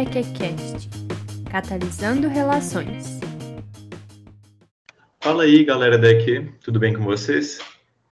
SempreQCast 0.00 0.88
Catalisando 1.50 2.26
Relações. 2.26 3.20
Fala 5.20 5.42
aí, 5.42 5.62
galera 5.62 5.98
daqui, 5.98 6.50
tudo 6.64 6.78
bem 6.78 6.94
com 6.94 7.02
vocês? 7.02 7.58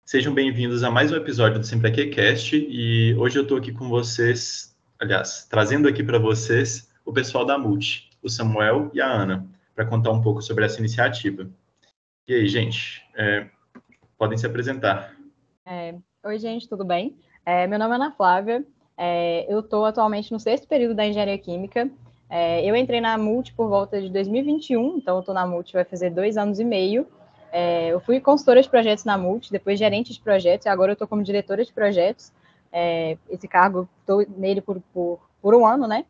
Sejam 0.04 0.34
bem-vindos 0.34 0.84
a 0.84 0.92
mais 0.92 1.14
um 1.14 1.16
episódio 1.16 1.60
do 1.60 1.66
SempreQCast 1.66 2.58
e 2.58 3.16
hoje 3.16 3.40
eu 3.40 3.44
estou 3.44 3.58
aqui 3.58 3.72
com 3.72 3.88
vocês, 3.88 4.78
aliás, 5.00 5.48
trazendo 5.50 5.88
aqui 5.88 6.04
para 6.04 6.20
vocês 6.20 6.92
o 7.06 7.14
pessoal 7.14 7.46
da 7.46 7.58
Multi, 7.58 8.10
o 8.22 8.28
Samuel 8.28 8.92
e 8.94 9.00
a 9.00 9.08
Ana, 9.08 9.48
para 9.74 9.86
contar 9.86 10.12
um 10.12 10.22
pouco 10.22 10.42
sobre 10.42 10.66
essa 10.66 10.80
iniciativa. 10.80 11.50
E 12.28 12.34
aí, 12.34 12.50
gente, 12.50 13.02
é, 13.16 13.48
podem 14.18 14.38
se 14.38 14.46
apresentar. 14.46 15.16
É, 15.66 15.96
oi, 16.26 16.38
gente, 16.38 16.68
tudo 16.68 16.84
bem? 16.84 17.18
É, 17.46 17.66
meu 17.66 17.80
nome 17.80 17.94
é 17.94 17.96
Ana 17.96 18.12
Flávia, 18.12 18.66
é, 18.98 19.46
eu 19.48 19.60
estou 19.60 19.86
atualmente 19.86 20.32
no 20.32 20.40
sexto 20.40 20.68
período 20.68 20.96
da 20.96 21.06
engenharia 21.06 21.38
química. 21.38 21.90
É, 22.30 22.68
eu 22.70 22.76
entrei 22.76 23.00
na 23.00 23.18
Multi 23.18 23.54
por 23.54 23.70
volta 23.70 24.02
de 24.02 24.10
2021, 24.10 24.98
então 24.98 25.16
eu 25.16 25.20
estou 25.20 25.36
na 25.36 25.46
Multi 25.46 25.74
vai 25.74 25.86
fazer 25.86 26.10
dois 26.10 26.36
anos 26.36 26.60
e 26.60 26.64
meio. 26.64 27.08
É, 27.52 27.90
eu 27.90 28.00
fui 28.00 28.20
consultora 28.20 28.62
de 28.62 28.70
projetos 28.70 29.06
na 29.06 29.18
Multi, 29.18 29.52
depois 29.52 29.80
gerente 29.80 30.12
de 30.12 30.20
projetos, 30.20 30.66
e 30.66 30.70
agora 30.70 30.92
eu 30.92 30.94
estou 30.94 31.08
como 31.08 31.24
diretora 31.24 31.64
de 31.64 31.72
projetos. 31.72 32.34
É, 32.72 33.18
esse 33.30 33.48
cargo, 33.48 33.88
estou 34.02 34.26
nele 34.36 34.60
por, 34.60 34.82
por, 34.94 35.20
por, 35.42 35.56
um 35.56 35.66
ano, 35.66 35.88
né? 35.88 36.06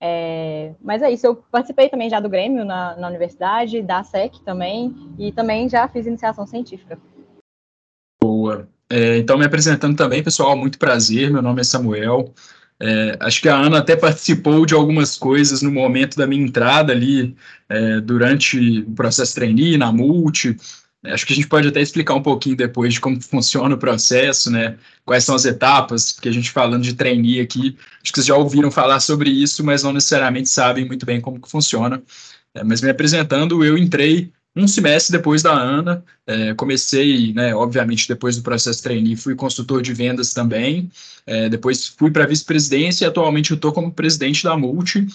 É, 0.00 0.74
mas 0.80 1.02
é 1.02 1.10
isso, 1.10 1.26
eu 1.26 1.34
participei 1.34 1.88
também 1.88 2.08
já 2.08 2.20
do 2.20 2.28
Grêmio 2.28 2.64
na, 2.64 2.94
na 2.94 3.08
universidade, 3.08 3.82
da 3.82 4.04
SEC 4.04 4.38
também, 4.44 4.94
e 5.18 5.32
também 5.32 5.68
já 5.68 5.88
fiz 5.88 6.06
iniciação 6.06 6.46
científica. 6.46 6.96
Boa. 8.22 8.68
É, 8.90 9.18
então, 9.18 9.36
me 9.36 9.44
apresentando 9.44 9.96
também, 9.96 10.22
pessoal, 10.22 10.56
muito 10.56 10.78
prazer, 10.78 11.30
meu 11.30 11.42
nome 11.42 11.60
é 11.60 11.64
Samuel. 11.64 12.34
É, 12.80 13.16
acho 13.20 13.42
que 13.42 13.48
a 13.48 13.56
Ana 13.56 13.78
até 13.78 13.96
participou 13.96 14.64
de 14.64 14.72
algumas 14.72 15.16
coisas 15.16 15.62
no 15.62 15.70
momento 15.70 16.16
da 16.16 16.26
minha 16.26 16.44
entrada 16.44 16.92
ali, 16.92 17.36
é, 17.68 18.00
durante 18.00 18.80
o 18.80 18.92
processo 18.92 19.34
trainee, 19.34 19.76
na 19.76 19.92
Multi. 19.92 20.56
É, 21.04 21.12
acho 21.12 21.26
que 21.26 21.32
a 21.32 21.36
gente 21.36 21.48
pode 21.48 21.68
até 21.68 21.80
explicar 21.80 22.14
um 22.14 22.22
pouquinho 22.22 22.56
depois 22.56 22.94
de 22.94 23.00
como 23.00 23.20
funciona 23.20 23.74
o 23.74 23.78
processo, 23.78 24.50
né? 24.50 24.76
Quais 25.04 25.24
são 25.24 25.34
as 25.34 25.44
etapas, 25.44 26.12
porque 26.12 26.28
a 26.28 26.32
gente 26.32 26.50
falando 26.50 26.82
de 26.82 26.94
trainee 26.94 27.40
aqui, 27.40 27.76
acho 28.02 28.12
que 28.12 28.18
vocês 28.18 28.26
já 28.26 28.36
ouviram 28.36 28.70
falar 28.70 29.00
sobre 29.00 29.30
isso, 29.30 29.64
mas 29.64 29.82
não 29.82 29.92
necessariamente 29.92 30.48
sabem 30.48 30.84
muito 30.86 31.04
bem 31.04 31.20
como 31.20 31.40
que 31.40 31.50
funciona. 31.50 32.02
É, 32.54 32.64
mas 32.64 32.80
me 32.80 32.90
apresentando, 32.90 33.64
eu 33.64 33.76
entrei 33.76 34.32
um 34.58 34.68
semestre 34.68 35.16
depois 35.16 35.42
da 35.42 35.52
Ana, 35.52 36.04
é, 36.26 36.54
comecei, 36.54 37.32
né, 37.32 37.54
obviamente, 37.54 38.08
depois 38.08 38.36
do 38.36 38.42
processo 38.42 38.82
trainee, 38.82 39.16
fui 39.16 39.34
consultor 39.34 39.82
de 39.82 39.94
vendas 39.94 40.32
também, 40.32 40.90
é, 41.26 41.48
depois 41.48 41.88
fui 41.88 42.10
para 42.10 42.26
vice-presidência 42.26 43.04
e 43.04 43.08
atualmente 43.08 43.50
eu 43.50 43.54
estou 43.54 43.72
como 43.72 43.92
presidente 43.92 44.44
da 44.44 44.56
Multi, 44.56 45.06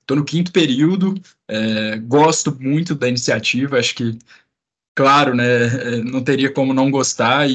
estou 0.00 0.16
no 0.16 0.24
quinto 0.24 0.52
período, 0.52 1.14
é, 1.48 1.98
gosto 1.98 2.56
muito 2.60 2.94
da 2.94 3.08
iniciativa, 3.08 3.78
acho 3.78 3.94
que, 3.94 4.18
claro, 4.94 5.34
né, 5.34 5.44
é, 5.44 5.96
não 6.02 6.22
teria 6.22 6.50
como 6.50 6.74
não 6.74 6.90
gostar. 6.90 7.48
E, 7.48 7.54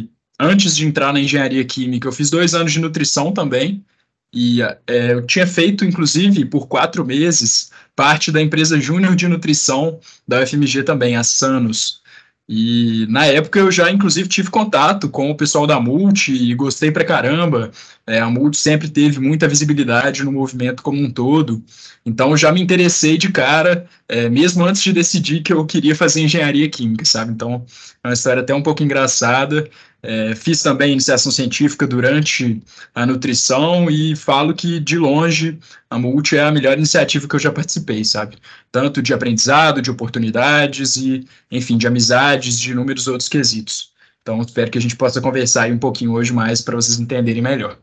e 0.00 0.08
antes 0.40 0.76
de 0.76 0.86
entrar 0.86 1.12
na 1.12 1.20
engenharia 1.20 1.64
química, 1.64 2.08
eu 2.08 2.12
fiz 2.12 2.30
dois 2.30 2.54
anos 2.54 2.72
de 2.72 2.80
nutrição 2.80 3.32
também, 3.32 3.84
e 4.32 4.62
é, 4.62 5.12
eu 5.12 5.26
tinha 5.26 5.46
feito, 5.46 5.84
inclusive, 5.84 6.44
por 6.44 6.66
quatro 6.68 7.04
meses, 7.04 7.70
parte 7.96 8.30
da 8.30 8.40
empresa 8.40 8.78
Júnior 8.78 9.16
de 9.16 9.26
Nutrição 9.26 9.98
da 10.26 10.42
UFMG 10.42 10.82
também, 10.82 11.16
a 11.16 11.24
Sanos. 11.24 12.02
E 12.48 13.06
na 13.10 13.26
época 13.26 13.58
eu 13.58 13.70
já, 13.70 13.90
inclusive, 13.90 14.26
tive 14.26 14.48
contato 14.48 15.10
com 15.10 15.30
o 15.30 15.36
pessoal 15.36 15.66
da 15.66 15.78
Multi 15.78 16.32
e 16.32 16.54
gostei 16.54 16.90
pra 16.90 17.04
caramba. 17.04 17.70
É, 18.06 18.20
a 18.20 18.30
Multi 18.30 18.56
sempre 18.56 18.88
teve 18.88 19.20
muita 19.20 19.46
visibilidade 19.46 20.24
no 20.24 20.32
movimento 20.32 20.82
como 20.82 20.98
um 20.98 21.10
todo. 21.10 21.62
Então 22.06 22.30
eu 22.30 22.38
já 22.38 22.50
me 22.50 22.62
interessei 22.62 23.18
de 23.18 23.30
cara, 23.30 23.86
é, 24.08 24.30
mesmo 24.30 24.64
antes 24.64 24.82
de 24.82 24.94
decidir 24.94 25.42
que 25.42 25.52
eu 25.52 25.66
queria 25.66 25.94
fazer 25.94 26.22
engenharia 26.22 26.70
química, 26.70 27.04
sabe? 27.04 27.32
Então 27.32 27.66
é 28.02 28.08
uma 28.08 28.14
história 28.14 28.40
até 28.40 28.54
um 28.54 28.62
pouco 28.62 28.82
engraçada. 28.82 29.68
É, 30.00 30.32
fiz 30.36 30.62
também 30.62 30.92
iniciação 30.92 31.32
científica 31.32 31.84
durante 31.86 32.62
a 32.94 33.04
nutrição 33.04 33.90
e 33.90 34.14
falo 34.14 34.54
que, 34.54 34.78
de 34.78 34.96
longe, 34.96 35.58
a 35.90 35.98
Multi 35.98 36.36
é 36.36 36.42
a 36.42 36.52
melhor 36.52 36.76
iniciativa 36.76 37.26
que 37.26 37.34
eu 37.34 37.40
já 37.40 37.50
participei, 37.50 38.04
sabe? 38.04 38.36
Tanto 38.70 39.02
de 39.02 39.12
aprendizado, 39.12 39.82
de 39.82 39.90
oportunidades 39.90 40.96
e, 40.96 41.26
enfim, 41.50 41.76
de 41.76 41.88
amizades, 41.88 42.58
de 42.60 42.70
inúmeros 42.70 43.08
outros 43.08 43.28
quesitos. 43.28 43.92
Então, 44.22 44.40
espero 44.40 44.70
que 44.70 44.78
a 44.78 44.80
gente 44.80 44.94
possa 44.94 45.20
conversar 45.20 45.62
aí 45.62 45.72
um 45.72 45.78
pouquinho 45.78 46.12
hoje 46.12 46.32
mais 46.32 46.60
para 46.60 46.76
vocês 46.76 47.00
entenderem 47.00 47.42
melhor. 47.42 47.78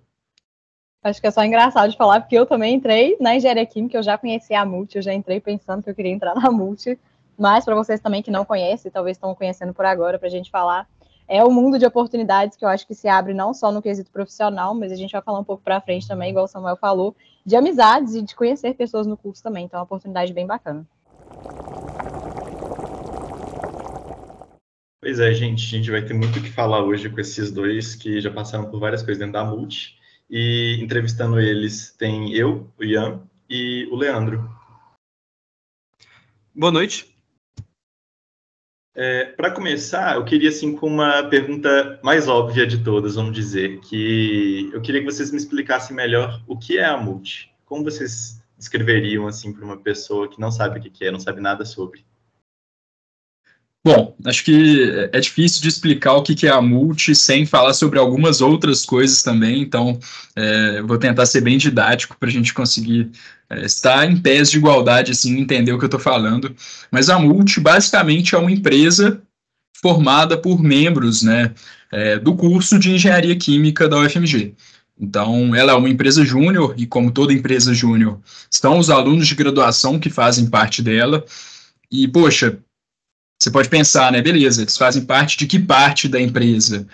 Acho 1.04 1.20
que 1.20 1.28
é 1.28 1.32
só 1.32 1.44
engraçado 1.44 1.92
de 1.92 1.98
falar, 1.98 2.22
porque 2.22 2.36
eu 2.36 2.46
também 2.46 2.76
entrei 2.76 3.18
na 3.20 3.36
engenharia 3.36 3.66
química, 3.66 3.98
eu 3.98 4.04
já 4.04 4.18
conhecia 4.18 4.62
a 4.62 4.66
Multi, 4.66 4.96
eu 4.96 5.02
já 5.02 5.14
entrei 5.14 5.40
pensando 5.40 5.84
que 5.84 5.90
eu 5.90 5.94
queria 5.94 6.12
entrar 6.12 6.34
na 6.34 6.50
Multi, 6.50 6.98
mas 7.38 7.66
para 7.66 7.76
vocês 7.76 8.00
também 8.00 8.24
que 8.24 8.32
não 8.32 8.46
conhecem, 8.46 8.90
talvez 8.90 9.18
estão 9.18 9.36
conhecendo 9.36 9.74
por 9.74 9.86
agora, 9.86 10.18
para 10.18 10.28
a 10.28 10.32
gente 10.32 10.50
falar, 10.50 10.88
é 11.28 11.44
o 11.44 11.52
mundo 11.52 11.80
de 11.80 11.86
oportunidades 11.86 12.56
que 12.56 12.64
eu 12.64 12.70
acho 12.70 12.86
que 12.86 12.94
se 12.94 13.08
abre 13.08 13.34
não 13.34 13.54
só 13.54 13.72
no 13.72 13.82
quesito 13.82 14.12
profissional, 14.12 14.76
mas 14.76 14.92
a 14.92 14.96
gente 14.96 15.12
vai 15.12 15.22
falar 15.22 15.40
um 15.40 15.44
pouco 15.44 15.64
para 15.64 15.82
frente 15.82 16.08
também, 16.08 16.30
igual 16.30 16.46
o 16.46 16.48
Samuel 16.48 16.78
falou, 16.78 17.16
de 17.46 17.56
amizades 17.56 18.16
e 18.16 18.22
de 18.22 18.36
conhecer 18.36 18.76
pessoas 18.76 19.08
no 19.08 19.18
curso 19.18 19.42
também. 19.42 19.66
Então 19.66 19.78
é 19.78 19.82
uma 19.82 19.86
oportunidade 19.86 20.34
bem 20.34 20.46
bacana. 20.46 20.86
Pois 25.02 25.20
é, 25.20 25.34
gente, 25.34 25.64
a 25.64 25.78
gente 25.78 25.92
vai 25.92 26.02
ter 26.04 26.14
muito 26.14 26.40
o 26.40 26.42
que 26.42 26.52
falar 26.52 26.84
hoje 26.84 27.10
com 27.10 27.20
esses 27.20 27.52
dois 27.52 27.96
que 27.96 28.20
já 28.20 28.32
passaram 28.32 28.70
por 28.70 28.80
várias 28.80 29.04
coisas 29.04 29.20
dentro 29.20 29.34
da 29.34 29.44
Multi. 29.44 30.00
E 30.28 30.80
entrevistando 30.82 31.40
eles 31.40 31.92
tem 31.96 32.34
eu, 32.34 32.72
o 32.80 32.84
Ian, 32.84 33.22
e 33.48 33.88
o 33.92 33.96
Leandro. 33.96 34.50
Boa 36.56 36.72
noite. 36.72 37.15
É, 38.96 39.26
Para 39.26 39.52
começar, 39.52 40.16
eu 40.16 40.24
queria 40.24 40.48
assim 40.50 40.74
com 40.74 40.88
uma 40.88 41.24
pergunta 41.24 42.00
mais 42.02 42.30
óbvia 42.30 42.66
de 42.66 42.82
todas, 42.82 43.16
vamos 43.16 43.34
dizer, 43.36 43.82
que 43.82 44.70
eu 44.74 44.82
queria 44.82 45.02
que 45.02 45.12
vocês 45.12 45.32
me 45.32 45.38
explicassem 45.38 45.94
melhor 45.94 46.42
o 46.48 46.58
que 46.58 46.78
é 46.78 46.86
a 46.86 46.96
multi. 46.96 47.54
Como 47.66 47.84
vocês 47.84 48.42
descreveriam 48.58 49.28
assim 49.28 49.52
para 49.52 49.66
uma 49.66 49.76
pessoa 49.76 50.30
que 50.30 50.40
não 50.40 50.50
sabe 50.50 50.80
o 50.80 50.82
que 50.82 51.04
é, 51.04 51.12
não 51.12 51.20
sabe 51.20 51.42
nada 51.42 51.66
sobre? 51.66 52.06
Bom, 53.86 54.16
acho 54.26 54.44
que 54.44 55.08
é 55.12 55.20
difícil 55.20 55.62
de 55.62 55.68
explicar 55.68 56.14
o 56.14 56.24
que 56.24 56.48
é 56.48 56.50
a 56.50 56.60
multi 56.60 57.14
sem 57.14 57.46
falar 57.46 57.72
sobre 57.76 58.00
algumas 58.00 58.42
outras 58.42 58.84
coisas 58.84 59.22
também, 59.22 59.62
então 59.62 60.00
é, 60.36 60.82
vou 60.82 60.98
tentar 60.98 61.28
ser 61.28 61.42
bem 61.42 61.56
didático 61.56 62.18
para 62.20 62.28
a 62.28 62.32
gente 62.32 62.52
conseguir 62.52 63.12
é, 63.48 63.64
estar 63.64 64.10
em 64.10 64.18
pés 64.18 64.50
de 64.50 64.58
igualdade, 64.58 65.12
assim, 65.12 65.38
entender 65.38 65.72
o 65.72 65.78
que 65.78 65.84
eu 65.84 65.88
estou 65.88 66.00
falando. 66.00 66.56
Mas 66.90 67.12
a 67.12 67.20
multi 67.20 67.60
basicamente 67.60 68.34
é 68.34 68.40
uma 68.40 68.52
empresa 68.52 69.22
formada 69.80 70.36
por 70.36 70.64
membros 70.64 71.22
né, 71.22 71.54
é, 71.92 72.18
do 72.18 72.34
curso 72.36 72.80
de 72.80 72.90
Engenharia 72.90 73.36
Química 73.36 73.88
da 73.88 74.00
UFMG. 74.00 74.56
Então, 75.00 75.54
ela 75.54 75.74
é 75.74 75.76
uma 75.76 75.90
empresa 75.90 76.26
júnior, 76.26 76.74
e 76.76 76.88
como 76.88 77.12
toda 77.12 77.32
empresa 77.32 77.72
júnior, 77.72 78.20
estão 78.50 78.80
os 78.80 78.90
alunos 78.90 79.28
de 79.28 79.36
graduação 79.36 80.00
que 80.00 80.10
fazem 80.10 80.48
parte 80.48 80.82
dela. 80.82 81.24
E, 81.92 82.08
poxa, 82.08 82.58
você 83.38 83.52
pode 83.52 83.70
pensar, 83.70 84.12
né? 84.12 84.22
Beleza, 84.22 84.62
eles 84.62 84.78
fazem 84.78 85.04
parte 85.04 85.38
de 85.38 85.46
que 85.46 85.60
parte 85.60 86.08
da 86.08 86.20
empresa? 86.20 86.88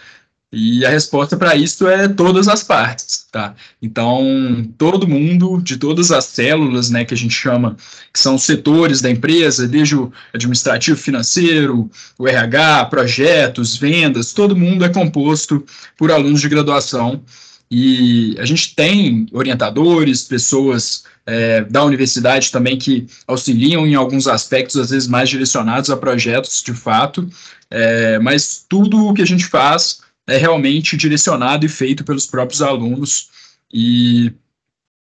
E 0.53 0.85
a 0.85 0.90
resposta 0.90 1.38
para 1.38 1.56
isso 1.56 1.88
é 1.88 2.09
todas 2.09 2.50
as 2.50 2.62
partes, 2.62 3.25
tá? 3.31 3.56
Então, 3.81 4.68
todo 4.78 5.07
mundo, 5.07 5.62
de 5.62 5.78
todas 5.78 6.12
as 6.12 6.25
células, 6.25 6.90
né, 6.90 7.06
que 7.06 7.13
a 7.13 7.18
gente 7.18 7.34
chama, 7.34 7.78
que 8.12 8.19
são 8.19 8.38
setores 8.38 9.00
da 9.00 9.09
empresa, 9.09 9.66
desde 9.66 9.96
o 9.96 10.12
administrativo 10.34 10.97
financeiro, 10.97 11.90
o 12.19 12.28
RH, 12.28 12.85
projetos, 12.88 13.78
vendas, 13.78 14.34
todo 14.34 14.53
mundo 14.53 14.84
é 14.84 14.90
composto 14.90 15.66
por 15.97 16.12
alunos 16.12 16.41
de 16.41 16.50
graduação. 16.50 17.23
E 17.74 18.36
a 18.38 18.46
gente 18.46 18.76
tem 18.76 19.28
orientadores, 19.32 20.26
pessoas 20.26 21.06
é, 21.26 21.64
da 21.64 21.85
universidade 21.85 22.52
também 22.52 22.78
que 22.78 23.08
auxiliam 23.26 23.88
em 23.88 23.96
alguns 23.96 24.28
aspectos, 24.28 24.76
às 24.76 24.90
vezes 24.90 25.08
mais 25.08 25.29
direcionados 25.29 25.90
a 25.90 25.96
projetos 25.96 26.62
de 26.62 26.73
fato, 26.73 27.29
é, 27.70 28.20
mas 28.20 28.66
tudo 28.68 29.08
o 29.08 29.14
que 29.14 29.22
a 29.22 29.26
gente 29.26 29.46
faz 29.46 30.02
é 30.28 30.35
realmente 30.35 30.97
direcionado 30.97 31.66
e 31.66 31.70
feito 31.70 32.03
pelos 32.03 32.26
próprios 32.26 32.62
alunos, 32.62 33.29
e 33.73 34.34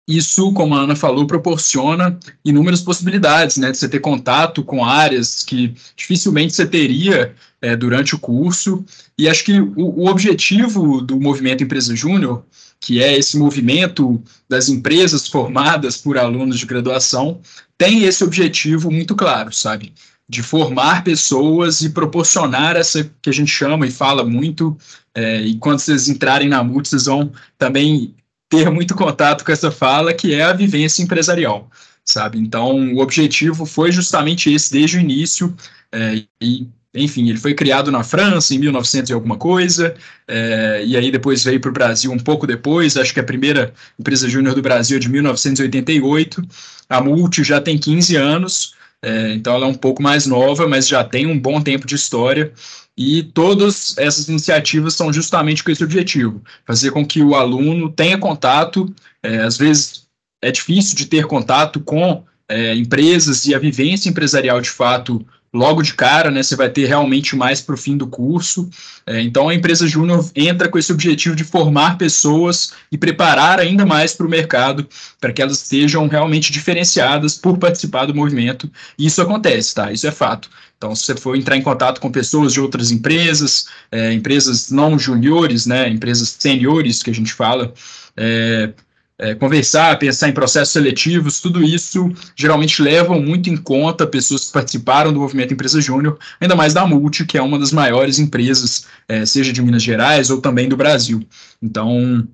isso, 0.09 0.51
como 0.53 0.75
a 0.75 0.81
Ana 0.81 0.95
falou, 0.95 1.27
proporciona 1.27 2.17
inúmeras 2.43 2.81
possibilidades, 2.81 3.57
né, 3.57 3.71
de 3.71 3.77
você 3.77 3.87
ter 3.87 3.99
contato 3.99 4.63
com 4.63 4.83
áreas 4.83 5.43
que 5.43 5.73
dificilmente 5.95 6.53
você 6.53 6.65
teria 6.65 7.33
é, 7.61 7.75
durante 7.75 8.15
o 8.15 8.19
curso, 8.19 8.83
e 9.17 9.29
acho 9.29 9.43
que 9.43 9.59
o, 9.59 9.73
o 9.75 10.07
objetivo 10.07 10.99
do 11.01 11.19
movimento 11.19 11.63
Empresa 11.63 11.95
Júnior 11.95 12.43
que 12.79 13.03
é 13.03 13.17
esse 13.17 13.37
movimento 13.37 14.21
das 14.47 14.69
empresas 14.69 15.27
formadas 15.27 15.97
por 15.97 16.17
alunos 16.17 16.59
de 16.59 16.65
graduação, 16.65 17.41
tem 17.77 18.03
esse 18.03 18.23
objetivo 18.23 18.89
muito 18.89 19.15
claro, 19.15 19.53
sabe? 19.53 19.93
De 20.27 20.41
formar 20.41 21.03
pessoas 21.03 21.81
e 21.81 21.89
proporcionar 21.89 22.75
essa 22.75 23.09
que 23.21 23.29
a 23.29 23.33
gente 23.33 23.51
chama 23.51 23.85
e 23.85 23.91
fala 23.91 24.23
muito, 24.23 24.77
é, 25.13 25.41
e 25.41 25.57
quando 25.57 25.79
vocês 25.79 26.07
entrarem 26.07 26.47
na 26.47 26.63
MUT, 26.63 26.87
vocês 26.87 27.05
vão 27.05 27.31
também 27.57 28.15
ter 28.49 28.69
muito 28.71 28.95
contato 28.95 29.45
com 29.45 29.51
essa 29.51 29.69
fala, 29.69 30.13
que 30.13 30.33
é 30.33 30.43
a 30.43 30.53
vivência 30.53 31.03
empresarial, 31.03 31.69
sabe? 32.03 32.39
Então, 32.39 32.93
o 32.95 32.99
objetivo 32.99 33.65
foi 33.65 33.91
justamente 33.91 34.51
esse 34.51 34.71
desde 34.71 34.97
o 34.97 34.99
início, 34.99 35.55
é, 35.91 36.23
e 36.41 36.67
enfim, 36.93 37.29
ele 37.29 37.37
foi 37.37 37.53
criado 37.53 37.91
na 37.91 38.03
França 38.03 38.53
em 38.53 38.57
1900 38.57 39.11
e 39.11 39.13
alguma 39.13 39.37
coisa, 39.37 39.93
é, 40.27 40.83
e 40.83 40.97
aí 40.97 41.11
depois 41.11 41.43
veio 41.43 41.59
para 41.59 41.69
o 41.69 41.73
Brasil 41.73 42.11
um 42.11 42.17
pouco 42.17 42.47
depois, 42.47 42.97
acho 42.97 43.13
que 43.13 43.19
a 43.19 43.23
primeira 43.23 43.73
empresa 43.97 44.27
júnior 44.27 44.55
do 44.55 44.61
Brasil 44.61 44.97
é 44.97 44.99
de 44.99 45.07
1988, 45.07 46.43
a 46.89 46.99
Multi 46.99 47.43
já 47.43 47.61
tem 47.61 47.77
15 47.77 48.15
anos, 48.15 48.73
é, 49.01 49.33
então 49.33 49.53
ela 49.53 49.65
é 49.65 49.69
um 49.69 49.75
pouco 49.75 50.01
mais 50.01 50.25
nova, 50.25 50.67
mas 50.67 50.87
já 50.87 51.03
tem 51.03 51.27
um 51.27 51.39
bom 51.39 51.61
tempo 51.61 51.85
de 51.85 51.93
história, 51.93 52.51
e 52.99 53.23
todas 53.23 53.97
essas 53.97 54.27
iniciativas 54.27 54.93
são 54.93 55.13
justamente 55.13 55.63
com 55.63 55.71
esse 55.71 55.81
objetivo, 55.81 56.43
fazer 56.65 56.91
com 56.91 57.05
que 57.05 57.23
o 57.23 57.33
aluno 57.33 57.89
tenha 57.89 58.17
contato, 58.17 58.93
é, 59.23 59.37
às 59.37 59.57
vezes 59.57 60.03
é 60.43 60.51
difícil 60.51 60.97
de 60.97 61.05
ter 61.05 61.25
contato 61.25 61.79
com 61.79 62.25
é, 62.49 62.75
empresas 62.75 63.45
e 63.45 63.55
a 63.55 63.59
vivência 63.59 64.09
empresarial 64.09 64.59
de 64.59 64.69
fato 64.69 65.25
logo 65.53 65.81
de 65.81 65.93
cara, 65.93 66.29
né? 66.29 66.43
Você 66.43 66.57
vai 66.57 66.69
ter 66.69 66.85
realmente 66.87 67.37
mais 67.37 67.61
para 67.61 67.73
o 67.73 67.77
fim 67.77 67.95
do 67.95 68.05
curso. 68.05 68.69
É, 69.05 69.21
então 69.21 69.47
a 69.47 69.55
empresa 69.55 69.87
júnior 69.87 70.29
entra 70.35 70.67
com 70.67 70.77
esse 70.77 70.91
objetivo 70.91 71.35
de 71.35 71.45
formar 71.45 71.97
pessoas 71.97 72.73
e 72.91 72.97
preparar 72.97 73.59
ainda 73.59 73.85
mais 73.85 74.13
para 74.13 74.27
o 74.27 74.29
mercado, 74.29 74.87
para 75.21 75.31
que 75.31 75.41
elas 75.41 75.59
sejam 75.59 76.05
realmente 76.07 76.51
diferenciadas 76.51 77.37
por 77.37 77.57
participar 77.57 78.05
do 78.05 78.13
movimento. 78.13 78.69
E 78.97 79.05
isso 79.05 79.21
acontece, 79.21 79.73
tá? 79.73 79.89
Isso 79.91 80.05
é 80.05 80.11
fato. 80.11 80.49
Então, 80.79 80.95
se 80.95 81.03
você 81.03 81.15
for 81.17 81.35
entrar 81.35 81.57
em 81.57 81.61
contato 81.61 81.99
com 81.99 82.09
pessoas 82.09 82.53
de 82.53 82.61
outras 82.61 82.89
empresas, 82.89 83.67
é, 83.91 84.13
empresas 84.13 84.71
não 84.71 84.97
juniores, 84.97 85.65
né, 85.65 85.89
empresas 85.89 86.37
seniores 86.39 87.03
que 87.03 87.09
a 87.09 87.13
gente 87.13 87.33
fala, 87.33 87.73
é, 88.15 88.71
é, 89.17 89.35
conversar, 89.35 89.99
pensar 89.99 90.29
em 90.29 90.31
processos 90.31 90.71
seletivos, 90.71 91.41
tudo 91.41 91.61
isso 91.61 92.09
geralmente 92.33 92.81
levam 92.81 93.21
muito 93.21 93.49
em 93.49 93.57
conta 93.57 94.07
pessoas 94.07 94.45
que 94.45 94.53
participaram 94.53 95.11
do 95.11 95.19
movimento 95.19 95.53
Empresa 95.53 95.81
Júnior, 95.81 96.17
ainda 96.39 96.55
mais 96.55 96.73
da 96.73 96.87
Multi, 96.87 97.25
que 97.25 97.37
é 97.37 97.41
uma 97.41 97.59
das 97.59 97.73
maiores 97.73 98.17
empresas, 98.17 98.85
é, 99.05 99.25
seja 99.25 99.51
de 99.51 99.61
Minas 99.61 99.83
Gerais 99.83 100.29
ou 100.29 100.39
também 100.39 100.69
do 100.69 100.77
Brasil. 100.77 101.21
Então, 101.61 102.25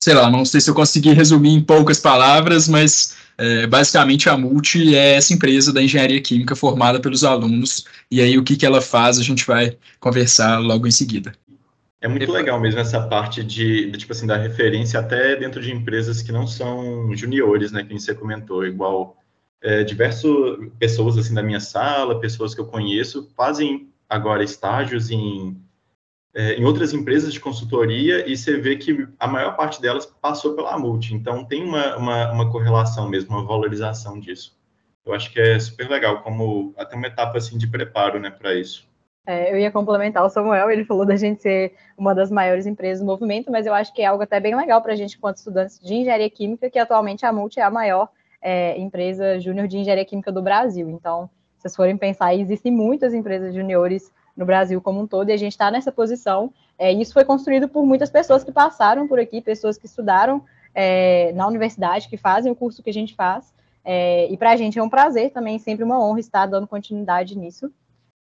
sei 0.00 0.14
lá, 0.14 0.30
não 0.30 0.44
sei 0.44 0.60
se 0.60 0.70
eu 0.70 0.74
consegui 0.74 1.12
resumir 1.12 1.50
em 1.50 1.62
poucas 1.62 2.00
palavras, 2.00 2.68
mas 2.68 3.16
é, 3.36 3.66
basicamente 3.66 4.28
a 4.28 4.36
Multi 4.36 4.96
é 4.96 5.14
essa 5.14 5.32
empresa 5.32 5.72
da 5.72 5.82
engenharia 5.82 6.20
química 6.20 6.54
formada 6.54 7.00
pelos 7.00 7.24
alunos, 7.24 7.84
e 8.10 8.20
aí 8.20 8.38
o 8.38 8.44
que, 8.44 8.56
que 8.56 8.66
ela 8.66 8.80
faz 8.80 9.18
a 9.18 9.22
gente 9.22 9.46
vai 9.46 9.76
conversar 10.00 10.58
logo 10.58 10.86
em 10.86 10.90
seguida. 10.90 11.32
É 12.00 12.06
muito 12.06 12.30
legal 12.30 12.60
mesmo 12.60 12.78
essa 12.78 13.00
parte 13.00 13.42
de, 13.42 13.90
de, 13.90 13.98
tipo 13.98 14.12
assim, 14.12 14.26
da 14.26 14.36
referência 14.36 15.00
até 15.00 15.34
dentro 15.34 15.60
de 15.60 15.72
empresas 15.72 16.22
que 16.22 16.30
não 16.30 16.46
são 16.46 17.14
juniores, 17.16 17.72
né, 17.72 17.82
que 17.82 17.92
você 17.92 18.14
comentou, 18.14 18.64
igual 18.64 19.16
é, 19.60 19.82
diversas 19.82 20.30
pessoas, 20.78 21.18
assim, 21.18 21.34
da 21.34 21.42
minha 21.42 21.58
sala, 21.58 22.20
pessoas 22.20 22.54
que 22.54 22.60
eu 22.60 22.66
conheço, 22.66 23.28
fazem 23.36 23.88
agora 24.08 24.44
estágios 24.44 25.10
em, 25.10 25.56
é, 26.38 26.54
em 26.54 26.64
outras 26.64 26.94
empresas 26.94 27.32
de 27.32 27.40
consultoria 27.40 28.24
e 28.30 28.36
você 28.36 28.56
vê 28.56 28.76
que 28.76 29.08
a 29.18 29.26
maior 29.26 29.56
parte 29.56 29.82
delas 29.82 30.06
passou 30.06 30.54
pela 30.54 30.78
multi, 30.78 31.12
então 31.12 31.44
tem 31.44 31.64
uma, 31.64 31.96
uma, 31.96 32.30
uma 32.30 32.52
correlação 32.52 33.08
mesmo, 33.08 33.36
uma 33.36 33.44
valorização 33.44 34.20
disso. 34.20 34.56
Eu 35.04 35.12
acho 35.12 35.32
que 35.32 35.40
é 35.40 35.58
super 35.58 35.90
legal, 35.90 36.22
como 36.22 36.72
até 36.78 36.94
uma 36.94 37.08
etapa, 37.08 37.38
assim, 37.38 37.58
de 37.58 37.66
preparo, 37.66 38.20
né, 38.20 38.30
para 38.30 38.54
isso. 38.54 38.86
É, 39.26 39.52
eu 39.52 39.58
ia 39.58 39.72
complementar 39.72 40.24
o 40.24 40.30
Samuel, 40.30 40.70
ele 40.70 40.84
falou 40.84 41.04
da 41.04 41.16
gente 41.16 41.42
ser 41.42 41.74
uma 41.96 42.14
das 42.14 42.30
maiores 42.30 42.66
empresas 42.66 43.00
do 43.00 43.06
movimento, 43.06 43.50
mas 43.50 43.66
eu 43.66 43.74
acho 43.74 43.92
que 43.92 44.02
é 44.02 44.06
algo 44.06 44.22
até 44.22 44.38
bem 44.38 44.54
legal 44.54 44.80
para 44.80 44.92
a 44.92 44.96
gente, 44.96 45.16
enquanto 45.16 45.38
estudantes 45.38 45.80
de 45.80 45.92
engenharia 45.92 46.30
química, 46.30 46.70
que 46.70 46.78
atualmente 46.78 47.26
a 47.26 47.32
Multi 47.32 47.58
é 47.58 47.64
a 47.64 47.70
maior 47.70 48.10
é, 48.40 48.78
empresa 48.78 49.40
júnior 49.40 49.66
de 49.66 49.78
engenharia 49.78 50.04
química 50.04 50.30
do 50.30 50.40
Brasil. 50.40 50.88
Então, 50.88 51.28
se 51.56 51.62
vocês 51.62 51.74
forem 51.74 51.96
pensar, 51.96 52.32
existem 52.32 52.70
muitas 52.70 53.12
empresas 53.12 53.52
juniores 53.52 54.12
no 54.38 54.46
Brasil 54.46 54.80
como 54.80 55.00
um 55.00 55.06
todo, 55.06 55.28
e 55.28 55.32
a 55.32 55.36
gente 55.36 55.52
está 55.52 55.68
nessa 55.68 55.90
posição. 55.90 56.52
É, 56.78 56.92
isso 56.92 57.12
foi 57.12 57.24
construído 57.24 57.68
por 57.68 57.84
muitas 57.84 58.08
pessoas 58.08 58.44
que 58.44 58.52
passaram 58.52 59.08
por 59.08 59.18
aqui, 59.18 59.40
pessoas 59.40 59.76
que 59.76 59.86
estudaram 59.86 60.44
é, 60.72 61.32
na 61.32 61.44
universidade, 61.44 62.08
que 62.08 62.16
fazem 62.16 62.52
o 62.52 62.54
curso 62.54 62.80
que 62.80 62.90
a 62.90 62.94
gente 62.94 63.16
faz. 63.16 63.52
É, 63.84 64.30
e 64.30 64.36
para 64.36 64.50
a 64.50 64.56
gente 64.56 64.78
é 64.78 64.82
um 64.82 64.88
prazer 64.88 65.32
também, 65.32 65.58
sempre 65.58 65.84
uma 65.84 66.00
honra 66.00 66.20
estar 66.20 66.46
dando 66.46 66.68
continuidade 66.68 67.36
nisso. 67.36 67.72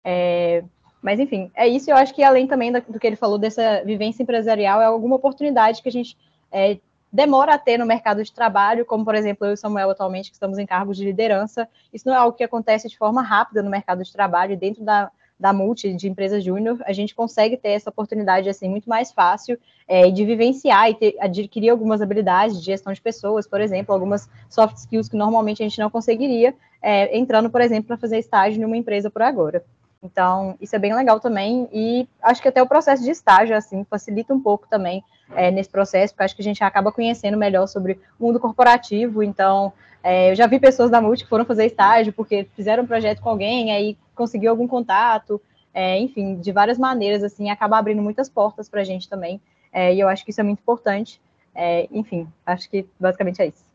É, 0.03 0.63
mas, 0.99 1.19
enfim, 1.19 1.51
é 1.53 1.67
isso. 1.67 1.91
Eu 1.91 1.95
acho 1.95 2.13
que, 2.15 2.23
além 2.23 2.47
também 2.47 2.71
do 2.71 2.99
que 2.99 3.05
ele 3.05 3.15
falou 3.15 3.37
dessa 3.37 3.83
vivência 3.85 4.23
empresarial, 4.23 4.81
é 4.81 4.85
alguma 4.85 5.15
oportunidade 5.15 5.83
que 5.83 5.89
a 5.89 5.91
gente 5.91 6.17
é, 6.51 6.79
demora 7.13 7.53
a 7.53 7.57
ter 7.59 7.77
no 7.77 7.85
mercado 7.85 8.23
de 8.23 8.33
trabalho, 8.33 8.83
como, 8.83 9.05
por 9.05 9.13
exemplo, 9.13 9.45
eu 9.45 9.53
e 9.53 9.57
Samuel, 9.57 9.91
atualmente, 9.91 10.31
que 10.31 10.35
estamos 10.35 10.57
em 10.57 10.65
cargos 10.65 10.97
de 10.97 11.05
liderança. 11.05 11.69
Isso 11.93 12.07
não 12.07 12.15
é 12.15 12.17
algo 12.17 12.35
que 12.35 12.43
acontece 12.43 12.89
de 12.89 12.97
forma 12.97 13.21
rápida 13.21 13.61
no 13.61 13.69
mercado 13.69 14.03
de 14.03 14.11
trabalho, 14.11 14.57
dentro 14.57 14.83
da, 14.83 15.11
da 15.39 15.53
multi 15.53 15.93
de 15.93 16.09
empresa 16.09 16.39
júnior, 16.41 16.77
a 16.85 16.91
gente 16.91 17.15
consegue 17.15 17.55
ter 17.55 17.69
essa 17.69 17.89
oportunidade 17.89 18.49
assim 18.49 18.67
muito 18.67 18.89
mais 18.89 19.11
fácil 19.11 19.57
é, 19.87 20.11
de 20.11 20.25
vivenciar 20.25 20.89
e 20.89 20.95
ter, 20.95 21.15
adquirir 21.19 21.69
algumas 21.69 22.01
habilidades 22.01 22.59
de 22.59 22.65
gestão 22.65 22.91
de 22.91 23.01
pessoas, 23.01 23.47
por 23.47 23.61
exemplo, 23.61 23.93
algumas 23.93 24.29
soft 24.49 24.75
skills 24.77 25.07
que 25.07 25.15
normalmente 25.15 25.63
a 25.63 25.65
gente 25.67 25.79
não 25.79 25.89
conseguiria 25.89 26.53
é, 26.81 27.17
entrando, 27.17 27.49
por 27.49 27.61
exemplo, 27.61 27.87
para 27.87 27.97
fazer 27.97 28.19
estágio 28.19 28.61
em 28.61 28.65
uma 28.65 28.77
empresa 28.77 29.09
por 29.09 29.21
agora. 29.21 29.63
Então, 30.01 30.57
isso 30.61 30.75
é 30.75 30.79
bem 30.79 30.95
legal 30.95 31.19
também, 31.19 31.67
e 31.73 32.07
acho 32.21 32.41
que 32.41 32.47
até 32.47 32.63
o 32.63 32.67
processo 32.67 33.03
de 33.03 33.11
estágio, 33.11 33.55
assim, 33.55 33.83
facilita 33.83 34.33
um 34.33 34.39
pouco 34.39 34.65
também 34.67 35.03
é, 35.35 35.51
nesse 35.51 35.69
processo, 35.69 36.13
porque 36.13 36.23
acho 36.23 36.35
que 36.35 36.41
a 36.41 36.45
gente 36.45 36.63
acaba 36.63 36.91
conhecendo 36.91 37.37
melhor 37.37 37.67
sobre 37.67 37.99
o 38.17 38.25
mundo 38.25 38.39
corporativo, 38.39 39.21
então, 39.21 39.73
é, 40.01 40.31
eu 40.31 40.35
já 40.35 40.47
vi 40.47 40.57
pessoas 40.57 40.89
da 40.89 41.01
Multi 41.01 41.25
que 41.25 41.29
foram 41.29 41.43
fazer 41.43 41.65
estágio 41.65 42.13
porque 42.13 42.47
fizeram 42.55 42.83
um 42.83 42.87
projeto 42.87 43.21
com 43.21 43.29
alguém, 43.29 43.73
aí 43.73 43.97
conseguiu 44.15 44.51
algum 44.51 44.67
contato, 44.67 45.41
é, 45.73 45.99
enfim, 45.99 46.39
de 46.39 46.51
várias 46.53 46.77
maneiras, 46.77 47.21
assim, 47.21 47.49
acaba 47.49 47.77
abrindo 47.77 48.01
muitas 48.01 48.29
portas 48.29 48.69
para 48.69 48.79
a 48.79 48.85
gente 48.85 49.09
também, 49.09 49.41
é, 49.71 49.93
e 49.93 49.99
eu 49.99 50.07
acho 50.07 50.23
que 50.23 50.31
isso 50.31 50.39
é 50.39 50.43
muito 50.43 50.59
importante, 50.59 51.21
é, 51.53 51.89
enfim, 51.91 52.25
acho 52.45 52.69
que 52.69 52.87
basicamente 52.97 53.41
é 53.41 53.47
isso. 53.47 53.67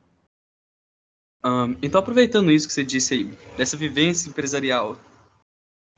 Um, 1.45 1.77
então, 1.83 2.01
aproveitando 2.01 2.51
isso 2.51 2.67
que 2.67 2.73
você 2.73 2.83
disse 2.83 3.13
aí, 3.13 3.39
dessa 3.59 3.77
vivência 3.77 4.31
empresarial, 4.31 4.97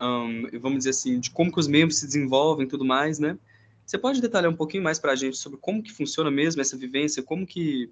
um, 0.01 0.47
vamos 0.61 0.79
dizer 0.79 0.91
assim, 0.91 1.19
de 1.19 1.31
como 1.31 1.53
que 1.53 1.59
os 1.59 1.69
membros 1.69 1.99
se 1.99 2.07
desenvolvem 2.07 2.67
e 2.67 2.69
tudo 2.69 2.85
mais, 2.85 3.19
né? 3.19 3.39
Você 3.85 3.97
pode 3.97 4.21
detalhar 4.21 4.51
um 4.51 4.57
pouquinho 4.57 4.83
mais 4.83 4.99
para 4.99 5.13
a 5.13 5.17
gente 5.17 5.37
sobre 5.37 5.59
como 5.59 5.83
que 5.83 5.93
funciona 5.93 6.31
mesmo 6.31 6.61
essa 6.61 6.77
vivência, 6.77 7.23
como 7.23 7.47
que 7.47 7.91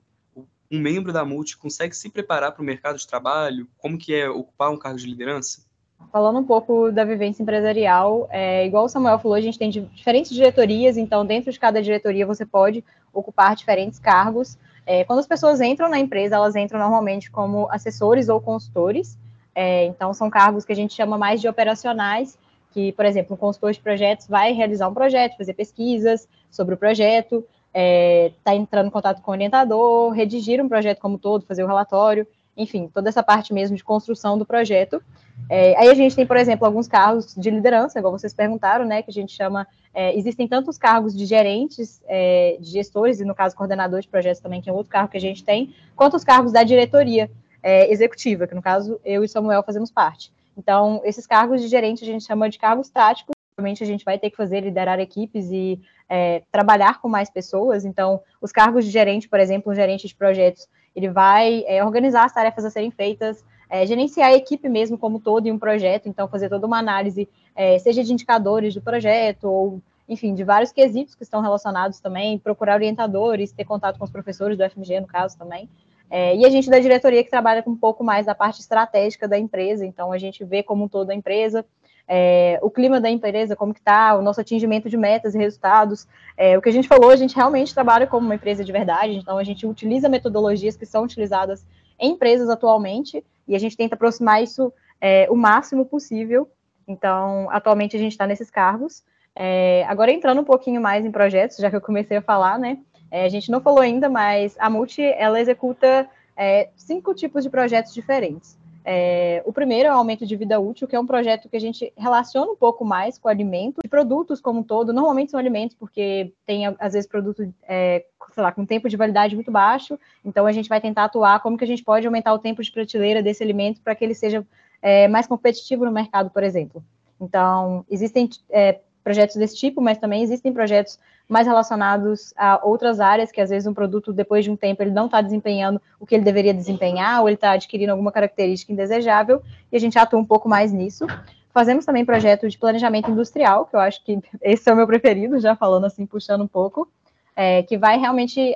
um 0.70 0.81
membro 0.81 1.12
da 1.12 1.24
Multi 1.24 1.56
consegue 1.56 1.94
se 1.94 2.10
preparar 2.10 2.52
para 2.52 2.62
o 2.62 2.64
mercado 2.64 2.98
de 2.98 3.06
trabalho, 3.06 3.69
como 3.79 3.96
que 3.96 4.12
é 4.12 4.29
ocupar 4.29 4.70
um 4.70 4.76
cargo 4.76 4.98
de 4.98 5.06
liderança? 5.06 5.62
Falando 6.10 6.38
um 6.38 6.44
pouco 6.44 6.90
da 6.90 7.05
vivência 7.05 7.43
empresarial, 7.43 8.29
é, 8.31 8.67
igual 8.67 8.84
o 8.84 8.88
Samuel 8.88 9.19
falou, 9.19 9.36
a 9.36 9.40
gente 9.40 9.58
tem 9.58 9.70
diferentes 9.70 10.32
diretorias, 10.32 10.96
então 10.96 11.24
dentro 11.24 11.52
de 11.52 11.58
cada 11.58 11.81
diretoria 11.81 12.26
você 12.26 12.44
pode 12.44 12.84
ocupar 13.12 13.55
diferentes 13.55 13.98
cargos. 13.98 14.58
É, 14.86 15.05
quando 15.05 15.20
as 15.20 15.26
pessoas 15.26 15.60
entram 15.60 15.88
na 15.88 15.98
empresa, 15.98 16.36
elas 16.36 16.56
entram 16.56 16.79
normalmente 16.79 17.31
como 17.31 17.69
assessores 17.70 18.29
ou 18.29 18.40
consultores, 18.40 19.17
é, 19.55 19.84
então, 19.84 20.13
são 20.13 20.29
cargos 20.29 20.65
que 20.65 20.73
a 20.73 20.77
gente 20.77 20.94
chama 20.94 21.17
mais 21.17 21.41
de 21.41 21.49
operacionais, 21.49 22.39
que, 22.73 22.93
por 22.93 23.05
exemplo, 23.05 23.34
um 23.34 23.37
consultor 23.37 23.73
de 23.73 23.81
projetos 23.81 24.27
vai 24.27 24.53
realizar 24.53 24.89
um 24.89 24.94
projeto, 24.94 25.37
fazer 25.37 25.55
pesquisas 25.55 26.29
sobre 26.51 26.75
o 26.75 26.77
projeto, 26.77 27.37
está 27.37 27.73
é, 27.75 28.32
tá 28.43 28.55
entrando 28.55 28.89
em 28.89 28.91
contato 28.91 29.23
com 29.23 29.31
o 29.31 29.34
orientador, 29.34 30.11
redigir 30.11 30.61
um 30.61 30.69
projeto 30.69 30.99
como 30.99 31.19
todo, 31.19 31.46
fazer 31.46 31.63
o 31.63 31.67
um 31.67 31.69
relatório, 31.69 32.27
enfim, 32.56 32.89
toda 32.93 33.08
essa 33.08 33.23
parte 33.23 33.53
mesmo 33.53 33.77
de 33.77 33.82
construção 33.82 34.39
do 34.39 34.44
projeto. 34.44 35.03
É, 35.51 35.77
aí 35.77 35.89
a 35.89 35.94
gente 35.94 36.15
tem, 36.15 36.27
por 36.27 36.37
exemplo, 36.37 36.65
alguns 36.65 36.87
cargos 36.87 37.34
de 37.34 37.51
liderança, 37.51 37.99
igual 37.99 38.17
vocês 38.17 38.32
perguntaram, 38.32 38.84
né, 38.84 39.03
que 39.03 39.11
a 39.11 39.13
gente 39.13 39.32
chama, 39.32 39.67
é, 39.93 40.17
existem 40.17 40.46
tantos 40.46 40.79
cargos 40.79 41.17
de 41.17 41.27
gerentes, 41.27 42.01
é, 42.06 42.56
de 42.61 42.70
gestores, 42.70 43.20
e 43.20 43.25
no 43.25 43.34
caso 43.34 43.56
coordenador 43.56 44.01
de 44.01 44.08
projetos 44.08 44.41
também, 44.41 44.61
que 44.61 44.70
é 44.70 44.73
outro 44.73 44.91
cargo 44.91 45.11
que 45.11 45.17
a 45.17 45.20
gente 45.20 45.44
tem, 45.44 45.75
quanto 45.96 46.17
os 46.17 46.25
cargos 46.25 46.53
da 46.53 46.63
diretoria, 46.63 47.31
é, 47.64 47.90
executiva, 47.90 48.46
que 48.46 48.54
no 48.54 48.60
caso 48.60 49.00
eu 49.02 49.24
e 49.24 49.28
Samuel 49.28 49.62
fazemos 49.62 49.90
parte. 49.90 50.30
Então, 50.56 51.00
esses 51.02 51.26
cargos 51.26 51.62
de 51.62 51.66
gerente 51.66 52.04
a 52.04 52.06
gente 52.06 52.22
chama 52.22 52.50
de 52.50 52.58
cargos 52.58 52.90
táticos. 52.90 53.34
Realmente 53.56 53.82
a 53.82 53.86
gente 53.86 54.04
vai 54.04 54.18
ter 54.18 54.28
que 54.28 54.36
fazer, 54.36 54.60
liderar 54.60 55.00
equipes 55.00 55.50
e 55.50 55.80
é, 56.06 56.42
trabalhar 56.52 57.00
com 57.00 57.08
mais 57.08 57.30
pessoas. 57.30 57.86
Então, 57.86 58.20
os 58.40 58.52
cargos 58.52 58.84
de 58.84 58.90
gerente, 58.90 59.28
por 59.28 59.40
exemplo, 59.40 59.72
um 59.72 59.74
gerente 59.74 60.06
de 60.06 60.14
projetos, 60.14 60.68
ele 60.94 61.08
vai 61.08 61.64
é, 61.66 61.82
organizar 61.82 62.24
as 62.24 62.34
tarefas 62.34 62.66
a 62.66 62.70
serem 62.70 62.90
feitas, 62.90 63.42
é, 63.70 63.86
gerenciar 63.86 64.28
a 64.28 64.34
equipe 64.34 64.68
mesmo 64.68 64.98
como 64.98 65.18
todo 65.18 65.46
em 65.46 65.52
um 65.52 65.58
projeto, 65.58 66.06
então 66.06 66.28
fazer 66.28 66.50
toda 66.50 66.66
uma 66.66 66.78
análise, 66.78 67.26
é, 67.56 67.78
seja 67.78 68.04
de 68.04 68.12
indicadores 68.12 68.74
do 68.74 68.82
projeto, 68.82 69.44
ou, 69.44 69.82
enfim, 70.06 70.34
de 70.34 70.44
vários 70.44 70.70
quesitos 70.70 71.14
que 71.14 71.22
estão 71.22 71.40
relacionados 71.40 71.98
também, 71.98 72.38
procurar 72.38 72.74
orientadores, 72.74 73.52
ter 73.52 73.64
contato 73.64 73.98
com 73.98 74.04
os 74.04 74.10
professores 74.10 74.58
do 74.58 74.68
FMG, 74.68 75.00
no 75.00 75.06
caso, 75.06 75.38
também. 75.38 75.68
É, 76.11 76.37
e 76.37 76.44
a 76.44 76.51
gente 76.51 76.70
da 76.70 76.79
diretoria 76.79 77.25
que 77.25 77.31
trabalha 77.31 77.63
com 77.63 77.70
um 77.70 77.77
pouco 77.77 78.05
mais 78.05 78.27
da 78.27 78.34
parte 78.34 78.61
estratégica 78.61 79.27
da 79.27 79.39
empresa, 79.39 79.84
então 79.84 80.13
a 80.13 80.19
gente 80.19 80.44
vê 80.44 80.63
como 80.63 80.84
um 80.84 80.89
todo 80.89 81.11
a 81.11 81.15
empresa, 81.15 81.65
é, 82.06 82.58
o 82.63 82.70
clima 82.70 83.01
da 83.01 83.11
empresa, 83.11 83.56
como 83.56 83.73
que 83.73 83.81
está, 83.81 84.15
o 84.17 84.23
nosso 84.23 84.41
atingimento 84.41 84.89
de 84.89 84.96
metas 84.96 85.34
e 85.34 85.39
resultados. 85.39 86.06
É, 86.37 86.56
o 86.56 86.63
que 86.63 86.69
a 86.69 86.73
gente 86.73 86.87
falou, 86.87 87.11
a 87.11 87.17
gente 87.17 87.34
realmente 87.34 87.73
trabalha 87.73 88.06
como 88.06 88.27
uma 88.27 88.34
empresa 88.34 88.65
de 88.65 88.70
verdade, 88.70 89.17
então 89.17 89.39
a 89.39 89.44
gente 89.44 89.67
utiliza 89.67 90.08
metodologias 90.08 90.77
que 90.77 90.87
são 90.87 91.05
utilizadas 91.05 91.67
em 91.99 92.13
empresas 92.13 92.49
atualmente, 92.49 93.25
e 93.46 93.55
a 93.55 93.58
gente 93.58 93.77
tenta 93.77 93.94
aproximar 93.94 94.43
isso 94.43 94.73
é, 95.01 95.27
o 95.31 95.37
máximo 95.37 95.84
possível. 95.84 96.49
Então, 96.87 97.49
atualmente 97.51 97.96
a 97.96 97.99
gente 97.99 98.13
está 98.13 98.27
nesses 98.27 98.51
cargos. 98.51 99.03
É, 99.34 99.84
agora 99.89 100.13
entrando 100.13 100.41
um 100.41 100.44
pouquinho 100.44 100.81
mais 100.81 101.05
em 101.05 101.11
projetos, 101.11 101.56
já 101.56 101.69
que 101.69 101.77
eu 101.77 101.81
comecei 101.81 102.17
a 102.17 102.23
falar, 102.23 102.58
né? 102.58 102.79
É, 103.14 103.26
a 103.26 103.28
gente 103.28 103.48
não 103.48 103.60
falou 103.60 103.78
ainda, 103.78 104.08
mas 104.08 104.56
a 104.58 104.68
Multi 104.68 105.00
ela 105.00 105.40
executa 105.40 106.10
é, 106.36 106.68
cinco 106.74 107.14
tipos 107.14 107.44
de 107.44 107.48
projetos 107.48 107.94
diferentes. 107.94 108.58
É, 108.84 109.40
o 109.46 109.52
primeiro 109.52 109.88
é 109.88 109.92
o 109.92 109.94
aumento 109.96 110.26
de 110.26 110.34
vida 110.34 110.58
útil, 110.58 110.88
que 110.88 110.96
é 110.96 110.98
um 110.98 111.06
projeto 111.06 111.48
que 111.48 111.56
a 111.56 111.60
gente 111.60 111.92
relaciona 111.96 112.50
um 112.50 112.56
pouco 112.56 112.84
mais 112.84 113.16
com 113.16 113.28
alimentos 113.28 113.78
e 113.84 113.88
produtos 113.88 114.40
como 114.40 114.58
um 114.58 114.62
todo. 114.64 114.92
Normalmente 114.92 115.30
são 115.30 115.38
alimentos, 115.38 115.76
porque 115.76 116.32
tem, 116.44 116.66
às 116.66 116.92
vezes, 116.92 117.06
produto, 117.08 117.48
é, 117.68 118.04
sei 118.32 118.42
lá, 118.42 118.50
com 118.50 118.66
tempo 118.66 118.88
de 118.88 118.96
validade 118.96 119.36
muito 119.36 119.52
baixo. 119.52 119.96
Então, 120.24 120.44
a 120.44 120.50
gente 120.50 120.68
vai 120.68 120.80
tentar 120.80 121.04
atuar 121.04 121.38
como 121.38 121.56
que 121.56 121.62
a 121.62 121.68
gente 121.68 121.84
pode 121.84 122.04
aumentar 122.04 122.34
o 122.34 122.38
tempo 122.40 122.64
de 122.64 122.72
prateleira 122.72 123.22
desse 123.22 123.44
alimento 123.44 123.80
para 123.80 123.94
que 123.94 124.04
ele 124.04 124.14
seja 124.16 124.44
é, 124.82 125.06
mais 125.06 125.28
competitivo 125.28 125.84
no 125.84 125.92
mercado, 125.92 126.30
por 126.30 126.42
exemplo. 126.42 126.82
Então, 127.20 127.86
existem 127.88 128.28
é, 128.50 128.80
projetos 129.05 129.37
desse 129.37 129.55
tipo, 129.55 129.82
mas 129.82 129.99
também 129.99 130.23
existem 130.23 130.53
projetos 130.53 130.99
mais 131.29 131.46
relacionados 131.46 132.32
a 132.37 132.61
outras 132.65 133.01
áreas, 133.01 133.31
que 133.31 133.41
às 133.41 133.51
vezes 133.51 133.67
um 133.67 133.75
produto, 133.75 134.13
depois 134.13 134.44
de 134.44 134.51
um 134.51 134.56
tempo, 134.56 134.82
ele 134.82 134.91
não 134.91 135.06
está 135.06 135.20
desempenhando 135.20 135.81
o 136.01 136.06
que 136.06 136.15
ele 136.15 136.25
deveria 136.25 136.55
desempenhar, 136.55 137.20
ou 137.20 137.29
ele 137.29 137.34
está 137.34 137.53
adquirindo 137.53 137.93
alguma 137.93 138.11
característica 138.11 138.73
indesejável, 138.73 139.43
e 139.70 139.77
a 139.77 139.81
gente 139.81 139.99
atua 139.99 140.19
um 140.19 140.25
pouco 140.25 140.49
mais 140.49 140.73
nisso. 140.73 141.06
Fazemos 141.53 141.84
também 141.84 142.05
projeto 142.05 142.49
de 142.49 142.58
planejamento 142.58 143.11
industrial, 143.11 143.67
que 143.67 143.77
eu 143.77 143.81
acho 143.81 144.03
que 144.03 144.19
esse 144.43 144.69
é 144.69 144.73
o 144.73 144.77
meu 144.77 144.87
preferido, 144.87 145.39
já 145.39 145.55
falando 145.55 145.84
assim, 145.84 146.06
puxando 146.06 146.43
um 146.43 146.49
pouco, 146.49 146.89
é, 147.37 147.63
que 147.63 147.77
vai 147.77 147.99
realmente 147.99 148.55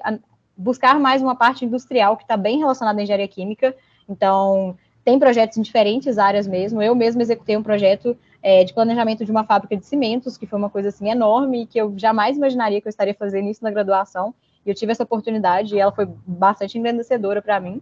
buscar 0.57 0.99
mais 0.99 1.23
uma 1.23 1.37
parte 1.37 1.65
industrial 1.65 2.17
que 2.17 2.25
está 2.25 2.37
bem 2.37 2.59
relacionada 2.59 2.99
à 2.99 3.03
engenharia 3.03 3.29
química. 3.29 3.75
Então, 4.09 4.77
tem 5.05 5.19
projetos 5.19 5.57
em 5.57 5.63
diferentes 5.63 6.19
áreas 6.19 6.47
mesmo. 6.47 6.83
Eu 6.83 6.95
mesmo 6.95 7.23
executei 7.23 7.57
um 7.57 7.63
projeto 7.63 8.17
é, 8.43 8.65
de 8.65 8.73
planejamento 8.73 9.25
de 9.25 9.31
uma 9.31 9.45
fábrica 9.45 9.77
de 9.77 9.85
cimentos, 9.85 10.37
que 10.37 10.47
foi 10.47 10.59
uma 10.59 10.71
coisa 10.71 10.89
assim 10.89 11.11
enorme, 11.11 11.67
que 11.67 11.79
eu 11.79 11.93
jamais 11.97 12.37
imaginaria 12.37 12.81
que 12.81 12.87
eu 12.87 12.91
estaria 12.91 13.15
fazendo 13.15 13.49
isso 13.49 13.63
na 13.63 13.71
graduação. 13.71 14.35
E 14.65 14.71
eu 14.71 14.75
tive 14.75 14.93
essa 14.93 15.03
oportunidade 15.03 15.75
e 15.75 15.79
ela 15.79 15.93
foi 15.93 16.07
bastante 16.27 16.79
engrandecedora 16.79 17.43
para 17.43 17.59
mim. 17.59 17.81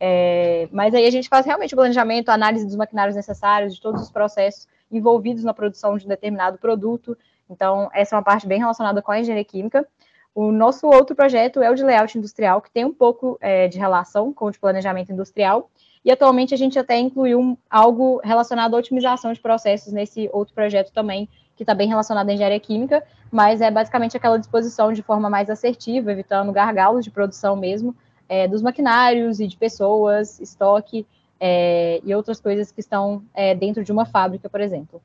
É, 0.00 0.68
mas 0.70 0.94
aí 0.94 1.06
a 1.06 1.10
gente 1.10 1.28
faz 1.28 1.44
realmente 1.44 1.74
o 1.74 1.76
planejamento, 1.76 2.28
a 2.28 2.34
análise 2.34 2.64
dos 2.64 2.76
maquinários 2.76 3.16
necessários, 3.16 3.74
de 3.74 3.80
todos 3.80 4.02
os 4.02 4.10
processos 4.10 4.68
envolvidos 4.90 5.42
na 5.44 5.52
produção 5.52 5.96
de 5.96 6.06
um 6.06 6.08
determinado 6.08 6.58
produto. 6.58 7.16
Então, 7.50 7.90
essa 7.92 8.14
é 8.14 8.16
uma 8.16 8.24
parte 8.24 8.46
bem 8.46 8.58
relacionada 8.58 9.02
com 9.02 9.10
a 9.10 9.18
engenharia 9.18 9.44
química. 9.44 9.86
O 10.34 10.52
nosso 10.52 10.86
outro 10.86 11.16
projeto 11.16 11.60
é 11.60 11.70
o 11.70 11.74
de 11.74 11.82
layout 11.82 12.16
industrial, 12.16 12.60
que 12.62 12.70
tem 12.70 12.84
um 12.84 12.94
pouco 12.94 13.36
é, 13.40 13.66
de 13.66 13.78
relação 13.78 14.32
com 14.32 14.46
o 14.46 14.50
de 14.50 14.58
planejamento 14.58 15.10
industrial, 15.10 15.68
e 16.08 16.10
atualmente 16.10 16.54
a 16.54 16.56
gente 16.56 16.78
até 16.78 16.98
incluiu 16.98 17.58
algo 17.68 18.18
relacionado 18.24 18.74
à 18.74 18.78
otimização 18.78 19.30
de 19.30 19.38
processos 19.40 19.92
nesse 19.92 20.30
outro 20.32 20.54
projeto 20.54 20.90
também, 20.90 21.28
que 21.54 21.62
está 21.62 21.74
bem 21.74 21.86
relacionado 21.86 22.30
à 22.30 22.32
engenharia 22.32 22.58
química, 22.58 23.04
mas 23.30 23.60
é 23.60 23.70
basicamente 23.70 24.16
aquela 24.16 24.38
disposição 24.38 24.90
de 24.90 25.02
forma 25.02 25.28
mais 25.28 25.50
assertiva, 25.50 26.10
evitando 26.10 26.50
gargalos 26.50 27.04
de 27.04 27.10
produção 27.10 27.54
mesmo, 27.54 27.94
é, 28.26 28.48
dos 28.48 28.62
maquinários 28.62 29.38
e 29.38 29.46
de 29.46 29.58
pessoas, 29.58 30.40
estoque 30.40 31.06
é, 31.38 32.00
e 32.02 32.14
outras 32.14 32.40
coisas 32.40 32.72
que 32.72 32.80
estão 32.80 33.22
é, 33.34 33.54
dentro 33.54 33.84
de 33.84 33.92
uma 33.92 34.06
fábrica, 34.06 34.48
por 34.48 34.62
exemplo. 34.62 35.02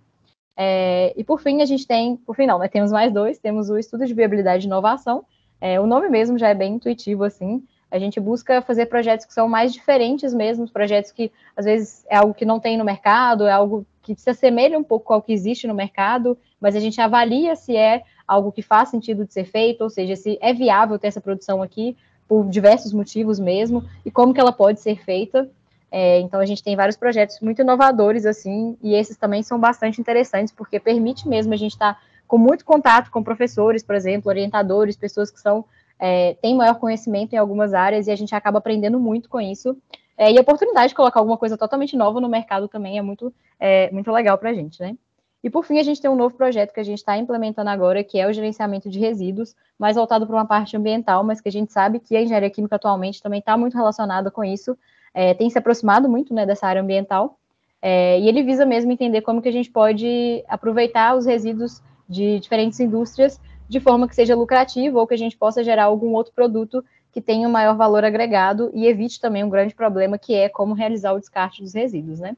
É, 0.55 1.13
e 1.17 1.23
por 1.25 1.41
fim, 1.41 1.61
a 1.61 1.65
gente 1.65 1.85
tem, 1.85 2.15
por 2.15 2.33
fim 2.33 2.45
não, 2.45 2.59
né, 2.59 2.69
temos 2.69 2.93
mais 2.93 3.11
dois, 3.11 3.37
temos 3.37 3.69
o 3.69 3.77
estudo 3.77 4.05
de 4.05 4.13
viabilidade 4.13 4.65
e 4.65 4.67
inovação, 4.67 5.25
é, 5.59 5.81
o 5.81 5.85
nome 5.85 6.07
mesmo 6.07 6.37
já 6.37 6.47
é 6.47 6.55
bem 6.55 6.75
intuitivo, 6.75 7.25
assim, 7.25 7.61
a 7.93 7.99
gente 7.99 8.19
busca 8.19 8.59
fazer 8.59 8.87
projetos 8.87 9.23
que 9.23 9.33
são 9.33 9.47
mais 9.47 9.71
diferentes 9.71 10.33
mesmo, 10.33 10.67
projetos 10.67 11.11
que 11.11 11.31
às 11.55 11.63
vezes 11.63 12.03
é 12.09 12.15
algo 12.15 12.33
que 12.33 12.43
não 12.43 12.59
tem 12.59 12.75
no 12.75 12.83
mercado, 12.83 13.45
é 13.45 13.51
algo 13.51 13.85
que 14.01 14.15
se 14.15 14.31
assemelha 14.31 14.79
um 14.79 14.83
pouco 14.83 15.13
ao 15.13 15.21
que 15.21 15.31
existe 15.31 15.67
no 15.67 15.75
mercado, 15.75 16.35
mas 16.59 16.75
a 16.75 16.79
gente 16.79 16.99
avalia 16.99 17.55
se 17.55 17.77
é 17.77 18.01
algo 18.27 18.51
que 18.51 18.63
faz 18.63 18.89
sentido 18.89 19.27
de 19.27 19.31
ser 19.31 19.45
feito, 19.45 19.81
ou 19.81 19.91
seja, 19.91 20.15
se 20.15 20.39
é 20.41 20.51
viável 20.55 20.97
ter 20.97 21.05
essa 21.05 21.21
produção 21.21 21.61
aqui 21.61 21.95
por 22.27 22.49
diversos 22.49 22.93
motivos 22.93 23.39
mesmo, 23.39 23.87
e 24.03 24.09
como 24.09 24.33
que 24.33 24.39
ela 24.39 24.51
pode 24.51 24.79
ser 24.79 24.99
feita. 25.03 25.47
É, 25.91 26.19
então 26.19 26.39
a 26.39 26.45
gente 26.47 26.63
tem 26.63 26.75
vários 26.75 26.97
projetos 26.97 27.39
muito 27.41 27.61
inovadores 27.61 28.25
assim, 28.25 28.75
e 28.81 28.95
esses 28.95 29.17
também 29.17 29.43
são 29.43 29.59
bastante 29.59 30.01
interessantes, 30.01 30.51
porque 30.51 30.79
permite 30.79 31.27
mesmo 31.27 31.53
a 31.53 31.57
gente 31.57 31.73
estar 31.73 31.93
tá 31.93 31.99
com 32.27 32.39
muito 32.39 32.65
contato 32.65 33.11
com 33.11 33.21
professores, 33.21 33.83
por 33.83 33.93
exemplo, 33.93 34.29
orientadores, 34.29 34.97
pessoas 34.97 35.29
que 35.29 35.39
são 35.39 35.63
é, 36.05 36.33
tem 36.41 36.53
maior 36.53 36.75
conhecimento 36.79 37.31
em 37.31 37.37
algumas 37.37 37.73
áreas 37.73 38.07
e 38.07 38.11
a 38.11 38.15
gente 38.17 38.35
acaba 38.35 38.57
aprendendo 38.57 38.99
muito 38.99 39.29
com 39.29 39.39
isso. 39.39 39.77
É, 40.17 40.29
e 40.29 40.37
a 40.37 40.41
oportunidade 40.41 40.89
de 40.89 40.95
colocar 40.95 41.21
alguma 41.21 41.37
coisa 41.37 41.57
totalmente 41.57 41.95
nova 41.95 42.19
no 42.19 42.27
mercado 42.27 42.67
também 42.67 42.97
é 42.97 43.01
muito, 43.01 43.33
é, 43.57 43.89
muito 43.89 44.11
legal 44.11 44.37
para 44.37 44.49
a 44.49 44.53
gente, 44.53 44.81
né? 44.81 44.97
E 45.41 45.49
por 45.49 45.63
fim, 45.63 45.79
a 45.79 45.83
gente 45.83 46.01
tem 46.01 46.11
um 46.11 46.15
novo 46.15 46.35
projeto 46.35 46.73
que 46.73 46.79
a 46.81 46.83
gente 46.83 46.97
está 46.97 47.17
implementando 47.17 47.69
agora, 47.69 48.03
que 48.03 48.19
é 48.19 48.27
o 48.27 48.33
gerenciamento 48.33 48.89
de 48.89 48.99
resíduos, 48.99 49.55
mais 49.79 49.95
voltado 49.95 50.27
para 50.27 50.35
uma 50.35 50.45
parte 50.45 50.75
ambiental, 50.75 51.23
mas 51.23 51.39
que 51.39 51.47
a 51.47 51.51
gente 51.51 51.71
sabe 51.71 51.99
que 51.99 52.17
a 52.17 52.21
engenharia 52.21 52.49
química 52.49 52.75
atualmente 52.75 53.23
também 53.23 53.39
está 53.39 53.55
muito 53.55 53.77
relacionada 53.77 54.29
com 54.29 54.43
isso, 54.43 54.77
é, 55.13 55.33
tem 55.33 55.49
se 55.49 55.57
aproximado 55.57 56.09
muito 56.09 56.33
né, 56.33 56.45
dessa 56.45 56.67
área 56.67 56.81
ambiental, 56.81 57.37
é, 57.81 58.19
e 58.19 58.27
ele 58.27 58.43
visa 58.43 58.65
mesmo 58.65 58.91
entender 58.91 59.21
como 59.21 59.41
que 59.41 59.47
a 59.47 59.53
gente 59.53 59.71
pode 59.71 60.43
aproveitar 60.49 61.15
os 61.15 61.25
resíduos 61.25 61.81
de 62.09 62.41
diferentes 62.41 62.79
indústrias 62.81 63.39
de 63.67 63.79
forma 63.79 64.07
que 64.07 64.15
seja 64.15 64.35
lucrativa 64.35 64.99
ou 64.99 65.07
que 65.07 65.13
a 65.13 65.17
gente 65.17 65.37
possa 65.37 65.63
gerar 65.63 65.85
algum 65.85 66.13
outro 66.13 66.33
produto 66.33 66.83
que 67.11 67.21
tenha 67.21 67.47
um 67.47 67.51
maior 67.51 67.75
valor 67.75 68.03
agregado 68.03 68.71
e 68.73 68.87
evite 68.87 69.21
também 69.21 69.43
um 69.43 69.49
grande 69.49 69.75
problema 69.75 70.17
que 70.17 70.33
é 70.33 70.49
como 70.49 70.73
realizar 70.73 71.13
o 71.13 71.19
descarte 71.19 71.61
dos 71.61 71.73
resíduos, 71.73 72.19
né? 72.19 72.35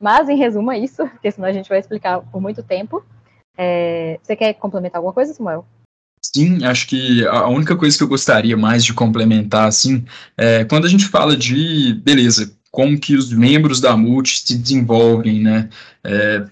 Mas, 0.00 0.28
em 0.28 0.36
resumo, 0.36 0.70
é 0.72 0.78
isso, 0.78 1.06
porque 1.08 1.30
senão 1.30 1.48
a 1.48 1.52
gente 1.52 1.68
vai 1.68 1.78
explicar 1.78 2.20
por 2.20 2.40
muito 2.40 2.62
tempo. 2.62 3.04
É... 3.56 4.18
Você 4.22 4.34
quer 4.36 4.54
complementar 4.54 4.98
alguma 4.98 5.14
coisa, 5.14 5.32
Samuel? 5.32 5.64
Sim, 6.20 6.64
acho 6.64 6.88
que 6.88 7.26
a 7.26 7.46
única 7.48 7.76
coisa 7.76 7.96
que 7.96 8.02
eu 8.02 8.08
gostaria 8.08 8.56
mais 8.56 8.84
de 8.84 8.92
complementar, 8.92 9.68
assim, 9.68 10.04
é 10.36 10.64
quando 10.64 10.84
a 10.84 10.88
gente 10.88 11.06
fala 11.06 11.36
de, 11.36 11.94
beleza, 12.02 12.52
como 12.70 12.98
que 12.98 13.14
os 13.14 13.32
membros 13.32 13.80
da 13.80 13.96
Multi 13.96 14.40
se 14.40 14.58
desenvolvem, 14.58 15.40
né? 15.40 15.70
É, 16.02 16.44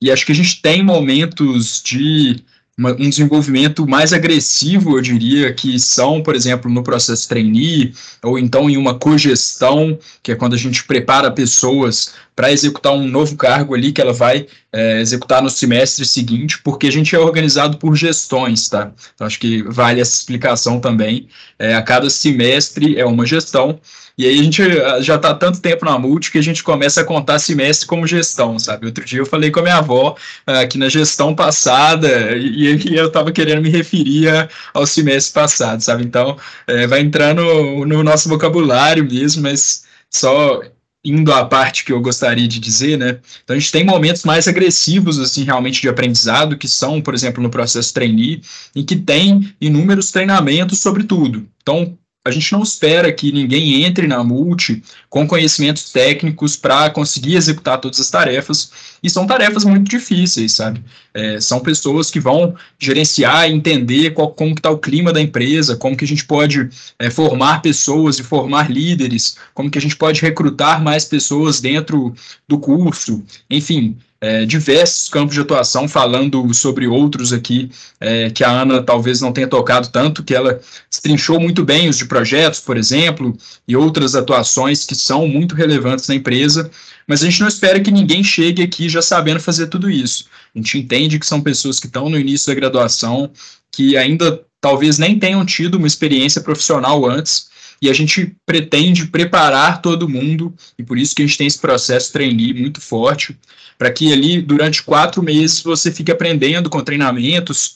e 0.00 0.10
acho 0.10 0.26
que 0.26 0.32
a 0.32 0.34
gente 0.34 0.60
tem 0.60 0.82
momentos 0.82 1.82
de 1.82 2.44
uma, 2.76 2.92
um 2.92 3.08
desenvolvimento 3.08 3.86
mais 3.86 4.12
agressivo, 4.12 4.96
eu 4.96 5.02
diria, 5.02 5.52
que 5.52 5.78
são, 5.78 6.22
por 6.22 6.34
exemplo, 6.34 6.70
no 6.70 6.82
processo 6.82 7.28
trainee, 7.28 7.94
ou 8.22 8.38
então 8.38 8.68
em 8.68 8.76
uma 8.76 8.98
cogestão, 8.98 9.98
que 10.22 10.32
é 10.32 10.34
quando 10.34 10.54
a 10.54 10.58
gente 10.58 10.84
prepara 10.84 11.30
pessoas 11.30 12.14
para 12.34 12.50
executar 12.50 12.92
um 12.92 13.06
novo 13.06 13.36
cargo 13.36 13.74
ali 13.74 13.92
que 13.92 14.00
ela 14.00 14.12
vai 14.12 14.46
é, 14.72 15.00
executar 15.00 15.42
no 15.42 15.50
semestre 15.50 16.04
seguinte, 16.04 16.60
porque 16.62 16.86
a 16.86 16.92
gente 16.92 17.14
é 17.14 17.18
organizado 17.18 17.76
por 17.76 17.94
gestões, 17.94 18.68
tá? 18.68 18.92
Então, 19.14 19.26
acho 19.26 19.38
que 19.38 19.62
vale 19.62 20.00
essa 20.00 20.16
explicação 20.16 20.80
também. 20.80 21.28
É, 21.58 21.74
a 21.74 21.82
cada 21.82 22.08
semestre 22.08 22.98
é 22.98 23.04
uma 23.04 23.26
gestão, 23.26 23.78
e 24.16 24.26
aí 24.26 24.40
a 24.40 24.42
gente 24.42 24.62
eh, 24.62 25.02
já 25.02 25.16
está 25.16 25.34
tanto 25.34 25.60
tempo 25.60 25.84
na 25.84 25.98
multi 25.98 26.30
que 26.30 26.38
a 26.38 26.42
gente 26.42 26.62
começa 26.62 27.00
a 27.00 27.04
contar 27.04 27.38
semestre 27.38 27.86
como 27.86 28.06
gestão, 28.06 28.58
sabe? 28.58 28.86
Outro 28.86 29.04
dia 29.04 29.20
eu 29.20 29.26
falei 29.26 29.50
com 29.50 29.60
a 29.60 29.62
minha 29.62 29.76
avó 29.76 30.14
uh, 30.46 30.68
que 30.68 30.76
na 30.78 30.88
gestão 30.88 31.34
passada, 31.34 32.36
e, 32.36 32.90
e 32.90 32.96
eu 32.96 33.06
estava 33.06 33.32
querendo 33.32 33.62
me 33.62 33.70
referir 33.70 34.28
ao 34.74 34.86
semestre 34.86 35.32
passado, 35.32 35.80
sabe? 35.80 36.04
Então, 36.04 36.36
é, 36.66 36.86
vai 36.86 37.00
entrar 37.00 37.34
no, 37.34 37.86
no 37.86 38.02
nosso 38.02 38.28
vocabulário 38.28 39.04
mesmo, 39.04 39.42
mas 39.42 39.84
só 40.10 40.60
indo 41.04 41.32
à 41.32 41.44
parte 41.44 41.84
que 41.84 41.92
eu 41.92 42.00
gostaria 42.00 42.46
de 42.46 42.60
dizer, 42.60 42.96
né? 42.96 43.18
Então 43.42 43.56
a 43.56 43.58
gente 43.58 43.72
tem 43.72 43.84
momentos 43.84 44.24
mais 44.24 44.46
agressivos, 44.46 45.18
assim, 45.18 45.42
realmente 45.44 45.80
de 45.80 45.88
aprendizado, 45.88 46.56
que 46.56 46.68
são, 46.68 47.00
por 47.00 47.14
exemplo, 47.14 47.42
no 47.42 47.50
processo 47.50 47.92
trainee, 47.92 48.40
em 48.74 48.84
que 48.84 48.96
tem 48.96 49.52
inúmeros 49.60 50.10
treinamentos 50.10 50.78
sobre 50.78 51.04
tudo. 51.04 51.48
Então, 51.60 51.98
a 52.24 52.30
gente 52.30 52.52
não 52.52 52.62
espera 52.62 53.12
que 53.12 53.32
ninguém 53.32 53.82
entre 53.84 54.06
na 54.06 54.22
multi 54.22 54.82
com 55.10 55.26
conhecimentos 55.26 55.90
técnicos 55.90 56.56
para 56.56 56.88
conseguir 56.90 57.34
executar 57.34 57.80
todas 57.80 57.98
as 58.00 58.10
tarefas, 58.10 58.70
e 59.02 59.10
são 59.10 59.26
tarefas 59.26 59.64
muito 59.64 59.90
difíceis, 59.90 60.52
sabe? 60.52 60.82
É, 61.12 61.40
são 61.40 61.58
pessoas 61.58 62.10
que 62.10 62.20
vão 62.20 62.54
gerenciar 62.78 63.50
e 63.50 63.52
entender 63.52 64.12
qual, 64.12 64.30
como 64.30 64.52
está 64.52 64.70
o 64.70 64.78
clima 64.78 65.12
da 65.12 65.20
empresa, 65.20 65.76
como 65.76 65.96
que 65.96 66.04
a 66.04 66.08
gente 66.08 66.24
pode 66.24 66.68
é, 66.98 67.10
formar 67.10 67.60
pessoas 67.60 68.20
e 68.20 68.22
formar 68.22 68.70
líderes, 68.70 69.36
como 69.52 69.70
que 69.70 69.78
a 69.78 69.82
gente 69.82 69.96
pode 69.96 70.20
recrutar 70.22 70.80
mais 70.80 71.04
pessoas 71.04 71.60
dentro 71.60 72.14
do 72.46 72.56
curso, 72.56 73.22
enfim, 73.50 73.98
é, 74.22 74.46
diversos 74.46 75.08
campos 75.08 75.34
de 75.34 75.40
atuação, 75.40 75.88
falando 75.88 76.54
sobre 76.54 76.86
outros 76.86 77.32
aqui 77.32 77.72
é, 77.98 78.30
que 78.30 78.44
a 78.44 78.62
Ana 78.62 78.80
talvez 78.80 79.20
não 79.20 79.32
tenha 79.32 79.48
tocado 79.48 79.88
tanto, 79.88 80.22
que 80.22 80.32
ela 80.32 80.60
destrinchou 80.88 81.40
muito 81.40 81.64
bem 81.64 81.88
os 81.88 81.98
de 81.98 82.04
projetos, 82.04 82.60
por 82.60 82.76
exemplo, 82.76 83.36
e 83.66 83.74
outras 83.74 84.14
atuações 84.14 84.84
que 84.84 84.94
são 84.94 85.26
muito 85.26 85.56
relevantes 85.56 86.06
na 86.06 86.14
empresa, 86.14 86.70
mas 87.04 87.20
a 87.20 87.24
gente 87.24 87.40
não 87.40 87.48
espera 87.48 87.80
que 87.80 87.90
ninguém 87.90 88.22
chegue 88.22 88.62
aqui 88.62 88.88
já 88.88 89.02
sabendo 89.02 89.40
fazer 89.40 89.66
tudo 89.66 89.90
isso. 89.90 90.26
A 90.54 90.58
gente 90.58 90.78
entende 90.78 91.18
que 91.18 91.26
são 91.26 91.40
pessoas 91.40 91.80
que 91.80 91.86
estão 91.86 92.08
no 92.08 92.16
início 92.16 92.46
da 92.46 92.54
graduação, 92.54 93.28
que 93.72 93.96
ainda 93.96 94.40
talvez 94.60 94.98
nem 94.98 95.18
tenham 95.18 95.44
tido 95.44 95.74
uma 95.74 95.86
experiência 95.88 96.40
profissional 96.40 97.04
antes, 97.04 97.50
e 97.82 97.90
a 97.90 97.92
gente 97.92 98.36
pretende 98.46 99.08
preparar 99.08 99.82
todo 99.82 100.08
mundo, 100.08 100.54
e 100.78 100.84
por 100.84 100.96
isso 100.96 101.16
que 101.16 101.22
a 101.22 101.26
gente 101.26 101.36
tem 101.36 101.48
esse 101.48 101.58
processo 101.58 102.12
trainee 102.12 102.54
muito 102.54 102.80
forte, 102.80 103.36
para 103.76 103.90
que 103.90 104.12
ali, 104.12 104.40
durante 104.40 104.84
quatro 104.84 105.20
meses, 105.20 105.60
você 105.60 105.90
fique 105.90 106.12
aprendendo 106.12 106.70
com 106.70 106.80
treinamentos, 106.80 107.74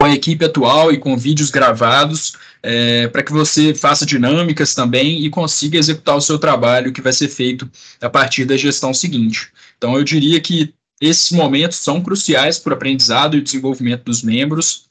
com 0.00 0.06
a 0.06 0.14
equipe 0.14 0.42
atual 0.42 0.90
e 0.90 0.96
com 0.96 1.18
vídeos 1.18 1.50
gravados, 1.50 2.32
é, 2.62 3.06
para 3.08 3.22
que 3.22 3.30
você 3.30 3.74
faça 3.74 4.06
dinâmicas 4.06 4.74
também 4.74 5.22
e 5.22 5.28
consiga 5.28 5.76
executar 5.76 6.16
o 6.16 6.22
seu 6.22 6.38
trabalho 6.38 6.90
que 6.90 7.02
vai 7.02 7.12
ser 7.12 7.28
feito 7.28 7.70
a 8.00 8.08
partir 8.08 8.46
da 8.46 8.56
gestão 8.56 8.94
seguinte. 8.94 9.52
Então, 9.76 9.98
eu 9.98 10.02
diria 10.02 10.40
que 10.40 10.72
esses 10.98 11.30
momentos 11.30 11.76
são 11.76 12.00
cruciais 12.00 12.58
para 12.58 12.72
o 12.72 12.76
aprendizado 12.76 13.36
e 13.36 13.42
desenvolvimento 13.42 14.04
dos 14.04 14.22
membros, 14.22 14.84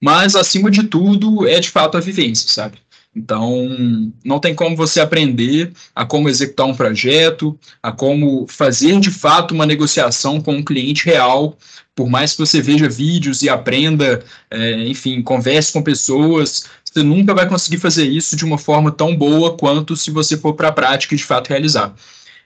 mas, 0.00 0.36
acima 0.36 0.70
de 0.70 0.84
tudo, 0.84 1.48
é 1.48 1.58
de 1.58 1.70
fato 1.70 1.96
a 1.96 2.00
vivência, 2.00 2.48
sabe? 2.48 2.78
Então, 3.16 4.12
não 4.22 4.38
tem 4.38 4.54
como 4.54 4.76
você 4.76 5.00
aprender 5.00 5.72
a 5.94 6.04
como 6.04 6.28
executar 6.28 6.66
um 6.66 6.74
projeto, 6.74 7.58
a 7.82 7.90
como 7.90 8.46
fazer 8.46 9.00
de 9.00 9.10
fato 9.10 9.54
uma 9.54 9.64
negociação 9.64 10.38
com 10.38 10.56
um 10.56 10.62
cliente 10.62 11.06
real, 11.06 11.56
por 11.94 12.10
mais 12.10 12.32
que 12.32 12.38
você 12.40 12.60
veja 12.60 12.90
vídeos 12.90 13.40
e 13.40 13.48
aprenda, 13.48 14.22
é, 14.50 14.86
enfim, 14.86 15.22
converse 15.22 15.72
com 15.72 15.82
pessoas, 15.82 16.64
você 16.84 17.02
nunca 17.02 17.32
vai 17.32 17.48
conseguir 17.48 17.78
fazer 17.78 18.04
isso 18.04 18.36
de 18.36 18.44
uma 18.44 18.58
forma 18.58 18.92
tão 18.92 19.16
boa 19.16 19.56
quanto 19.56 19.96
se 19.96 20.10
você 20.10 20.36
for 20.36 20.52
para 20.52 20.68
a 20.68 20.72
prática 20.72 21.14
e 21.14 21.16
de 21.18 21.24
fato 21.24 21.48
realizar. 21.48 21.94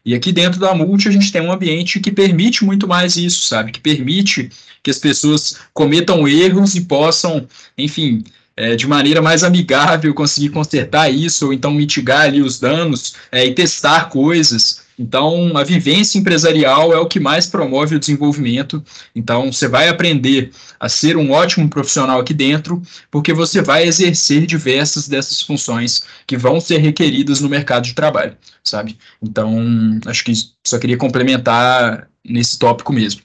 E 0.05 0.15
aqui 0.15 0.31
dentro 0.31 0.61
da 0.61 0.73
Multi 0.73 1.09
a 1.09 1.13
gente 1.13 1.33
tem 1.33 1.43
um 1.43 1.53
ambiente 1.53 1.99
que 1.99 2.13
permite 2.13 2.65
muito 2.65 2.87
mais 2.87 3.17
isso, 3.17 3.49
sabe? 3.49 3.73
Que 3.73 3.81
permite 3.81 4.51
que 4.85 4.91
as 4.91 4.99
pessoas 4.99 5.57
cometam 5.75 6.29
erros 6.29 6.77
e 6.77 6.83
possam, 6.83 7.47
enfim, 7.77 8.23
é, 8.61 8.77
de 8.77 8.87
maneira 8.87 9.23
mais 9.23 9.43
amigável 9.43 10.13
conseguir 10.13 10.51
consertar 10.51 11.09
isso, 11.09 11.47
ou 11.47 11.53
então 11.55 11.71
mitigar 11.71 12.27
ali 12.27 12.43
os 12.43 12.61
danos 12.61 13.15
é, 13.33 13.47
e 13.47 13.55
testar 13.55 14.11
coisas. 14.11 14.83
Então, 14.99 15.57
a 15.57 15.65
vivência 15.65 16.19
empresarial 16.19 16.93
é 16.93 16.99
o 16.99 17.07
que 17.07 17.19
mais 17.19 17.47
promove 17.47 17.97
o 17.97 17.99
desenvolvimento. 17.99 18.85
Então, 19.17 19.51
você 19.51 19.67
vai 19.67 19.89
aprender 19.89 20.51
a 20.79 20.91
ser 20.91 21.17
um 21.17 21.31
ótimo 21.31 21.71
profissional 21.71 22.21
aqui 22.21 22.35
dentro, 22.35 22.83
porque 23.11 23.33
você 23.33 23.63
vai 23.63 23.85
exercer 23.87 24.45
diversas 24.45 25.09
dessas 25.09 25.41
funções 25.41 26.03
que 26.27 26.37
vão 26.37 26.61
ser 26.61 26.79
requeridas 26.79 27.41
no 27.41 27.49
mercado 27.49 27.85
de 27.85 27.95
trabalho, 27.95 28.37
sabe? 28.63 28.99
Então, 29.23 29.59
acho 30.05 30.23
que 30.23 30.35
só 30.67 30.79
queria 30.79 30.99
complementar 30.99 32.11
nesse 32.23 32.59
tópico 32.59 32.93
mesmo. 32.93 33.23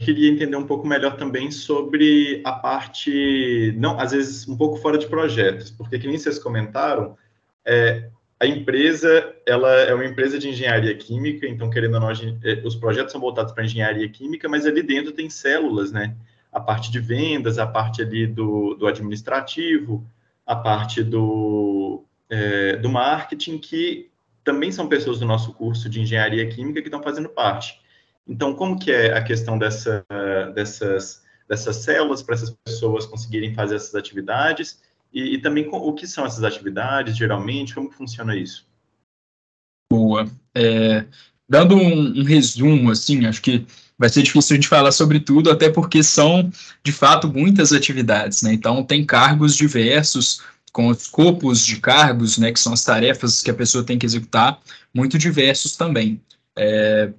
Queria 0.00 0.30
entender 0.30 0.56
um 0.56 0.66
pouco 0.66 0.86
melhor 0.86 1.16
também 1.16 1.50
sobre 1.50 2.40
a 2.42 2.52
parte, 2.52 3.74
não, 3.76 4.00
às 4.00 4.12
vezes 4.12 4.48
um 4.48 4.56
pouco 4.56 4.78
fora 4.78 4.96
de 4.96 5.06
projetos, 5.06 5.70
porque 5.70 5.98
que 5.98 6.06
nem 6.08 6.16
vocês 6.16 6.38
comentaram, 6.38 7.16
é, 7.64 8.08
a 8.40 8.46
empresa, 8.46 9.34
ela 9.46 9.70
é 9.70 9.92
uma 9.92 10.06
empresa 10.06 10.38
de 10.38 10.48
engenharia 10.48 10.96
química, 10.96 11.46
então 11.46 11.68
querendo 11.68 11.94
ou 11.94 12.00
não, 12.00 12.10
é, 12.10 12.62
os 12.64 12.74
projetos 12.74 13.12
são 13.12 13.20
voltados 13.20 13.52
para 13.52 13.64
engenharia 13.64 14.08
química, 14.08 14.48
mas 14.48 14.64
ali 14.64 14.82
dentro 14.82 15.12
tem 15.12 15.28
células, 15.28 15.92
né? 15.92 16.16
A 16.50 16.58
parte 16.58 16.90
de 16.90 16.98
vendas, 16.98 17.58
a 17.58 17.66
parte 17.66 18.00
ali 18.00 18.26
do, 18.26 18.74
do 18.74 18.86
administrativo, 18.86 20.04
a 20.46 20.56
parte 20.56 21.04
do, 21.04 22.02
é, 22.30 22.76
do 22.76 22.88
marketing, 22.88 23.58
que 23.58 24.08
também 24.42 24.72
são 24.72 24.88
pessoas 24.88 25.18
do 25.18 25.26
nosso 25.26 25.52
curso 25.52 25.88
de 25.90 26.00
engenharia 26.00 26.48
química 26.48 26.80
que 26.80 26.88
estão 26.88 27.02
fazendo 27.02 27.28
parte. 27.28 27.79
Então, 28.30 28.54
como 28.54 28.78
que 28.78 28.92
é 28.92 29.12
a 29.12 29.24
questão 29.24 29.58
dessa, 29.58 30.06
dessas, 30.54 31.20
dessas 31.48 31.76
células 31.78 32.22
para 32.22 32.36
essas 32.36 32.56
pessoas 32.64 33.04
conseguirem 33.04 33.52
fazer 33.52 33.74
essas 33.74 33.96
atividades? 33.96 34.80
E, 35.12 35.34
e 35.34 35.42
também 35.42 35.68
o 35.68 35.92
que 35.92 36.06
são 36.06 36.24
essas 36.24 36.44
atividades, 36.44 37.16
geralmente, 37.16 37.74
como 37.74 37.90
funciona 37.90 38.36
isso? 38.36 38.64
Boa. 39.92 40.30
É, 40.54 41.04
dando 41.48 41.74
um, 41.74 42.20
um, 42.20 42.22
resumo, 42.22 42.92
assim, 42.92 43.26
acho 43.26 43.42
que 43.42 43.66
vai 43.98 44.08
ser 44.08 44.22
difícil 44.22 44.54
a 44.54 44.56
gente 44.56 44.68
falar 44.68 44.92
sobre 44.92 45.18
tudo, 45.18 45.50
até 45.50 45.68
porque 45.68 46.00
são, 46.04 46.48
de 46.84 46.92
fato, 46.92 47.26
muitas 47.26 47.72
atividades, 47.72 48.42
né? 48.42 48.52
Então, 48.52 48.84
tem 48.84 49.04
cargos 49.04 49.56
diversos, 49.56 50.40
com 50.72 50.92
escopos 50.92 51.66
de 51.66 51.80
cargos, 51.80 52.38
né, 52.38 52.52
que 52.52 52.60
são 52.60 52.72
as 52.72 52.84
tarefas 52.84 53.42
que 53.42 53.50
a 53.50 53.54
pessoa 53.54 53.82
tem 53.82 53.98
que 53.98 54.06
executar, 54.06 54.60
muito 54.94 55.18
diversos 55.18 55.74
também. 55.74 56.20
É, 56.56 57.12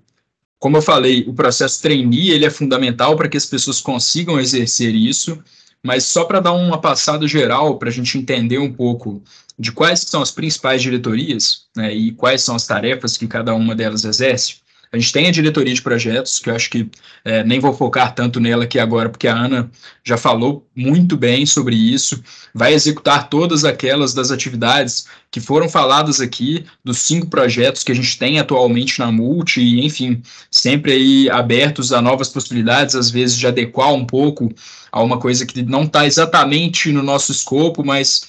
como 0.62 0.78
eu 0.78 0.82
falei, 0.84 1.26
o 1.28 1.34
processo 1.34 1.82
trainee 1.82 2.30
ele 2.30 2.46
é 2.46 2.50
fundamental 2.52 3.16
para 3.16 3.28
que 3.28 3.36
as 3.36 3.48
pessoas 3.48 3.82
consigam 3.82 4.40
exercer 4.40 4.94
isso, 4.94 5.44
mas 5.82 6.04
só 6.04 6.24
para 6.24 6.40
dar 6.40 6.52
uma 6.52 6.80
passada 6.80 7.28
geral, 7.28 7.80
para 7.80 7.90
a 7.90 7.92
gente 7.92 8.16
entender 8.16 8.60
um 8.60 8.72
pouco 8.72 9.24
de 9.58 9.72
quais 9.72 10.02
são 10.02 10.22
as 10.22 10.30
principais 10.30 10.80
diretorias 10.80 11.64
né, 11.76 11.92
e 11.92 12.12
quais 12.12 12.44
são 12.44 12.56
as 12.56 12.68
tarefas 12.68 13.18
que 13.18 13.26
cada 13.28 13.56
uma 13.56 13.74
delas 13.74 14.06
exerce, 14.06 14.58
a 14.94 14.98
gente 14.98 15.14
tem 15.14 15.28
a 15.28 15.32
diretoria 15.32 15.74
de 15.74 15.82
projetos, 15.82 16.40
que 16.40 16.50
eu 16.50 16.56
acho 16.56 16.70
que 16.70 16.90
é, 17.24 17.46
nem 17.46 17.62
vou 17.62 17.74
focar 17.74 18.14
tanto 18.14 18.42
nela 18.42 18.66
aqui 18.66 18.78
agora, 18.78 19.08
porque 19.08 19.28
a 19.28 19.36
Ana 19.36 19.72
já 20.04 20.18
falou 20.18 20.68
muito 20.76 21.16
bem 21.16 21.46
sobre 21.46 21.76
isso. 21.76 22.22
Vai 22.54 22.74
executar 22.74 23.30
todas 23.30 23.64
aquelas 23.64 24.14
das 24.14 24.32
atividades 24.32 25.06
que 25.32 25.40
foram 25.40 25.70
faladas 25.70 26.20
aqui, 26.20 26.66
dos 26.84 26.98
cinco 26.98 27.28
projetos 27.28 27.84
que 27.84 27.92
a 27.94 27.96
gente 27.96 28.18
tem 28.18 28.38
atualmente 28.38 29.00
na 29.00 29.10
Multi, 29.10 29.62
e, 29.62 29.86
enfim, 29.86 30.22
sempre 30.52 30.92
aí 30.92 31.30
abertos 31.30 31.94
a 31.94 32.02
novas 32.02 32.28
possibilidades, 32.28 32.94
às 32.94 33.10
vezes 33.10 33.38
de 33.38 33.48
adequar 33.48 33.94
um 33.94 34.06
pouco 34.06 34.54
a 34.92 35.02
uma 35.02 35.18
coisa 35.18 35.46
que 35.46 35.62
não 35.62 35.84
está 35.84 36.06
exatamente 36.06 36.92
no 36.92 37.02
nosso 37.02 37.32
escopo, 37.32 37.82
mas 37.82 38.24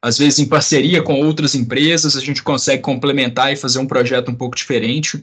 às 0.00 0.16
vezes 0.16 0.38
em 0.38 0.46
parceria 0.46 1.02
com 1.02 1.20
outras 1.20 1.54
empresas, 1.54 2.16
a 2.16 2.20
gente 2.20 2.42
consegue 2.42 2.80
complementar 2.80 3.52
e 3.52 3.56
fazer 3.56 3.80
um 3.80 3.86
projeto 3.86 4.30
um 4.30 4.34
pouco 4.34 4.56
diferente 4.56 5.22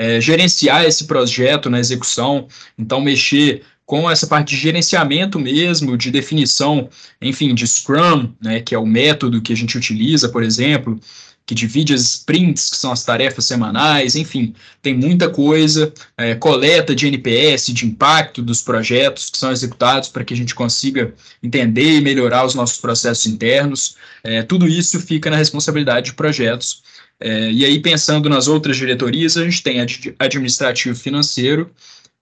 é, 0.00 0.18
gerenciar 0.18 0.86
esse 0.86 1.04
projeto 1.04 1.68
na 1.68 1.78
execução, 1.78 2.48
então 2.78 3.02
mexer 3.02 3.62
com 3.84 4.10
essa 4.10 4.26
parte 4.26 4.54
de 4.54 4.56
gerenciamento 4.56 5.38
mesmo, 5.38 5.94
de 5.94 6.10
definição, 6.10 6.88
enfim, 7.20 7.54
de 7.54 7.66
Scrum, 7.66 8.32
né, 8.40 8.60
que 8.60 8.74
é 8.74 8.78
o 8.78 8.86
método 8.86 9.42
que 9.42 9.52
a 9.52 9.56
gente 9.56 9.76
utiliza, 9.76 10.30
por 10.30 10.42
exemplo, 10.42 10.98
que 11.44 11.54
divide 11.54 11.92
as 11.92 12.00
sprints, 12.00 12.70
que 12.70 12.78
são 12.78 12.92
as 12.92 13.04
tarefas 13.04 13.44
semanais, 13.44 14.16
enfim, 14.16 14.54
tem 14.80 14.94
muita 14.94 15.28
coisa, 15.28 15.92
é, 16.16 16.34
coleta 16.34 16.94
de 16.94 17.06
NPS, 17.06 17.66
de 17.66 17.84
impacto 17.84 18.40
dos 18.40 18.62
projetos 18.62 19.28
que 19.28 19.36
são 19.36 19.52
executados 19.52 20.08
para 20.08 20.24
que 20.24 20.32
a 20.32 20.36
gente 20.36 20.54
consiga 20.54 21.12
entender 21.42 21.98
e 21.98 22.00
melhorar 22.00 22.46
os 22.46 22.54
nossos 22.54 22.78
processos 22.78 23.26
internos, 23.26 23.96
é, 24.24 24.42
tudo 24.42 24.66
isso 24.66 24.98
fica 24.98 25.28
na 25.28 25.36
responsabilidade 25.36 26.06
de 26.06 26.14
projetos, 26.14 26.82
é, 27.20 27.52
e 27.52 27.64
aí, 27.64 27.78
pensando 27.80 28.28
nas 28.28 28.48
outras 28.48 28.76
diretorias, 28.76 29.36
a 29.36 29.44
gente 29.44 29.62
tem 29.62 29.80
a 29.80 29.84
de 29.84 30.14
administrativo 30.18 30.96
financeiro, 30.96 31.70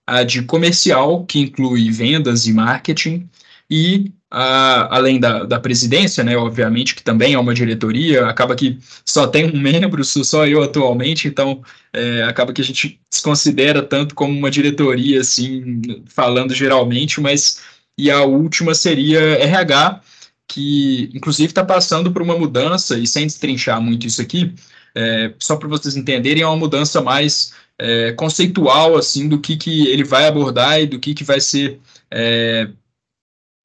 a 0.07 0.25
de 0.25 0.43
comercial, 0.43 1.25
que 1.25 1.39
inclui 1.39 1.91
vendas 1.91 2.47
e 2.47 2.53
marketing, 2.53 3.29
e 3.71 4.13
a, 4.31 4.97
além 4.97 5.21
da, 5.21 5.45
da 5.45 5.61
presidência, 5.61 6.25
né, 6.25 6.37
obviamente, 6.37 6.95
que 6.95 7.03
também 7.03 7.35
é 7.35 7.39
uma 7.39 7.55
diretoria, 7.55 8.27
acaba 8.27 8.57
que 8.57 8.79
só 9.05 9.27
tem 9.27 9.45
um 9.51 9.59
membro, 9.61 10.05
sou 10.05 10.25
só 10.25 10.47
eu 10.47 10.63
atualmente, 10.63 11.29
então 11.29 11.63
é, 11.93 12.23
acaba 12.25 12.53
que 12.53 12.61
a 12.61 12.65
gente 12.65 13.01
desconsidera 13.11 13.83
tanto 13.83 14.15
como 14.15 14.37
uma 14.37 14.51
diretoria, 14.51 15.21
assim, 15.21 15.81
falando 16.07 16.55
geralmente, 16.55 17.21
mas 17.21 17.61
e 17.97 18.11
a 18.11 18.23
última 18.23 18.75
seria 18.75 19.21
RH, 19.21 20.01
que 20.47 21.11
inclusive 21.15 21.51
está 21.51 21.65
passando 21.65 22.11
por 22.13 22.23
uma 22.23 22.39
mudança, 22.39 22.99
e 22.99 23.07
sem 23.07 23.27
destrinchar 23.27 23.81
muito 23.81 24.07
isso 24.07 24.23
aqui, 24.23 24.55
é, 24.95 25.33
só 25.39 25.57
para 25.57 25.69
vocês 25.69 25.97
entenderem, 25.97 26.43
é 26.43 26.47
uma 26.47 26.57
mudança 26.57 27.01
mais 27.01 27.53
é, 27.79 28.13
conceitual 28.13 28.97
assim 28.97 29.29
do 29.29 29.39
que, 29.39 29.57
que 29.57 29.87
ele 29.89 30.05
vai 30.05 30.27
abordar 30.27 30.81
e 30.81 30.87
do 30.87 30.99
que, 30.99 31.15
que 31.15 31.25
vai 31.25 31.41
ser 31.41 31.79
é, 32.11 32.69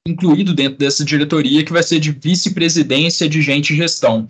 incluído 0.06 0.54
dentro 0.54 0.78
dessa 0.78 1.04
diretoria, 1.04 1.64
que 1.64 1.72
vai 1.72 1.82
ser 1.82 1.98
de 1.98 2.12
vice-presidência 2.12 3.28
de 3.28 3.40
gente 3.40 3.72
e 3.72 3.76
gestão, 3.76 4.28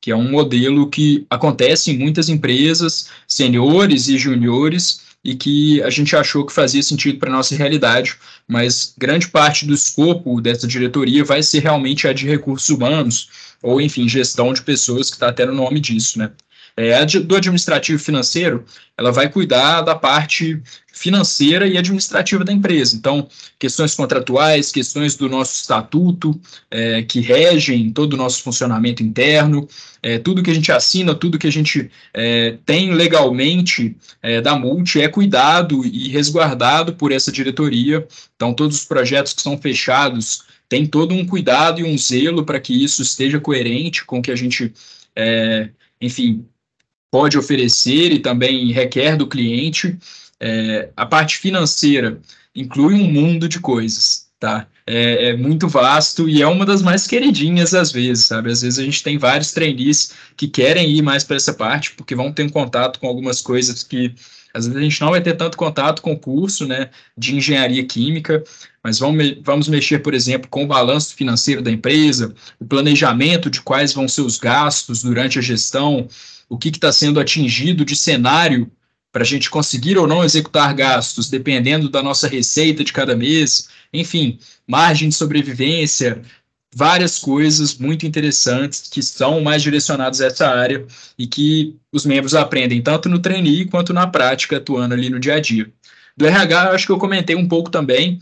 que 0.00 0.10
é 0.10 0.16
um 0.16 0.30
modelo 0.30 0.88
que 0.88 1.26
acontece 1.28 1.90
em 1.90 1.98
muitas 1.98 2.28
empresas, 2.28 3.08
seniores 3.26 4.08
e 4.08 4.16
juniores, 4.16 5.04
e 5.24 5.34
que 5.34 5.82
a 5.82 5.90
gente 5.90 6.14
achou 6.14 6.46
que 6.46 6.52
fazia 6.52 6.80
sentido 6.80 7.18
para 7.18 7.28
a 7.28 7.32
nossa 7.32 7.56
realidade, 7.56 8.16
mas 8.46 8.94
grande 8.96 9.26
parte 9.26 9.66
do 9.66 9.74
escopo 9.74 10.40
dessa 10.40 10.68
diretoria 10.68 11.24
vai 11.24 11.42
ser 11.42 11.58
realmente 11.58 12.06
a 12.06 12.12
de 12.12 12.28
recursos 12.28 12.68
humanos, 12.68 13.28
ou 13.66 13.80
enfim, 13.80 14.08
gestão 14.08 14.52
de 14.52 14.62
pessoas, 14.62 15.10
que 15.10 15.16
está 15.16 15.28
até 15.28 15.44
no 15.44 15.52
nome 15.52 15.80
disso, 15.80 16.20
né? 16.20 16.30
É, 16.78 17.04
do 17.06 17.34
administrativo 17.34 17.98
financeiro, 17.98 18.62
ela 18.98 19.10
vai 19.10 19.30
cuidar 19.30 19.80
da 19.80 19.94
parte 19.94 20.62
financeira 20.92 21.66
e 21.66 21.78
administrativa 21.78 22.44
da 22.44 22.52
empresa. 22.52 22.94
Então, 22.94 23.26
questões 23.58 23.94
contratuais, 23.94 24.70
questões 24.70 25.16
do 25.16 25.26
nosso 25.26 25.54
estatuto, 25.54 26.38
é, 26.70 27.02
que 27.02 27.20
regem 27.20 27.90
todo 27.90 28.12
o 28.12 28.16
nosso 28.16 28.42
funcionamento 28.42 29.02
interno, 29.02 29.66
é, 30.02 30.18
tudo 30.18 30.42
que 30.42 30.50
a 30.50 30.54
gente 30.54 30.70
assina, 30.70 31.14
tudo 31.14 31.38
que 31.38 31.46
a 31.46 31.52
gente 31.52 31.90
é, 32.12 32.58
tem 32.66 32.92
legalmente 32.92 33.96
é, 34.22 34.42
da 34.42 34.54
multi 34.54 35.00
é 35.00 35.08
cuidado 35.08 35.82
e 35.82 36.10
resguardado 36.10 36.92
por 36.92 37.10
essa 37.10 37.32
diretoria. 37.32 38.06
Então, 38.36 38.52
todos 38.52 38.76
os 38.76 38.84
projetos 38.84 39.32
que 39.32 39.40
são 39.40 39.56
fechados 39.56 40.45
têm 40.68 40.86
todo 40.86 41.14
um 41.14 41.26
cuidado 41.26 41.80
e 41.80 41.84
um 41.84 41.96
zelo 41.96 42.44
para 42.44 42.60
que 42.60 42.84
isso 42.84 43.02
esteja 43.02 43.40
coerente 43.40 44.04
com 44.04 44.18
o 44.18 44.22
que 44.22 44.30
a 44.30 44.36
gente, 44.36 44.72
é, 45.14 45.70
enfim, 46.00 46.44
pode 47.10 47.38
oferecer 47.38 48.12
e 48.12 48.18
também 48.18 48.72
requer 48.72 49.16
do 49.16 49.26
cliente. 49.26 49.96
É, 50.38 50.90
a 50.96 51.06
parte 51.06 51.38
financeira 51.38 52.20
inclui 52.54 52.94
um 52.94 53.10
mundo 53.10 53.48
de 53.48 53.60
coisas, 53.60 54.26
tá? 54.38 54.66
É, 54.86 55.30
é, 55.30 55.36
muito 55.36 55.66
vasto 55.66 56.28
e 56.28 56.40
é 56.40 56.46
uma 56.46 56.64
das 56.64 56.80
mais 56.80 57.06
queridinhas 57.06 57.74
às 57.74 57.90
vezes, 57.90 58.26
sabe? 58.26 58.52
Às 58.52 58.62
vezes 58.62 58.78
a 58.78 58.84
gente 58.84 59.02
tem 59.02 59.18
vários 59.18 59.52
trainees 59.52 60.12
que 60.36 60.46
querem 60.46 60.88
ir 60.90 61.02
mais 61.02 61.24
para 61.24 61.36
essa 61.36 61.52
parte 61.52 61.92
porque 61.92 62.14
vão 62.14 62.32
ter 62.32 62.44
um 62.44 62.48
contato 62.48 63.00
com 63.00 63.08
algumas 63.08 63.40
coisas 63.40 63.82
que 63.82 64.14
às 64.56 64.66
vezes 64.66 64.80
a 64.80 64.82
gente 64.82 65.00
não 65.02 65.10
vai 65.10 65.20
ter 65.20 65.34
tanto 65.34 65.56
contato 65.56 66.00
com 66.00 66.12
o 66.12 66.18
curso, 66.18 66.66
né, 66.66 66.88
de 67.16 67.36
engenharia 67.36 67.84
química, 67.84 68.42
mas 68.82 68.98
vamos, 68.98 69.36
vamos 69.42 69.68
mexer, 69.68 69.98
por 69.98 70.14
exemplo, 70.14 70.48
com 70.48 70.64
o 70.64 70.66
balanço 70.66 71.14
financeiro 71.14 71.60
da 71.60 71.70
empresa, 71.70 72.34
o 72.58 72.64
planejamento 72.64 73.50
de 73.50 73.60
quais 73.60 73.92
vão 73.92 74.08
ser 74.08 74.22
os 74.22 74.38
gastos 74.38 75.02
durante 75.02 75.38
a 75.38 75.42
gestão, 75.42 76.08
o 76.48 76.56
que 76.56 76.70
está 76.70 76.90
sendo 76.90 77.20
atingido 77.20 77.84
de 77.84 77.94
cenário 77.94 78.70
para 79.12 79.22
a 79.22 79.26
gente 79.26 79.50
conseguir 79.50 79.98
ou 79.98 80.06
não 80.06 80.24
executar 80.24 80.74
gastos, 80.74 81.28
dependendo 81.28 81.90
da 81.90 82.02
nossa 82.02 82.26
receita 82.26 82.82
de 82.82 82.92
cada 82.92 83.14
mês, 83.14 83.68
enfim, 83.92 84.38
margem 84.66 85.10
de 85.10 85.14
sobrevivência, 85.14 86.22
várias 86.76 87.18
coisas 87.18 87.78
muito 87.78 88.04
interessantes 88.04 88.82
que 88.90 89.02
são 89.02 89.40
mais 89.40 89.62
direcionadas 89.62 90.20
a 90.20 90.26
essa 90.26 90.46
área 90.46 90.84
e 91.18 91.26
que 91.26 91.74
os 91.90 92.04
membros 92.04 92.34
aprendem 92.34 92.82
tanto 92.82 93.08
no 93.08 93.18
trainee 93.18 93.64
quanto 93.64 93.94
na 93.94 94.06
prática, 94.06 94.58
atuando 94.58 94.92
ali 94.92 95.08
no 95.08 95.18
dia 95.18 95.36
a 95.36 95.40
dia. 95.40 95.72
Do 96.14 96.26
RH, 96.26 96.66
eu 96.66 96.72
acho 96.72 96.84
que 96.84 96.92
eu 96.92 96.98
comentei 96.98 97.34
um 97.34 97.48
pouco 97.48 97.70
também, 97.70 98.18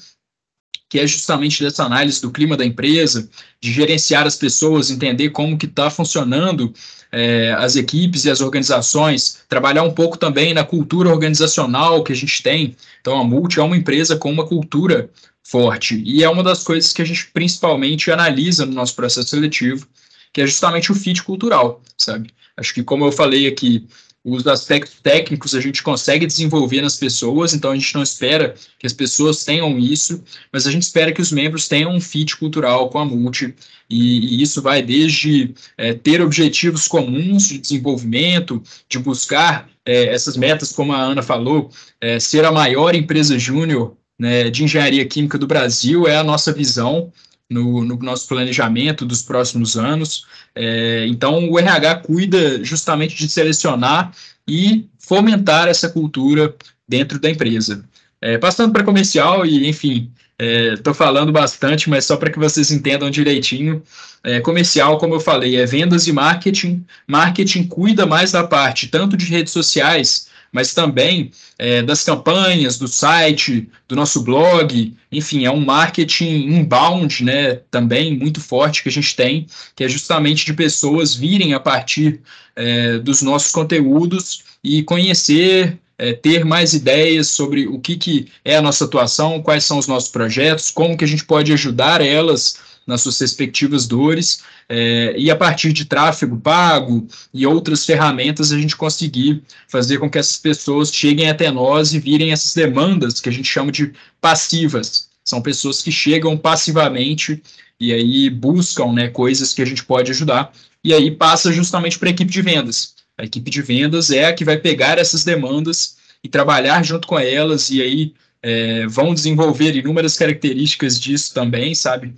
que 0.88 1.00
é 1.00 1.06
justamente 1.06 1.64
dessa 1.64 1.82
análise 1.82 2.22
do 2.22 2.30
clima 2.30 2.56
da 2.56 2.64
empresa, 2.64 3.28
de 3.60 3.72
gerenciar 3.72 4.24
as 4.24 4.36
pessoas, 4.36 4.88
entender 4.88 5.30
como 5.30 5.58
que 5.58 5.66
está 5.66 5.90
funcionando 5.90 6.72
é, 7.10 7.52
as 7.58 7.74
equipes 7.74 8.24
e 8.24 8.30
as 8.30 8.40
organizações, 8.40 9.40
trabalhar 9.48 9.82
um 9.82 9.92
pouco 9.92 10.16
também 10.16 10.54
na 10.54 10.62
cultura 10.62 11.10
organizacional 11.10 12.04
que 12.04 12.12
a 12.12 12.16
gente 12.16 12.40
tem. 12.40 12.76
Então, 13.00 13.18
a 13.18 13.24
Multi 13.24 13.58
é 13.58 13.62
uma 13.64 13.76
empresa 13.76 14.14
com 14.14 14.30
uma 14.30 14.46
cultura 14.46 15.10
forte 15.44 16.02
e 16.04 16.24
é 16.24 16.28
uma 16.28 16.42
das 16.42 16.64
coisas 16.64 16.92
que 16.92 17.02
a 17.02 17.04
gente 17.04 17.30
principalmente 17.32 18.10
analisa 18.10 18.64
no 18.64 18.72
nosso 18.72 18.96
processo 18.96 19.28
seletivo, 19.28 19.86
que 20.32 20.40
é 20.40 20.46
justamente 20.46 20.90
o 20.90 20.94
fit 20.94 21.22
cultural, 21.22 21.82
sabe? 21.96 22.30
Acho 22.56 22.72
que, 22.72 22.82
como 22.82 23.04
eu 23.04 23.12
falei 23.12 23.46
aqui, 23.46 23.86
os 24.24 24.46
aspectos 24.46 24.94
técnicos 25.02 25.54
a 25.54 25.60
gente 25.60 25.82
consegue 25.82 26.24
desenvolver 26.24 26.80
nas 26.80 26.96
pessoas, 26.96 27.52
então 27.52 27.70
a 27.70 27.74
gente 27.74 27.94
não 27.94 28.02
espera 28.02 28.54
que 28.78 28.86
as 28.86 28.92
pessoas 28.92 29.44
tenham 29.44 29.78
isso, 29.78 30.24
mas 30.50 30.66
a 30.66 30.70
gente 30.70 30.82
espera 30.82 31.12
que 31.12 31.20
os 31.20 31.30
membros 31.30 31.68
tenham 31.68 31.94
um 31.94 32.00
fit 32.00 32.36
cultural 32.36 32.88
com 32.88 32.98
a 32.98 33.04
Multi, 33.04 33.54
e, 33.90 34.38
e 34.38 34.42
isso 34.42 34.62
vai 34.62 34.80
desde 34.82 35.54
é, 35.76 35.92
ter 35.92 36.22
objetivos 36.22 36.88
comuns 36.88 37.48
de 37.48 37.58
desenvolvimento, 37.58 38.62
de 38.88 38.98
buscar 38.98 39.68
é, 39.84 40.06
essas 40.06 40.38
metas, 40.38 40.72
como 40.72 40.94
a 40.94 41.02
Ana 41.02 41.22
falou, 41.22 41.70
é, 42.00 42.18
ser 42.18 42.46
a 42.46 42.52
maior 42.52 42.94
empresa 42.94 43.38
júnior 43.38 43.94
né, 44.18 44.50
de 44.50 44.64
engenharia 44.64 45.04
química 45.06 45.38
do 45.38 45.46
Brasil, 45.46 46.06
é 46.06 46.16
a 46.16 46.24
nossa 46.24 46.52
visão, 46.52 47.12
no, 47.50 47.84
no, 47.84 47.96
nosso 47.98 48.26
planejamento 48.26 49.04
dos 49.04 49.22
próximos 49.22 49.76
anos. 49.76 50.26
É, 50.54 51.06
então, 51.08 51.50
o 51.50 51.58
RH 51.58 51.96
cuida 51.96 52.64
justamente 52.64 53.16
de 53.16 53.28
selecionar 53.28 54.12
e 54.48 54.86
fomentar 54.98 55.68
essa 55.68 55.88
cultura 55.88 56.54
dentro 56.88 57.18
da 57.18 57.30
empresa. 57.30 57.84
É, 58.20 58.38
passando 58.38 58.72
para 58.72 58.84
comercial, 58.84 59.44
e 59.44 59.68
enfim, 59.68 60.10
estou 60.38 60.92
é, 60.92 60.96
falando 60.96 61.30
bastante, 61.30 61.90
mas 61.90 62.04
só 62.04 62.16
para 62.16 62.30
que 62.30 62.38
vocês 62.38 62.70
entendam 62.70 63.10
direitinho. 63.10 63.82
É, 64.22 64.40
comercial, 64.40 64.96
como 64.98 65.14
eu 65.14 65.20
falei, 65.20 65.56
é 65.56 65.66
vendas 65.66 66.06
e 66.06 66.12
marketing. 66.12 66.84
Marketing 67.06 67.64
cuida 67.64 68.06
mais 68.06 68.32
da 68.32 68.44
parte 68.44 68.88
tanto 68.88 69.16
de 69.16 69.26
redes 69.26 69.52
sociais 69.52 70.28
mas 70.54 70.72
também 70.72 71.32
é, 71.58 71.82
das 71.82 72.04
campanhas, 72.04 72.78
do 72.78 72.86
site, 72.86 73.68
do 73.88 73.96
nosso 73.96 74.22
blog, 74.22 74.94
enfim, 75.10 75.44
é 75.44 75.50
um 75.50 75.64
marketing 75.64 76.46
inbound, 76.46 77.24
né, 77.24 77.56
também 77.72 78.16
muito 78.16 78.40
forte 78.40 78.84
que 78.84 78.88
a 78.88 78.92
gente 78.92 79.16
tem, 79.16 79.48
que 79.74 79.82
é 79.82 79.88
justamente 79.88 80.46
de 80.46 80.54
pessoas 80.54 81.12
virem 81.12 81.54
a 81.54 81.60
partir 81.60 82.20
é, 82.54 82.98
dos 82.98 83.20
nossos 83.20 83.50
conteúdos 83.50 84.44
e 84.62 84.84
conhecer 84.84 85.76
é, 85.98 86.12
ter 86.12 86.44
mais 86.44 86.72
ideias 86.72 87.28
sobre 87.28 87.66
o 87.66 87.80
que, 87.80 87.96
que 87.96 88.28
é 88.44 88.56
a 88.56 88.62
nossa 88.62 88.84
atuação, 88.84 89.42
quais 89.42 89.64
são 89.64 89.78
os 89.78 89.88
nossos 89.88 90.08
projetos, 90.08 90.70
como 90.70 90.96
que 90.96 91.04
a 91.04 91.08
gente 91.08 91.24
pode 91.24 91.52
ajudar 91.52 92.00
elas 92.00 92.58
nas 92.86 93.02
suas 93.02 93.18
respectivas 93.18 93.86
dores, 93.86 94.42
é, 94.68 95.14
e 95.16 95.30
a 95.30 95.36
partir 95.36 95.72
de 95.72 95.84
tráfego 95.84 96.36
pago 96.38 97.06
e 97.32 97.46
outras 97.46 97.84
ferramentas 97.84 98.52
a 98.52 98.58
gente 98.58 98.76
conseguir 98.76 99.42
fazer 99.68 99.98
com 99.98 100.10
que 100.10 100.18
essas 100.18 100.36
pessoas 100.36 100.92
cheguem 100.92 101.28
até 101.28 101.50
nós 101.50 101.92
e 101.94 101.98
virem 101.98 102.32
essas 102.32 102.54
demandas 102.54 103.20
que 103.20 103.28
a 103.28 103.32
gente 103.32 103.48
chama 103.48 103.72
de 103.72 103.92
passivas. 104.20 105.08
São 105.24 105.40
pessoas 105.40 105.80
que 105.80 105.90
chegam 105.90 106.36
passivamente 106.36 107.42
e 107.80 107.92
aí 107.92 108.30
buscam 108.30 108.92
né, 108.92 109.08
coisas 109.08 109.52
que 109.52 109.62
a 109.62 109.64
gente 109.64 109.84
pode 109.84 110.10
ajudar, 110.10 110.52
e 110.82 110.92
aí 110.92 111.10
passa 111.10 111.52
justamente 111.52 111.98
para 111.98 112.08
a 112.08 112.12
equipe 112.12 112.30
de 112.30 112.42
vendas. 112.42 112.94
A 113.16 113.24
equipe 113.24 113.50
de 113.50 113.62
vendas 113.62 114.10
é 114.10 114.26
a 114.26 114.32
que 114.32 114.44
vai 114.44 114.56
pegar 114.56 114.98
essas 114.98 115.24
demandas 115.24 115.96
e 116.22 116.28
trabalhar 116.28 116.82
junto 116.84 117.06
com 117.06 117.18
elas, 117.18 117.70
e 117.70 117.80
aí 117.80 118.14
é, 118.42 118.86
vão 118.86 119.14
desenvolver 119.14 119.74
inúmeras 119.74 120.16
características 120.16 121.00
disso 121.00 121.32
também, 121.32 121.74
sabe? 121.74 122.14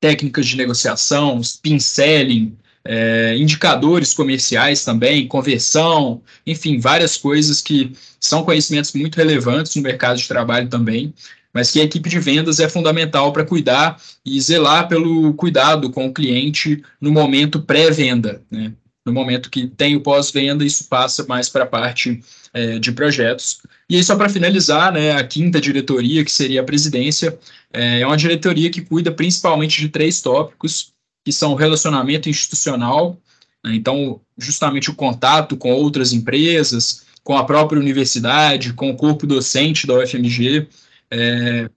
Técnicas 0.00 0.46
de 0.46 0.56
negociação, 0.56 1.40
pinceling, 1.62 2.56
é, 2.84 3.36
indicadores 3.36 4.14
comerciais 4.14 4.84
também, 4.84 5.26
conversão, 5.26 6.22
enfim, 6.46 6.78
várias 6.78 7.16
coisas 7.16 7.60
que 7.60 7.92
são 8.20 8.44
conhecimentos 8.44 8.92
muito 8.92 9.16
relevantes 9.16 9.74
no 9.74 9.82
mercado 9.82 10.18
de 10.18 10.28
trabalho 10.28 10.68
também, 10.68 11.12
mas 11.52 11.70
que 11.70 11.80
a 11.80 11.84
equipe 11.84 12.08
de 12.08 12.20
vendas 12.20 12.60
é 12.60 12.68
fundamental 12.68 13.32
para 13.32 13.44
cuidar 13.44 14.00
e 14.24 14.40
zelar 14.40 14.88
pelo 14.88 15.32
cuidado 15.34 15.90
com 15.90 16.06
o 16.06 16.12
cliente 16.12 16.82
no 17.00 17.10
momento 17.10 17.62
pré-venda. 17.62 18.42
Né? 18.50 18.72
No 19.04 19.12
momento 19.12 19.50
que 19.50 19.66
tem 19.66 19.96
o 19.96 20.00
pós-venda, 20.00 20.64
isso 20.64 20.86
passa 20.88 21.24
mais 21.26 21.48
para 21.48 21.64
a 21.64 21.66
parte 21.66 22.20
é, 22.52 22.78
de 22.78 22.92
projetos. 22.92 23.62
E 23.88 23.96
aí, 23.96 24.02
só 24.02 24.16
para 24.16 24.28
finalizar, 24.28 24.92
né, 24.92 25.12
a 25.12 25.24
quinta 25.24 25.60
diretoria, 25.60 26.24
que 26.24 26.32
seria 26.32 26.60
a 26.60 26.64
presidência, 26.64 27.38
é, 27.72 28.00
é 28.00 28.06
uma 28.06 28.16
diretoria 28.16 28.70
que 28.70 28.80
cuida 28.80 29.12
principalmente 29.12 29.80
de 29.80 29.88
três 29.88 30.20
tópicos, 30.20 30.92
que 31.24 31.32
são 31.32 31.52
o 31.52 31.56
relacionamento 31.56 32.28
institucional, 32.28 33.16
né, 33.64 33.74
então, 33.74 34.20
justamente 34.36 34.90
o 34.90 34.94
contato 34.94 35.56
com 35.56 35.72
outras 35.72 36.12
empresas, 36.12 37.06
com 37.22 37.36
a 37.36 37.44
própria 37.44 37.80
universidade, 37.80 38.72
com 38.72 38.90
o 38.90 38.96
corpo 38.96 39.26
docente 39.26 39.86
da 39.86 39.94
UFMG, 39.94 40.68
é, 41.10 41.70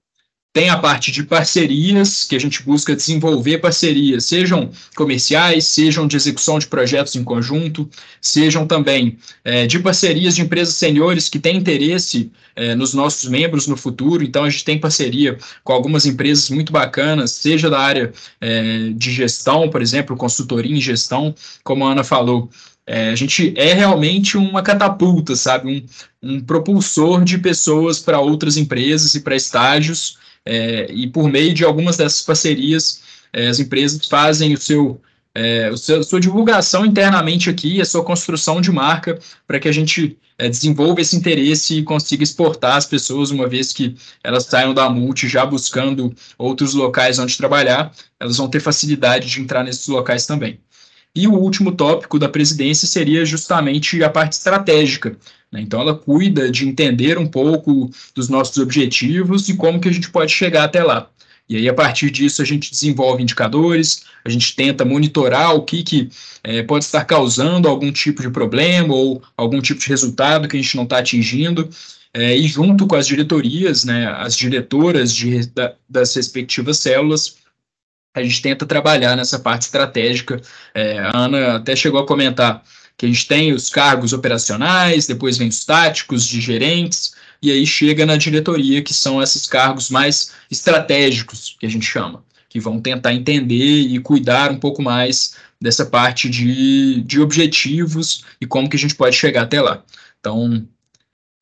tem 0.52 0.70
a 0.70 0.78
parte 0.78 1.12
de 1.12 1.24
parcerias, 1.24 2.24
que 2.24 2.36
a 2.36 2.40
gente 2.40 2.64
busca 2.64 2.96
desenvolver 2.96 3.60
parcerias, 3.60 4.26
sejam 4.26 4.72
comerciais, 4.96 5.66
sejam 5.66 6.08
de 6.08 6.16
execução 6.16 6.58
de 6.58 6.66
projetos 6.66 7.16
em 7.16 7.24
conjunto, 7.24 7.88
sejam 8.20 8.66
também 8.66 9.20
é, 9.44 9.68
de 9.68 9.78
parcerias 9.78 10.36
de 10.36 10.42
empresas 10.42 10.74
seniores 10.74 11.30
que 11.30 11.38
têm 11.38 11.58
interesse 11.58 12.32
é, 12.56 12.74
nos 12.74 12.96
nossos 12.96 13.30
membros 13.30 13.68
no 13.68 13.78
futuro. 13.78 14.24
Então, 14.24 14.44
a 14.44 14.50
gente 14.50 14.66
tem 14.66 14.80
parceria 14.80 15.38
com 15.64 15.72
algumas 15.72 16.08
empresas 16.08 16.50
muito 16.50 16.74
bacanas, 16.74 17.32
seja 17.32 17.70
da 17.70 17.80
área 17.80 18.12
é, 18.42 18.90
de 18.96 19.12
gestão, 19.12 19.70
por 19.70 19.84
exemplo, 19.84 20.18
consultoria 20.18 20.76
em 20.76 20.82
gestão, 20.82 21.34
como 21.64 21.86
a 21.86 21.92
Ana 21.92 22.04
falou. 22.04 22.50
É, 22.88 23.12
a 23.12 23.16
gente 23.16 23.54
é 23.56 23.74
realmente 23.74 24.36
uma 24.36 24.64
catapulta, 24.64 25.36
sabe? 25.36 25.88
Um, 26.24 26.32
um 26.38 26.42
propulsor 26.42 27.24
de 27.24 27.38
pessoas 27.38 28.00
para 28.00 28.20
outras 28.20 28.58
empresas 28.58 29.14
e 29.14 29.20
para 29.20 29.36
estágios 29.36 30.18
é, 30.50 30.92
e 30.92 31.06
por 31.06 31.30
meio 31.30 31.54
de 31.54 31.64
algumas 31.64 31.96
dessas 31.96 32.24
parcerias, 32.24 33.04
é, 33.32 33.50
as 33.50 33.60
empresas 33.60 34.08
fazem 34.08 34.52
o 34.52 34.58
seu, 34.58 35.00
é, 35.36 35.70
o 35.70 35.78
seu, 35.78 36.04
sua 36.04 36.20
divulgação 36.20 36.84
internamente 36.84 37.52
aqui, 37.52 37.80
a 37.80 37.86
sua 37.86 38.04
construção 38.04 38.60
de 38.60 38.72
marca, 38.72 39.20
para 39.46 39.60
que 39.60 39.70
a 39.70 39.72
gente 39.72 40.18
é, 40.40 40.50
desenvolva 40.50 41.02
esse 41.02 41.16
interesse 41.16 41.76
e 41.76 41.84
consiga 41.84 42.24
exportar 42.24 42.78
as 42.78 42.88
pessoas, 42.88 43.30
uma 43.30 43.48
vez 43.48 43.72
que 43.72 43.96
elas 44.24 44.46
saiam 44.46 44.74
da 44.74 44.90
multi 44.90 45.28
já 45.28 45.46
buscando 45.46 46.16
outros 46.36 46.74
locais 46.74 47.20
onde 47.20 47.38
trabalhar, 47.38 47.92
elas 48.20 48.38
vão 48.38 48.50
ter 48.50 48.60
facilidade 48.60 49.30
de 49.30 49.40
entrar 49.40 49.64
nesses 49.64 49.88
locais 49.88 50.26
também. 50.26 50.60
E 51.16 51.28
o 51.28 51.34
último 51.34 51.72
tópico 51.72 52.18
da 52.18 52.28
presidência 52.28 52.88
seria 52.88 53.24
justamente 53.24 54.04
a 54.04 54.10
parte 54.10 54.34
estratégica. 54.34 55.16
Né? 55.52 55.62
Então, 55.62 55.82
ela 55.82 55.96
cuida 55.96 56.50
de 56.52 56.68
entender 56.68 57.18
um 57.18 57.28
pouco 57.28 57.90
dos 58.16 58.30
nossos 58.30 58.58
objetivos 58.58 59.50
e 59.50 59.56
como 59.56 59.80
que 59.80 59.90
a 59.90 59.92
gente 59.92 60.10
pode 60.10 60.32
chegar 60.32 60.64
até 60.64 60.84
lá. 60.84 61.10
E 61.50 61.56
aí, 61.56 61.68
a 61.68 61.74
partir 61.74 62.12
disso, 62.12 62.44
a 62.44 62.46
gente 62.46 62.70
desenvolve 62.70 63.24
indicadores, 63.24 64.04
a 64.24 64.30
gente 64.30 64.56
tenta 64.56 64.86
monitorar 64.86 65.56
o 65.56 65.64
que, 65.64 65.82
que 65.82 66.10
é, 66.44 66.62
pode 66.62 66.86
estar 66.86 67.04
causando 67.06 67.68
algum 67.68 67.92
tipo 67.92 68.22
de 68.22 68.30
problema 68.30 68.94
ou 68.94 69.24
algum 69.36 69.60
tipo 69.60 69.80
de 69.80 69.88
resultado 69.88 70.48
que 70.48 70.56
a 70.56 70.62
gente 70.62 70.76
não 70.76 70.84
está 70.84 71.00
atingindo. 71.00 71.68
É, 72.14 72.36
e 72.36 72.48
junto 72.48 72.86
com 72.86 72.96
as 72.96 73.08
diretorias, 73.08 73.84
né, 73.84 74.08
as 74.08 74.36
diretoras 74.36 75.14
de, 75.14 75.48
da, 75.48 75.74
das 75.88 76.16
respectivas 76.16 76.78
células, 76.78 77.38
a 78.16 78.22
gente 78.22 78.42
tenta 78.42 78.66
trabalhar 78.66 79.16
nessa 79.16 79.40
parte 79.40 79.64
estratégica. 79.64 80.42
É, 80.74 81.00
a 81.00 81.18
Ana 81.18 81.56
até 81.56 81.76
chegou 81.76 82.00
a 82.00 82.06
comentar 82.06 82.64
que 83.00 83.06
a 83.06 83.10
gente 83.10 83.28
tem 83.30 83.54
os 83.54 83.70
cargos 83.70 84.12
operacionais, 84.12 85.08
depois 85.08 85.38
vem 85.38 85.48
os 85.48 85.64
táticos 85.64 86.28
de 86.28 86.42
gerentes, 86.42 87.14
e 87.42 87.50
aí 87.50 87.66
chega 87.66 88.06
na 88.06 88.18
diretoria, 88.18 88.82
que 88.82 88.94
são 88.94 89.24
esses 89.24 89.48
cargos 89.48 89.90
mais 89.90 90.34
estratégicos, 90.52 91.56
que 91.58 91.66
a 91.66 91.70
gente 91.70 91.86
chama, 91.86 92.22
que 92.50 92.60
vão 92.60 92.82
tentar 92.82 93.14
entender 93.14 93.56
e 93.56 93.98
cuidar 94.00 94.52
um 94.52 94.58
pouco 94.58 94.82
mais 94.82 95.34
dessa 95.62 95.86
parte 95.86 96.30
de, 96.30 97.02
de 97.04 97.22
objetivos 97.22 98.26
e 98.42 98.46
como 98.46 98.70
que 98.70 98.76
a 98.76 98.80
gente 98.80 98.96
pode 98.96 99.16
chegar 99.16 99.44
até 99.44 99.62
lá. 99.62 99.82
Então, 100.20 100.68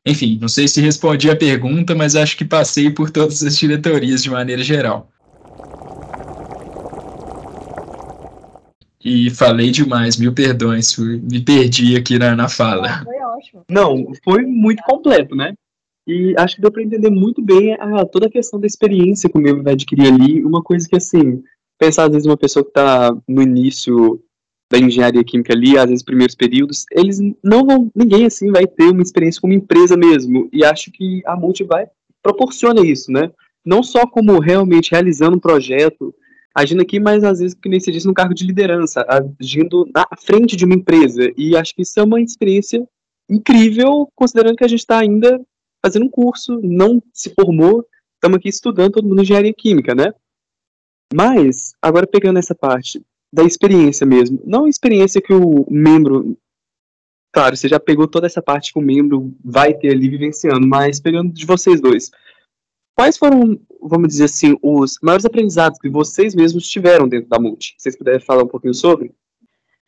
enfim, 0.05 0.37
não 0.39 0.47
sei 0.47 0.67
se 0.67 0.79
respondi 0.79 1.27
a 1.27 1.35
pergunta, 1.35 1.95
mas 1.95 2.15
acho 2.15 2.37
que 2.37 2.45
passei 2.45 2.91
por 2.91 3.09
todas 3.09 3.41
as 3.41 3.57
diretorias 3.57 4.21
de 4.21 4.29
maneira 4.29 4.63
geral. 4.63 5.11
E 9.09 9.29
falei 9.29 9.71
demais, 9.71 10.17
mil 10.17 10.33
perdões, 10.33 10.97
me 10.97 11.39
perdi 11.39 11.95
aqui 11.95 12.19
na, 12.19 12.35
na 12.35 12.49
fala. 12.49 13.05
Foi 13.05 13.15
ótimo. 13.15 13.63
Não, 13.69 14.11
foi 14.21 14.41
muito 14.41 14.83
completo, 14.83 15.33
né? 15.33 15.53
E 16.05 16.35
acho 16.37 16.57
que 16.57 16.61
deu 16.61 16.69
para 16.69 16.83
entender 16.83 17.09
muito 17.09 17.41
bem 17.41 17.73
a, 17.75 18.05
toda 18.05 18.27
a 18.27 18.29
questão 18.29 18.59
da 18.59 18.67
experiência 18.67 19.29
que 19.29 19.37
o 19.37 19.41
membro 19.41 19.63
vai 19.63 19.73
adquirir 19.73 20.07
ali. 20.07 20.43
Uma 20.43 20.61
coisa 20.61 20.85
que, 20.89 20.97
assim, 20.97 21.41
pensar 21.79 22.03
às 22.03 22.11
vezes 22.11 22.25
uma 22.25 22.35
pessoa 22.35 22.65
que 22.65 22.69
está 22.69 23.15
no 23.25 23.41
início 23.41 24.21
da 24.69 24.77
engenharia 24.77 25.23
química 25.23 25.53
ali, 25.53 25.77
às 25.77 25.89
vezes 25.89 26.03
primeiros 26.03 26.35
períodos, 26.35 26.83
eles 26.91 27.17
não 27.41 27.65
vão, 27.65 27.89
ninguém 27.95 28.25
assim 28.25 28.51
vai 28.51 28.67
ter 28.67 28.89
uma 28.89 29.01
experiência 29.01 29.39
como 29.39 29.53
empresa 29.53 29.95
mesmo. 29.95 30.49
E 30.51 30.65
acho 30.65 30.91
que 30.91 31.21
a 31.25 31.33
Multi 31.33 31.63
vai 31.63 31.87
proporciona 32.21 32.85
isso, 32.85 33.09
né? 33.09 33.31
Não 33.65 33.81
só 33.81 34.05
como 34.05 34.37
realmente 34.39 34.91
realizando 34.91 35.37
um 35.37 35.39
projeto, 35.39 36.13
agindo 36.57 36.81
aqui, 36.81 36.99
mas 36.99 37.23
às 37.23 37.39
vezes, 37.39 37.53
que 37.53 37.69
nem 37.69 37.79
se 37.79 37.91
disse, 37.91 38.07
no 38.07 38.15
cargo 38.15 38.33
de 38.33 38.43
liderança, 38.43 39.05
agindo 39.07 39.87
na 39.93 40.07
frente 40.19 40.55
de 40.55 40.65
uma 40.65 40.73
empresa. 40.73 41.31
E 41.37 41.55
acho 41.55 41.75
que 41.75 41.83
isso 41.83 41.99
é 41.99 42.03
uma 42.03 42.19
experiência 42.19 42.83
incrível, 43.29 44.11
considerando 44.15 44.55
que 44.55 44.63
a 44.63 44.67
gente 44.67 44.79
está 44.79 44.97
ainda 44.97 45.39
fazendo 45.85 46.07
um 46.07 46.09
curso, 46.09 46.59
não 46.63 46.99
se 47.13 47.31
formou, 47.35 47.85
estamos 48.15 48.37
aqui 48.37 48.49
estudando 48.49 48.93
todo 48.93 49.07
mundo 49.07 49.21
engenharia 49.21 49.53
química, 49.53 49.93
né? 49.93 50.11
Mas, 51.13 51.73
agora 51.79 52.07
pegando 52.07 52.39
essa 52.39 52.55
parte 52.55 53.05
da 53.31 53.43
experiência 53.43 54.07
mesmo, 54.07 54.41
não 54.43 54.65
a 54.65 54.69
experiência 54.69 55.21
que 55.21 55.33
o 55.33 55.63
membro, 55.69 56.35
claro, 57.31 57.55
você 57.55 57.67
já 57.67 57.79
pegou 57.79 58.07
toda 58.07 58.25
essa 58.25 58.41
parte 58.41 58.73
que 58.73 58.79
o 58.79 58.81
membro 58.81 59.31
vai 59.45 59.75
ter 59.75 59.91
ali 59.91 60.09
vivenciando, 60.09 60.67
mas 60.67 60.99
pegando 60.99 61.31
de 61.31 61.45
vocês 61.45 61.79
dois, 61.79 62.09
quais 62.97 63.15
foram, 63.15 63.59
vamos 63.81 64.09
dizer 64.09 64.25
assim, 64.25 64.57
os 64.61 64.97
maiores 65.01 65.25
aprendizados 65.25 65.79
que 65.79 65.89
vocês 65.89 66.35
mesmos 66.35 66.67
tiveram 66.67 67.07
dentro 67.07 67.29
da 67.29 67.39
Multi? 67.39 67.75
Vocês 67.77 67.97
puderem 67.97 68.19
falar 68.19 68.43
um 68.43 68.47
pouquinho 68.47 68.73
sobre? 68.73 69.13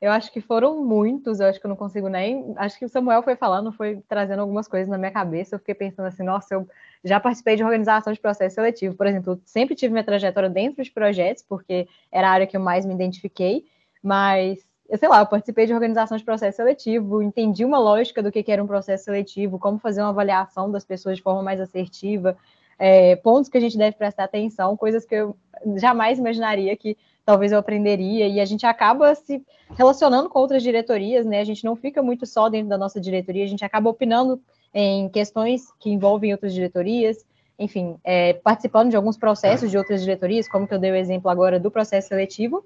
Eu 0.02 0.12
acho 0.12 0.32
que 0.32 0.40
foram 0.40 0.84
muitos, 0.84 1.42
eu 1.42 1.48
acho 1.48 1.60
que 1.60 1.66
eu 1.66 1.70
não 1.70 1.76
consigo 1.76 2.08
nem. 2.08 2.54
Acho 2.56 2.80
que 2.80 2.86
o 2.86 2.90
Samuel 2.90 3.22
foi 3.22 3.36
falando, 3.36 3.72
foi 3.74 4.02
trazendo 4.08 4.40
algumas 4.40 4.66
coisas 4.66 4.88
na 4.88 4.98
minha 4.98 5.12
cabeça. 5.12 5.56
Eu 5.56 5.60
fiquei 5.60 5.76
pensando 5.76 6.06
assim, 6.06 6.24
nossa, 6.24 6.54
eu 6.54 6.68
já 7.04 7.20
participei 7.20 7.58
de 7.58 7.64
organização 7.64 8.14
de 8.14 8.20
processo 8.20 8.56
seletivo. 8.56 8.96
Por 8.96 9.08
exemplo, 9.08 9.34
eu 9.34 9.42
sempre 9.44 9.76
tive 9.76 9.92
minha 9.92 10.04
trajetória 10.04 10.50
dentro 10.50 10.82
de 10.82 10.90
projetos, 10.90 11.44
porque 11.44 11.86
era 12.10 12.30
a 12.30 12.32
área 12.32 12.48
que 12.48 12.56
eu 12.56 12.62
mais 12.62 12.86
me 12.86 12.94
identifiquei, 12.94 13.66
mas 14.02 14.66
eu 14.90 14.98
sei 14.98 15.10
lá, 15.10 15.20
eu 15.20 15.26
participei 15.26 15.66
de 15.68 15.74
organização 15.74 16.18
de 16.18 16.24
processo 16.24 16.58
seletivo, 16.58 17.22
entendi 17.22 17.64
uma 17.66 17.78
lógica 17.78 18.24
do 18.24 18.32
que 18.32 18.50
era 18.50 18.64
um 18.64 18.68
processo 18.68 19.04
seletivo, 19.04 19.60
como 19.60 19.78
fazer 19.78 20.02
uma 20.02 20.10
avaliação 20.10 20.72
das 20.72 20.86
pessoas 20.86 21.18
de 21.18 21.24
forma 21.24 21.44
mais 21.44 21.60
assertiva, 21.60 22.38
é, 22.80 23.18
pontos 23.18 23.50
que 23.50 23.58
a 23.58 23.62
gente 23.62 23.78
deve 23.78 23.98
prestar 23.98 24.24
atenção, 24.24 24.78
coisas 24.78 25.06
que 25.06 25.14
eu 25.14 25.36
jamais 25.76 26.18
imaginaria 26.18 26.76
que 26.78 26.98
talvez 27.26 27.52
eu 27.52 27.60
aprenderia, 27.60 28.28
e 28.28 28.40
a 28.40 28.46
gente 28.46 28.66
acaba 28.66 29.14
se 29.14 29.44
relacionando 29.78 30.30
com 30.30 30.40
outras 30.40 30.64
diretorias, 30.64 31.26
né? 31.26 31.42
A 31.42 31.44
gente 31.44 31.64
não 31.64 31.76
fica 31.76 32.02
muito 32.02 32.26
só 32.26 32.50
dentro 32.50 32.70
da 32.70 32.78
nossa 32.78 33.00
diretoria, 33.00 33.44
a 33.44 33.48
gente 33.48 33.64
acaba 33.64 33.90
opinando 33.90 34.42
em 34.74 35.10
questões 35.10 35.72
que 35.80 35.92
envolvem 35.92 36.32
outras 36.32 36.54
diretorias, 36.54 37.24
enfim, 37.60 37.98
é, 38.04 38.34
participando 38.34 38.90
de 38.90 38.96
alguns 38.96 39.18
processos 39.18 39.70
de 39.70 39.78
outras 39.78 40.02
diretorias, 40.02 40.48
como 40.48 40.68
que 40.68 40.74
eu 40.74 40.80
dei 40.80 40.92
o 40.92 40.96
exemplo 40.96 41.30
agora 41.30 41.60
do 41.60 41.70
processo 41.70 42.08
seletivo, 42.08 42.66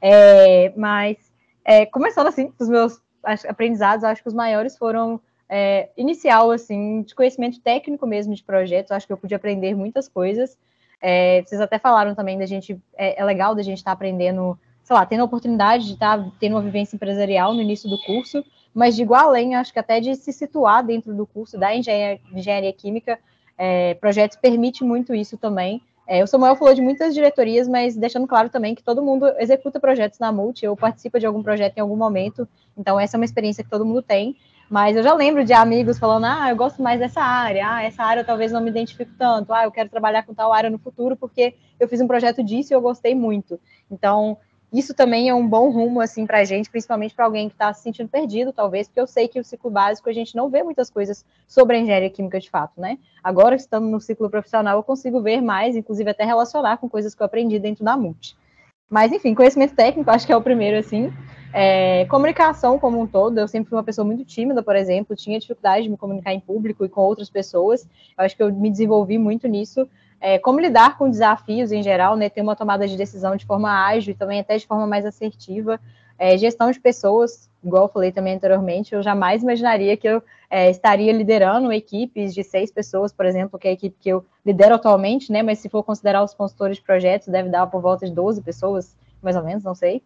é, 0.00 0.72
mas 0.76 1.16
é, 1.64 1.86
começando 1.86 2.26
assim, 2.26 2.52
os 2.60 2.68
meus 2.68 3.00
aprendizados, 3.48 4.04
acho 4.04 4.22
que 4.22 4.28
os 4.28 4.34
maiores 4.34 4.76
foram 4.76 5.20
é, 5.56 5.88
inicial, 5.96 6.50
assim, 6.50 7.02
de 7.02 7.14
conhecimento 7.14 7.60
técnico 7.60 8.04
mesmo 8.08 8.34
de 8.34 8.42
projetos, 8.42 8.90
acho 8.90 9.06
que 9.06 9.12
eu 9.12 9.16
pude 9.16 9.36
aprender 9.36 9.72
muitas 9.76 10.08
coisas, 10.08 10.58
é, 11.00 11.44
vocês 11.46 11.60
até 11.60 11.78
falaram 11.78 12.12
também 12.12 12.36
da 12.36 12.44
gente, 12.44 12.76
é, 12.96 13.20
é 13.20 13.24
legal 13.24 13.54
da 13.54 13.62
gente 13.62 13.78
estar 13.78 13.92
tá 13.92 13.94
aprendendo, 13.94 14.58
sei 14.82 14.96
lá, 14.96 15.06
tendo 15.06 15.20
a 15.20 15.24
oportunidade 15.24 15.86
de 15.86 15.92
estar 15.92 16.18
tá 16.18 16.28
tendo 16.40 16.54
uma 16.56 16.60
vivência 16.60 16.96
empresarial 16.96 17.54
no 17.54 17.62
início 17.62 17.88
do 17.88 17.96
curso, 18.02 18.44
mas 18.74 18.96
de 18.96 19.02
igual 19.02 19.28
além, 19.28 19.54
acho 19.54 19.72
que 19.72 19.78
até 19.78 20.00
de 20.00 20.16
se 20.16 20.32
situar 20.32 20.84
dentro 20.84 21.14
do 21.14 21.24
curso 21.24 21.56
da 21.56 21.72
engenharia, 21.72 22.20
engenharia 22.32 22.72
química, 22.72 23.16
é, 23.56 23.94
projetos 23.94 24.36
permite 24.36 24.82
muito 24.82 25.14
isso 25.14 25.38
também. 25.38 25.80
É, 26.04 26.24
o 26.24 26.26
Samuel 26.26 26.56
falou 26.56 26.74
de 26.74 26.82
muitas 26.82 27.14
diretorias, 27.14 27.68
mas 27.68 27.94
deixando 27.94 28.26
claro 28.26 28.48
também 28.48 28.74
que 28.74 28.82
todo 28.82 29.00
mundo 29.00 29.26
executa 29.38 29.78
projetos 29.78 30.18
na 30.18 30.32
Multi 30.32 30.66
ou 30.66 30.76
participa 30.76 31.20
de 31.20 31.26
algum 31.26 31.44
projeto 31.44 31.78
em 31.78 31.80
algum 31.80 31.96
momento, 31.96 32.48
então 32.76 32.98
essa 32.98 33.16
é 33.16 33.18
uma 33.18 33.24
experiência 33.24 33.62
que 33.62 33.70
todo 33.70 33.84
mundo 33.84 34.02
tem. 34.02 34.36
Mas 34.68 34.96
eu 34.96 35.02
já 35.02 35.14
lembro 35.14 35.44
de 35.44 35.52
amigos 35.52 35.98
falando: 35.98 36.24
ah, 36.24 36.50
eu 36.50 36.56
gosto 36.56 36.82
mais 36.82 36.98
dessa 36.98 37.20
área, 37.20 37.68
ah, 37.68 37.82
essa 37.82 38.02
área 38.02 38.24
talvez 38.24 38.52
não 38.52 38.60
me 38.60 38.70
identifique 38.70 39.12
tanto, 39.18 39.52
ah, 39.52 39.64
eu 39.64 39.70
quero 39.70 39.88
trabalhar 39.88 40.24
com 40.24 40.34
tal 40.34 40.52
área 40.52 40.70
no 40.70 40.78
futuro 40.78 41.16
porque 41.16 41.54
eu 41.78 41.88
fiz 41.88 42.00
um 42.00 42.06
projeto 42.06 42.42
disso 42.42 42.72
e 42.72 42.74
eu 42.74 42.80
gostei 42.80 43.14
muito. 43.14 43.60
Então, 43.90 44.38
isso 44.74 44.92
também 44.92 45.28
é 45.28 45.34
um 45.34 45.46
bom 45.46 45.70
rumo, 45.70 46.00
assim, 46.00 46.26
para 46.26 46.38
a 46.38 46.44
gente, 46.44 46.68
principalmente 46.68 47.14
para 47.14 47.24
alguém 47.24 47.48
que 47.48 47.54
está 47.54 47.72
se 47.72 47.82
sentindo 47.82 48.08
perdido, 48.08 48.52
talvez, 48.52 48.88
porque 48.88 48.98
eu 48.98 49.06
sei 49.06 49.28
que 49.28 49.38
o 49.38 49.44
ciclo 49.44 49.70
básico 49.70 50.10
a 50.10 50.12
gente 50.12 50.34
não 50.34 50.50
vê 50.50 50.64
muitas 50.64 50.90
coisas 50.90 51.24
sobre 51.46 51.76
a 51.76 51.78
engenharia 51.78 52.10
química 52.10 52.40
de 52.40 52.50
fato, 52.50 52.80
né? 52.80 52.98
Agora, 53.22 53.54
estando 53.54 53.86
no 53.86 54.00
ciclo 54.00 54.28
profissional, 54.28 54.76
eu 54.76 54.82
consigo 54.82 55.22
ver 55.22 55.40
mais, 55.40 55.76
inclusive 55.76 56.10
até 56.10 56.24
relacionar 56.24 56.78
com 56.78 56.88
coisas 56.88 57.14
que 57.14 57.22
eu 57.22 57.24
aprendi 57.24 57.56
dentro 57.60 57.84
da 57.84 57.96
multi. 57.96 58.36
Mas, 58.90 59.12
enfim, 59.12 59.32
conhecimento 59.32 59.76
técnico, 59.76 60.10
acho 60.10 60.26
que 60.26 60.32
é 60.32 60.36
o 60.36 60.42
primeiro, 60.42 60.76
assim. 60.76 61.12
É, 61.56 62.04
comunicação 62.06 62.80
como 62.80 63.00
um 63.00 63.06
todo, 63.06 63.38
eu 63.38 63.46
sempre 63.46 63.68
fui 63.68 63.78
uma 63.78 63.84
pessoa 63.84 64.04
muito 64.04 64.24
tímida, 64.24 64.60
por 64.60 64.74
exemplo, 64.74 65.14
tinha 65.14 65.38
dificuldade 65.38 65.84
de 65.84 65.88
me 65.88 65.96
comunicar 65.96 66.34
em 66.34 66.40
público 66.40 66.84
e 66.84 66.88
com 66.88 67.00
outras 67.02 67.30
pessoas. 67.30 67.88
Eu 68.18 68.24
acho 68.24 68.36
que 68.36 68.42
eu 68.42 68.52
me 68.52 68.68
desenvolvi 68.68 69.18
muito 69.18 69.46
nisso. 69.46 69.88
É, 70.20 70.36
como 70.36 70.58
lidar 70.58 70.98
com 70.98 71.08
desafios 71.08 71.70
em 71.70 71.80
geral, 71.80 72.16
né? 72.16 72.28
Ter 72.28 72.40
uma 72.40 72.56
tomada 72.56 72.88
de 72.88 72.96
decisão 72.96 73.36
de 73.36 73.46
forma 73.46 73.70
ágil 73.86 74.10
e 74.10 74.16
também 74.16 74.40
até 74.40 74.56
de 74.56 74.66
forma 74.66 74.84
mais 74.84 75.06
assertiva. 75.06 75.78
É, 76.18 76.36
gestão 76.36 76.72
de 76.72 76.80
pessoas, 76.80 77.48
igual 77.62 77.84
eu 77.84 77.88
falei 77.88 78.10
também 78.10 78.34
anteriormente, 78.34 78.92
eu 78.92 79.00
jamais 79.00 79.44
imaginaria 79.44 79.96
que 79.96 80.08
eu 80.08 80.22
é, 80.50 80.70
estaria 80.70 81.12
liderando 81.12 81.72
equipes 81.72 82.34
de 82.34 82.42
seis 82.42 82.72
pessoas, 82.72 83.12
por 83.12 83.26
exemplo, 83.26 83.60
que 83.60 83.68
é 83.68 83.70
a 83.70 83.74
equipe 83.74 83.96
que 84.00 84.08
eu 84.08 84.24
lidero 84.44 84.74
atualmente, 84.74 85.30
né? 85.30 85.40
Mas 85.40 85.60
se 85.60 85.68
for 85.68 85.84
considerar 85.84 86.24
os 86.24 86.34
consultores 86.34 86.78
de 86.78 86.82
projetos, 86.82 87.28
deve 87.28 87.48
dar 87.48 87.68
por 87.68 87.80
volta 87.80 88.06
de 88.06 88.12
12 88.12 88.42
pessoas, 88.42 88.96
mais 89.22 89.36
ou 89.36 89.44
menos, 89.44 89.62
não 89.62 89.74
sei. 89.76 90.02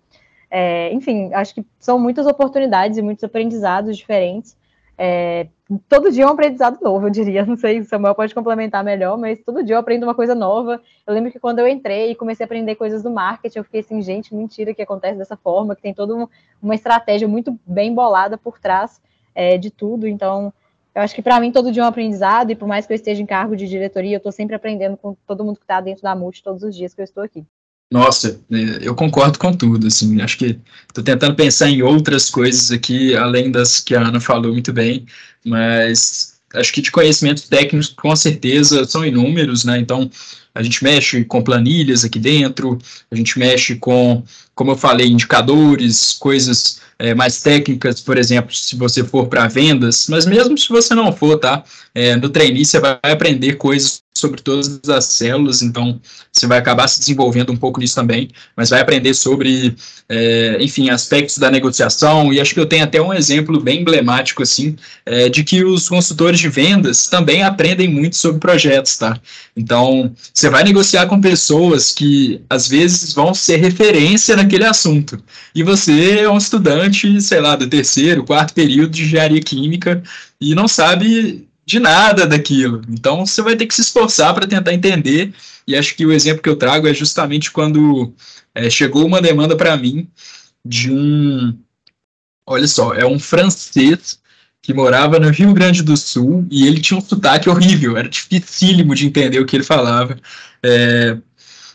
É, 0.50 0.92
enfim, 0.92 1.32
acho 1.34 1.54
que 1.54 1.66
são 1.78 1.98
muitas 1.98 2.26
oportunidades 2.26 2.98
e 2.98 3.02
muitos 3.02 3.24
aprendizados 3.24 3.96
diferentes. 3.96 4.56
É, 5.00 5.46
todo 5.88 6.10
dia 6.10 6.24
é 6.24 6.26
um 6.26 6.30
aprendizado 6.30 6.78
novo, 6.82 7.06
eu 7.06 7.10
diria. 7.10 7.44
Não 7.46 7.56
sei, 7.56 7.80
o 7.80 7.84
Samuel 7.84 8.14
pode 8.14 8.34
complementar 8.34 8.82
melhor, 8.82 9.16
mas 9.16 9.38
todo 9.44 9.62
dia 9.62 9.76
eu 9.76 9.78
aprendo 9.78 10.04
uma 10.04 10.14
coisa 10.14 10.34
nova. 10.34 10.82
Eu 11.06 11.14
lembro 11.14 11.30
que 11.30 11.38
quando 11.38 11.60
eu 11.60 11.68
entrei 11.68 12.10
e 12.10 12.14
comecei 12.14 12.44
a 12.44 12.46
aprender 12.46 12.74
coisas 12.74 13.02
do 13.02 13.10
marketing, 13.10 13.58
eu 13.58 13.64
fiquei 13.64 13.80
assim, 13.80 14.02
gente, 14.02 14.34
mentira 14.34 14.74
que 14.74 14.82
acontece 14.82 15.16
dessa 15.16 15.36
forma, 15.36 15.76
que 15.76 15.82
tem 15.82 15.94
toda 15.94 16.28
uma 16.60 16.74
estratégia 16.74 17.28
muito 17.28 17.58
bem 17.64 17.94
bolada 17.94 18.36
por 18.36 18.58
trás 18.58 19.00
é, 19.34 19.56
de 19.56 19.70
tudo. 19.70 20.08
Então, 20.08 20.52
eu 20.94 21.02
acho 21.02 21.14
que 21.14 21.22
para 21.22 21.38
mim 21.38 21.52
todo 21.52 21.70
dia 21.70 21.82
é 21.82 21.84
um 21.84 21.88
aprendizado, 21.88 22.50
e 22.50 22.56
por 22.56 22.66
mais 22.66 22.84
que 22.86 22.92
eu 22.92 22.96
esteja 22.96 23.22
em 23.22 23.26
cargo 23.26 23.54
de 23.54 23.68
diretoria, 23.68 24.16
eu 24.16 24.18
estou 24.18 24.32
sempre 24.32 24.56
aprendendo 24.56 24.96
com 24.96 25.14
todo 25.26 25.44
mundo 25.44 25.58
que 25.58 25.64
está 25.64 25.80
dentro 25.80 26.02
da 26.02 26.16
multi 26.16 26.42
todos 26.42 26.64
os 26.64 26.74
dias 26.74 26.92
que 26.92 27.00
eu 27.00 27.04
estou 27.04 27.22
aqui. 27.22 27.46
Nossa, 27.90 28.38
é, 28.50 28.78
eu 28.82 28.94
concordo 28.94 29.38
com 29.38 29.52
tudo, 29.52 29.86
assim, 29.86 30.20
acho 30.20 30.36
que 30.36 30.58
estou 30.88 31.02
tentando 31.02 31.34
pensar 31.34 31.70
em 31.70 31.82
outras 31.82 32.28
coisas 32.28 32.70
aqui, 32.70 33.16
além 33.16 33.50
das 33.50 33.80
que 33.80 33.94
a 33.94 34.06
Ana 34.06 34.20
falou 34.20 34.52
muito 34.52 34.72
bem, 34.74 35.06
mas 35.44 36.38
acho 36.54 36.72
que 36.72 36.82
de 36.82 36.90
conhecimentos 36.90 37.44
técnicos, 37.48 37.88
com 37.88 38.14
certeza, 38.14 38.84
são 38.84 39.04
inúmeros, 39.04 39.64
né? 39.64 39.78
Então, 39.78 40.10
a 40.54 40.62
gente 40.62 40.82
mexe 40.82 41.24
com 41.24 41.42
planilhas 41.42 42.04
aqui 42.04 42.18
dentro, 42.18 42.78
a 43.10 43.16
gente 43.16 43.38
mexe 43.38 43.76
com, 43.76 44.22
como 44.54 44.72
eu 44.72 44.76
falei, 44.76 45.06
indicadores, 45.06 46.12
coisas 46.18 46.80
é, 46.98 47.14
mais 47.14 47.40
técnicas, 47.40 48.00
por 48.00 48.18
exemplo, 48.18 48.54
se 48.54 48.76
você 48.76 49.04
for 49.04 49.28
para 49.28 49.46
vendas, 49.46 50.08
mas 50.08 50.26
mesmo 50.26 50.58
se 50.58 50.68
você 50.68 50.94
não 50.94 51.12
for, 51.12 51.38
tá? 51.38 51.64
É, 51.94 52.16
no 52.16 52.28
trainee 52.28 52.64
você 52.64 52.80
vai 52.80 52.98
aprender 53.02 53.54
coisas 53.54 54.02
sobre 54.18 54.40
todas 54.40 54.80
as 54.88 55.04
células, 55.06 55.62
então 55.62 56.00
você 56.32 56.46
vai 56.46 56.58
acabar 56.58 56.88
se 56.88 56.98
desenvolvendo 56.98 57.52
um 57.52 57.56
pouco 57.56 57.80
nisso 57.80 57.94
também, 57.94 58.28
mas 58.56 58.70
vai 58.70 58.80
aprender 58.80 59.14
sobre, 59.14 59.76
é, 60.08 60.58
enfim, 60.60 60.90
aspectos 60.90 61.38
da 61.38 61.50
negociação, 61.50 62.32
e 62.32 62.40
acho 62.40 62.54
que 62.54 62.60
eu 62.60 62.66
tenho 62.66 62.84
até 62.84 63.00
um 63.00 63.12
exemplo 63.12 63.60
bem 63.60 63.80
emblemático, 63.80 64.42
assim, 64.42 64.76
é, 65.06 65.28
de 65.28 65.42
que 65.42 65.64
os 65.64 65.88
consultores 65.88 66.38
de 66.38 66.48
vendas 66.48 67.06
também 67.06 67.42
aprendem 67.42 67.88
muito 67.88 68.16
sobre 68.16 68.40
projetos, 68.40 68.96
tá? 68.96 69.18
Então, 69.56 70.12
você 70.32 70.48
vai 70.48 70.62
negociar 70.62 71.06
com 71.06 71.20
pessoas 71.20 71.92
que, 71.92 72.40
às 72.48 72.68
vezes, 72.68 73.12
vão 73.12 73.34
ser 73.34 73.56
referência 73.56 74.36
naquele 74.36 74.64
assunto, 74.64 75.22
e 75.54 75.62
você 75.62 76.20
é 76.20 76.30
um 76.30 76.38
estudante, 76.38 77.20
sei 77.20 77.40
lá, 77.40 77.56
do 77.56 77.66
terceiro, 77.66 78.24
quarto 78.24 78.54
período 78.54 78.90
de 78.90 79.02
engenharia 79.02 79.40
química, 79.40 80.02
e 80.40 80.54
não 80.54 80.68
sabe 80.68 81.47
de 81.68 81.78
nada 81.78 82.26
daquilo. 82.26 82.80
Então 82.88 83.26
você 83.26 83.42
vai 83.42 83.54
ter 83.54 83.66
que 83.66 83.74
se 83.74 83.82
esforçar 83.82 84.32
para 84.34 84.46
tentar 84.46 84.72
entender. 84.72 85.34
E 85.66 85.76
acho 85.76 85.94
que 85.94 86.06
o 86.06 86.12
exemplo 86.12 86.42
que 86.42 86.48
eu 86.48 86.56
trago 86.56 86.88
é 86.88 86.94
justamente 86.94 87.50
quando 87.50 88.14
é, 88.54 88.70
chegou 88.70 89.06
uma 89.06 89.20
demanda 89.20 89.54
para 89.54 89.76
mim 89.76 90.08
de 90.64 90.90
um. 90.90 91.54
Olha 92.46 92.66
só, 92.66 92.94
é 92.94 93.06
um 93.06 93.18
francês 93.18 94.18
que 94.62 94.72
morava 94.72 95.20
no 95.20 95.28
Rio 95.28 95.52
Grande 95.52 95.82
do 95.82 95.94
Sul 95.94 96.46
e 96.50 96.66
ele 96.66 96.80
tinha 96.80 96.96
um 96.96 97.02
sotaque 97.02 97.50
horrível, 97.50 97.98
era 97.98 98.08
dificílimo 98.08 98.94
de 98.94 99.06
entender 99.06 99.38
o 99.38 99.44
que 99.44 99.54
ele 99.54 99.62
falava. 99.62 100.16
É, 100.62 101.18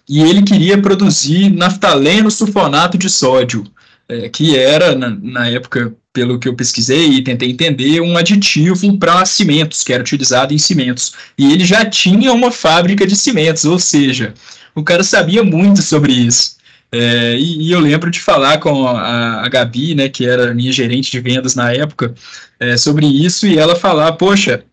e 0.10 0.24
ele 0.24 0.42
queria 0.42 0.82
produzir 0.82 1.52
naftaleno 1.52 2.32
sulfonato 2.32 2.98
de 2.98 3.12
sódio, 3.12 3.64
é, 4.10 4.28
que 4.28 4.58
era, 4.58 4.96
na, 4.96 5.12
na 5.12 5.48
época, 5.48 5.96
pelo 6.13 6.38
que 6.38 6.47
eu 6.47 6.54
pesquisei 6.54 7.08
e 7.08 7.23
tentei 7.23 7.49
entender, 7.49 7.99
um 7.99 8.15
aditivo 8.15 8.97
para 8.97 9.26
cimentos, 9.26 9.84
que 9.84 9.91
era 9.91 10.04
utilizado 10.04 10.54
em 10.54 10.58
cimentos. 10.60 11.13
E 11.38 11.52
ele 11.52 11.65
já 11.65 11.84
tinha 11.84 12.32
uma 12.32 12.52
fábrica 12.52 13.06
de 13.06 13.15
cimentos, 13.15 13.65
ou 13.65 13.80
seja, 13.80 14.34
o 14.76 14.84
cara 14.84 15.04
sabia 15.04 15.43
muito 15.43 15.82
sobre 15.82 16.13
isso. 16.13 16.54
É, 16.91 17.36
e, 17.36 17.69
e, 17.69 17.71
eu 17.71 17.80
lembro 17.80 18.12
de 18.12 18.19
falar 18.19 18.60
com 18.60 18.88
a, 18.88 19.43
a, 19.43 19.49
Gabi, 19.49 19.95
né, 19.95 20.08
que 20.08 20.28
era 20.28 20.54
minha 20.54 20.71
gerente 20.71 21.10
de 21.12 21.19
vendas 21.19 21.56
na 21.56 21.73
época, 21.73 22.13
é, 22.60 22.78
sobre 22.78 23.08
isso, 23.08 23.47
e 23.47 23.58
ela 23.58 23.76
falar, 23.76 24.12
poxa, 24.12 24.63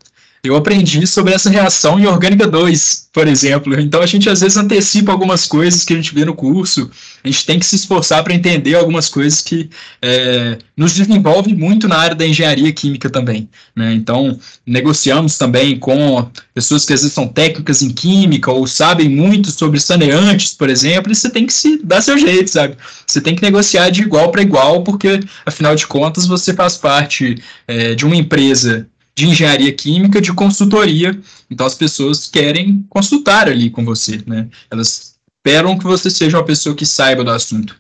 eu 0.42 0.56
aprendi 0.56 1.06
sobre 1.06 1.34
essa 1.34 1.50
reação 1.50 2.00
em 2.00 2.06
orgânica 2.06 2.46
2, 2.46 3.08
por 3.12 3.28
exemplo. 3.28 3.78
Então 3.78 4.00
a 4.00 4.06
gente 4.06 4.28
às 4.30 4.40
vezes 4.40 4.56
antecipa 4.56 5.12
algumas 5.12 5.46
coisas 5.46 5.84
que 5.84 5.92
a 5.92 5.96
gente 5.96 6.14
vê 6.14 6.24
no 6.24 6.34
curso. 6.34 6.90
A 7.22 7.28
gente 7.28 7.44
tem 7.44 7.58
que 7.58 7.66
se 7.66 7.76
esforçar 7.76 8.24
para 8.24 8.32
entender 8.32 8.74
algumas 8.74 9.08
coisas 9.08 9.42
que 9.42 9.68
é, 10.00 10.56
nos 10.74 10.94
desenvolvem 10.94 11.54
muito 11.54 11.86
na 11.86 11.98
área 11.98 12.16
da 12.16 12.26
engenharia 12.26 12.72
química 12.72 13.10
também. 13.10 13.50
Né? 13.76 13.92
Então 13.92 14.38
negociamos 14.66 15.36
também 15.36 15.78
com 15.78 16.26
pessoas 16.54 16.86
que 16.86 16.94
às 16.94 17.02
vezes 17.02 17.12
são 17.12 17.28
técnicas 17.28 17.82
em 17.82 17.90
química 17.90 18.50
ou 18.50 18.66
sabem 18.66 19.10
muito 19.10 19.50
sobre 19.50 19.78
saneantes, 19.78 20.54
por 20.54 20.70
exemplo, 20.70 21.12
e 21.12 21.14
você 21.14 21.28
tem 21.28 21.44
que 21.44 21.52
se 21.52 21.82
dar 21.84 22.00
seu 22.00 22.16
jeito, 22.16 22.48
sabe? 22.48 22.78
Você 23.06 23.20
tem 23.20 23.36
que 23.36 23.42
negociar 23.42 23.90
de 23.90 24.00
igual 24.00 24.30
para 24.30 24.40
igual, 24.40 24.82
porque 24.82 25.20
afinal 25.44 25.74
de 25.76 25.86
contas 25.86 26.26
você 26.26 26.54
faz 26.54 26.78
parte 26.78 27.42
é, 27.68 27.94
de 27.94 28.06
uma 28.06 28.16
empresa 28.16 28.88
de 29.14 29.28
engenharia 29.28 29.72
química, 29.72 30.20
de 30.20 30.32
consultoria. 30.32 31.18
Então 31.50 31.66
as 31.66 31.74
pessoas 31.74 32.26
querem 32.28 32.84
consultar 32.88 33.48
ali 33.48 33.70
com 33.70 33.84
você, 33.84 34.22
né? 34.26 34.48
Elas 34.70 35.16
esperam 35.40 35.78
que 35.78 35.84
você 35.84 36.10
seja 36.10 36.36
uma 36.38 36.44
pessoa 36.44 36.74
que 36.74 36.86
saiba 36.86 37.24
do 37.24 37.30
assunto. 37.30 37.76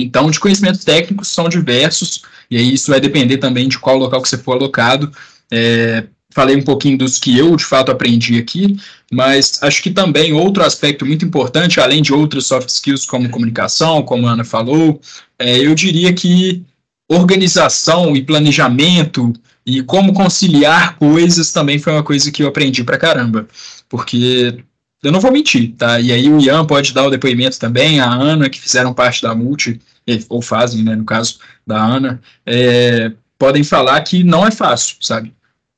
Então, 0.00 0.30
de 0.30 0.40
conhecimentos 0.40 0.84
técnicos 0.84 1.28
são 1.28 1.48
diversos, 1.48 2.22
e 2.50 2.56
aí 2.56 2.74
isso 2.74 2.90
vai 2.90 3.00
depender 3.00 3.36
também 3.38 3.68
de 3.68 3.78
qual 3.78 3.98
local 3.98 4.22
que 4.22 4.28
você 4.28 4.38
for 4.38 4.52
alocado. 4.52 5.12
É, 5.50 6.06
falei 6.32 6.56
um 6.56 6.62
pouquinho 6.62 6.96
dos 6.96 7.18
que 7.18 7.36
eu, 7.36 7.54
de 7.54 7.64
fato, 7.64 7.90
aprendi 7.90 8.38
aqui, 8.38 8.78
mas 9.12 9.62
acho 9.62 9.82
que 9.82 9.90
também 9.90 10.32
outro 10.32 10.64
aspecto 10.64 11.04
muito 11.04 11.24
importante, 11.24 11.80
além 11.80 12.00
de 12.02 12.12
outros 12.12 12.46
soft 12.46 12.68
skills 12.68 13.04
como 13.04 13.28
comunicação, 13.28 14.02
como 14.02 14.26
a 14.26 14.32
Ana 14.32 14.44
falou, 14.44 15.00
é, 15.38 15.58
eu 15.58 15.74
diria 15.74 16.12
que 16.12 16.64
organização 17.10 18.14
e 18.14 18.22
planejamento 18.22 19.32
e 19.66 19.82
como 19.82 20.12
conciliar 20.12 20.96
coisas 20.96 21.52
também 21.52 21.78
foi 21.78 21.92
uma 21.92 22.04
coisa 22.04 22.30
que 22.30 22.42
eu 22.42 22.48
aprendi 22.48 22.84
pra 22.84 22.96
caramba. 22.96 23.48
Porque 23.88 24.62
eu 25.02 25.10
não 25.10 25.20
vou 25.20 25.32
mentir, 25.32 25.74
tá? 25.76 26.00
E 26.00 26.12
aí 26.12 26.30
o 26.30 26.40
Ian 26.40 26.64
pode 26.64 26.94
dar 26.94 27.04
o 27.04 27.10
depoimento 27.10 27.58
também, 27.58 27.98
a 27.98 28.08
Ana, 28.08 28.48
que 28.48 28.60
fizeram 28.60 28.94
parte 28.94 29.22
da 29.22 29.34
multi, 29.34 29.80
ou 30.28 30.40
fazem, 30.40 30.84
né, 30.84 30.94
no 30.94 31.04
caso 31.04 31.38
da 31.66 31.82
Ana, 31.82 32.20
é, 32.46 33.12
podem 33.38 33.64
falar 33.64 34.00
que 34.02 34.22
não 34.22 34.46
é 34.46 34.50
fácil, 34.50 34.96
sabe? 35.00 35.32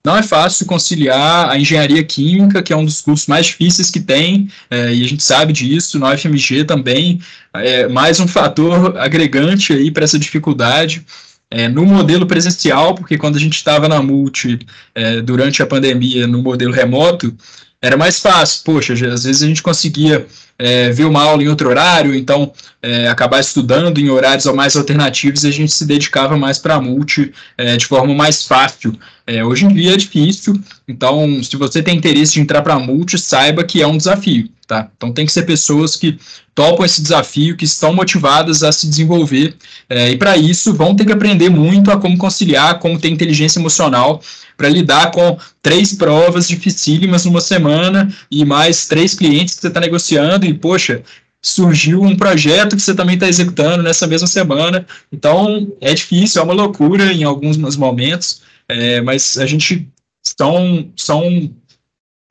Não 0.05 0.17
é 0.17 0.23
fácil 0.23 0.67
conciliar 0.67 1.49
a 1.49 1.57
engenharia 1.57 2.03
química, 2.03 2.61
que 2.61 2.73
é 2.73 2.77
um 2.77 2.85
dos 2.85 3.01
cursos 3.01 3.29
mais 3.29 3.47
difíceis 3.47 3.89
que 3.89 4.01
tem, 4.01 4.49
é, 4.69 4.93
e 4.93 5.05
a 5.05 5.09
gente 5.09 5.23
sabe 5.23 5.53
disso, 5.53 5.97
no 5.97 6.07
FMG 6.19 6.65
também, 6.65 7.21
é 7.55 7.87
mais 7.87 8.19
um 8.19 8.27
fator 8.27 8.99
agregante 8.99 9.73
aí 9.73 9.93
para 9.93 10.03
essa 10.03 10.19
dificuldade 10.19 11.07
é, 11.53 11.69
no 11.69 11.87
modelo 11.87 12.27
presencial, 12.27 12.97
porque 12.97 13.17
quando 13.17 13.37
a 13.37 13.39
gente 13.39 13.55
estava 13.55 13.87
na 13.87 14.03
multi 14.03 14.59
é, 14.93 15.21
durante 15.21 15.63
a 15.63 15.67
pandemia, 15.67 16.27
no 16.27 16.43
modelo 16.43 16.73
remoto, 16.73 17.33
era 17.81 17.97
mais 17.97 18.19
fácil. 18.19 18.63
Poxa, 18.65 18.95
às 18.95 19.25
vezes 19.25 19.43
a 19.43 19.47
gente 19.47 19.63
conseguia 19.63 20.27
é, 20.63 20.91
ver 20.91 21.07
uma 21.07 21.21
aula 21.25 21.43
em 21.43 21.49
outro 21.49 21.69
horário, 21.69 22.15
então 22.15 22.53
é, 22.81 23.09
acabar 23.09 23.41
estudando 23.41 23.99
em 23.99 24.09
horários 24.09 24.47
mais 24.47 24.77
alternativos 24.77 25.43
e 25.43 25.49
a 25.49 25.51
gente 25.51 25.73
se 25.73 25.85
dedicava 25.85 26.37
mais 26.37 26.57
para 26.57 26.77
a 26.77 26.81
multi 26.81 27.33
é, 27.59 27.77
de 27.77 27.85
forma 27.85 28.15
mais 28.15 28.47
fácil. 28.47 28.97
É, 29.27 29.45
hoje 29.45 29.65
em 29.65 29.75
dia 29.75 29.95
é 29.95 29.97
difícil, 29.97 30.55
então 30.87 31.43
se 31.43 31.57
você 31.57 31.83
tem 31.83 31.97
interesse 31.97 32.35
de 32.35 32.41
entrar 32.41 32.63
para 32.63 32.75
a 32.75 32.79
multi, 32.79 33.19
saiba 33.19 33.65
que 33.65 33.83
é 33.83 33.87
um 33.87 33.97
desafio. 33.97 34.49
Tá? 34.69 34.89
Então 34.97 35.13
tem 35.13 35.27
que 35.27 35.33
ser 35.33 35.43
pessoas 35.43 35.97
que 35.97 36.17
topam 36.55 36.87
esse 36.87 37.03
desafio, 37.03 37.57
que 37.57 37.65
estão 37.65 37.93
motivadas 37.93 38.63
a 38.63 38.71
se 38.71 38.87
desenvolver, 38.87 39.57
é, 39.89 40.11
e 40.13 40.17
para 40.17 40.37
isso 40.37 40.73
vão 40.73 40.95
ter 40.95 41.05
que 41.05 41.13
aprender 41.13 41.49
muito 41.49 41.91
a 41.91 41.97
como 41.97 42.17
conciliar, 42.17 42.79
como 42.79 42.99
ter 42.99 43.09
inteligência 43.09 43.59
emocional 43.59 44.23
para 44.57 44.69
lidar 44.69 45.11
com 45.11 45.37
três 45.61 45.93
provas 45.93 46.47
dificílimas 46.47 47.25
numa 47.25 47.41
semana 47.41 48.13
e 48.31 48.45
mais 48.45 48.87
três 48.87 49.15
clientes 49.15 49.55
que 49.55 49.61
você 49.61 49.69
está 49.69 49.81
negociando, 49.81 50.47
poxa, 50.55 51.03
surgiu 51.41 52.03
um 52.03 52.17
projeto 52.17 52.77
que 52.77 52.83
você 52.83 52.95
também 52.95 53.15
está 53.15 53.29
executando 53.29 53.83
nessa 53.83 54.07
mesma 54.07 54.27
semana. 54.27 54.87
Então 55.11 55.73
é 55.81 55.93
difícil, 55.93 56.41
é 56.41 56.45
uma 56.45 56.55
loucura 56.55 57.13
em 57.13 57.25
alguns 57.25 57.57
momentos, 57.77 58.43
é, 58.69 59.01
mas 59.01 59.37
a 59.39 59.47
gente 59.47 59.89
são, 60.23 60.91
são 60.97 61.53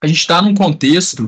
a 0.01 0.07
gente 0.07 0.19
está 0.19 0.41
num 0.41 0.55
contexto 0.55 1.27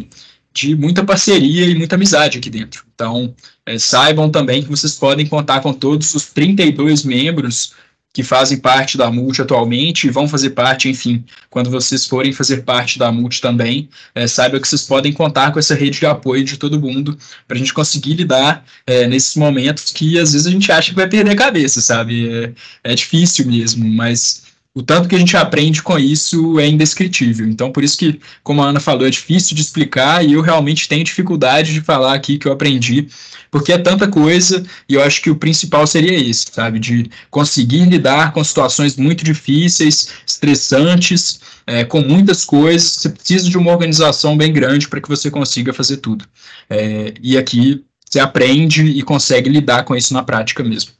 de 0.53 0.75
muita 0.75 1.03
parceria 1.03 1.65
e 1.65 1.75
muita 1.75 1.95
amizade 1.95 2.37
aqui 2.37 2.49
dentro. 2.49 2.85
Então, 2.93 3.35
é, 3.65 3.77
saibam 3.79 4.29
também 4.29 4.61
que 4.61 4.69
vocês 4.69 4.95
podem 4.95 5.25
contar 5.25 5.61
com 5.61 5.73
todos 5.73 6.13
os 6.13 6.27
32 6.27 7.03
membros 7.03 7.73
que 8.13 8.21
fazem 8.21 8.59
parte 8.59 8.95
da 8.95 9.09
Multi 9.09 9.41
atualmente 9.41 10.05
e 10.05 10.11
vão 10.11 10.27
fazer 10.27 10.51
parte, 10.51 10.87
enfim, 10.87 11.25
quando 11.49 11.71
vocês 11.71 12.05
forem 12.05 12.31
fazer 12.31 12.57
parte 12.57 12.99
da 12.99 13.11
Multi 13.11 13.41
também, 13.41 13.89
é, 14.13 14.27
saiba 14.27 14.59
que 14.59 14.67
vocês 14.67 14.83
podem 14.83 15.11
contar 15.11 15.51
com 15.51 15.57
essa 15.57 15.73
rede 15.73 15.99
de 15.99 16.05
apoio 16.05 16.43
de 16.43 16.57
todo 16.57 16.79
mundo 16.79 17.17
para 17.47 17.57
a 17.57 17.59
gente 17.59 17.73
conseguir 17.73 18.13
lidar 18.13 18.63
é, 18.85 19.07
nesses 19.07 19.35
momentos 19.35 19.91
que 19.91 20.19
às 20.19 20.33
vezes 20.33 20.45
a 20.45 20.51
gente 20.51 20.71
acha 20.71 20.91
que 20.91 20.95
vai 20.95 21.09
perder 21.09 21.31
a 21.31 21.35
cabeça, 21.35 21.81
sabe? 21.81 22.29
É, 22.31 22.91
é 22.91 22.95
difícil 22.95 23.47
mesmo, 23.47 23.83
mas 23.89 24.42
o 24.75 24.81
tanto 24.81 25.07
que 25.07 25.15
a 25.15 25.19
gente 25.19 25.37
aprende 25.37 25.83
com 25.83 25.99
isso 25.99 26.59
é 26.59 26.67
indescritível. 26.67 27.47
Então, 27.47 27.71
por 27.71 27.83
isso 27.83 27.95
que, 27.97 28.19
como 28.41 28.61
a 28.61 28.69
Ana 28.69 28.79
falou, 28.79 29.05
é 29.05 29.09
difícil 29.09 29.55
de 29.55 29.61
explicar 29.61 30.25
e 30.25 30.33
eu 30.33 30.41
realmente 30.41 30.89
tenho 30.89 31.03
dificuldade 31.03 31.73
de 31.73 31.81
falar 31.81 32.15
aqui 32.15 32.39
que 32.39 32.47
eu 32.47 32.51
aprendi, 32.51 33.07
porque 33.51 33.71
é 33.71 33.77
tanta 33.77 34.07
coisa 34.07 34.65
e 34.89 34.95
eu 34.95 35.03
acho 35.03 35.21
que 35.21 35.29
o 35.29 35.35
principal 35.35 35.85
seria 35.85 36.17
esse, 36.17 36.47
sabe? 36.51 36.79
De 36.79 37.07
conseguir 37.29 37.85
lidar 37.85 38.33
com 38.33 38.43
situações 38.43 38.97
muito 38.97 39.23
difíceis, 39.23 40.09
estressantes, 40.25 41.39
é, 41.67 41.85
com 41.85 42.01
muitas 42.01 42.43
coisas. 42.43 42.93
Você 42.93 43.09
precisa 43.09 43.47
de 43.47 43.57
uma 43.59 43.71
organização 43.71 44.35
bem 44.35 44.51
grande 44.51 44.87
para 44.87 44.99
que 44.99 45.09
você 45.09 45.29
consiga 45.29 45.71
fazer 45.71 45.97
tudo. 45.97 46.25
É, 46.67 47.13
e 47.21 47.37
aqui 47.37 47.83
você 48.09 48.19
aprende 48.19 48.83
e 48.83 49.03
consegue 49.03 49.49
lidar 49.49 49.83
com 49.83 49.95
isso 49.95 50.15
na 50.15 50.23
prática 50.23 50.63
mesmo. 50.63 50.91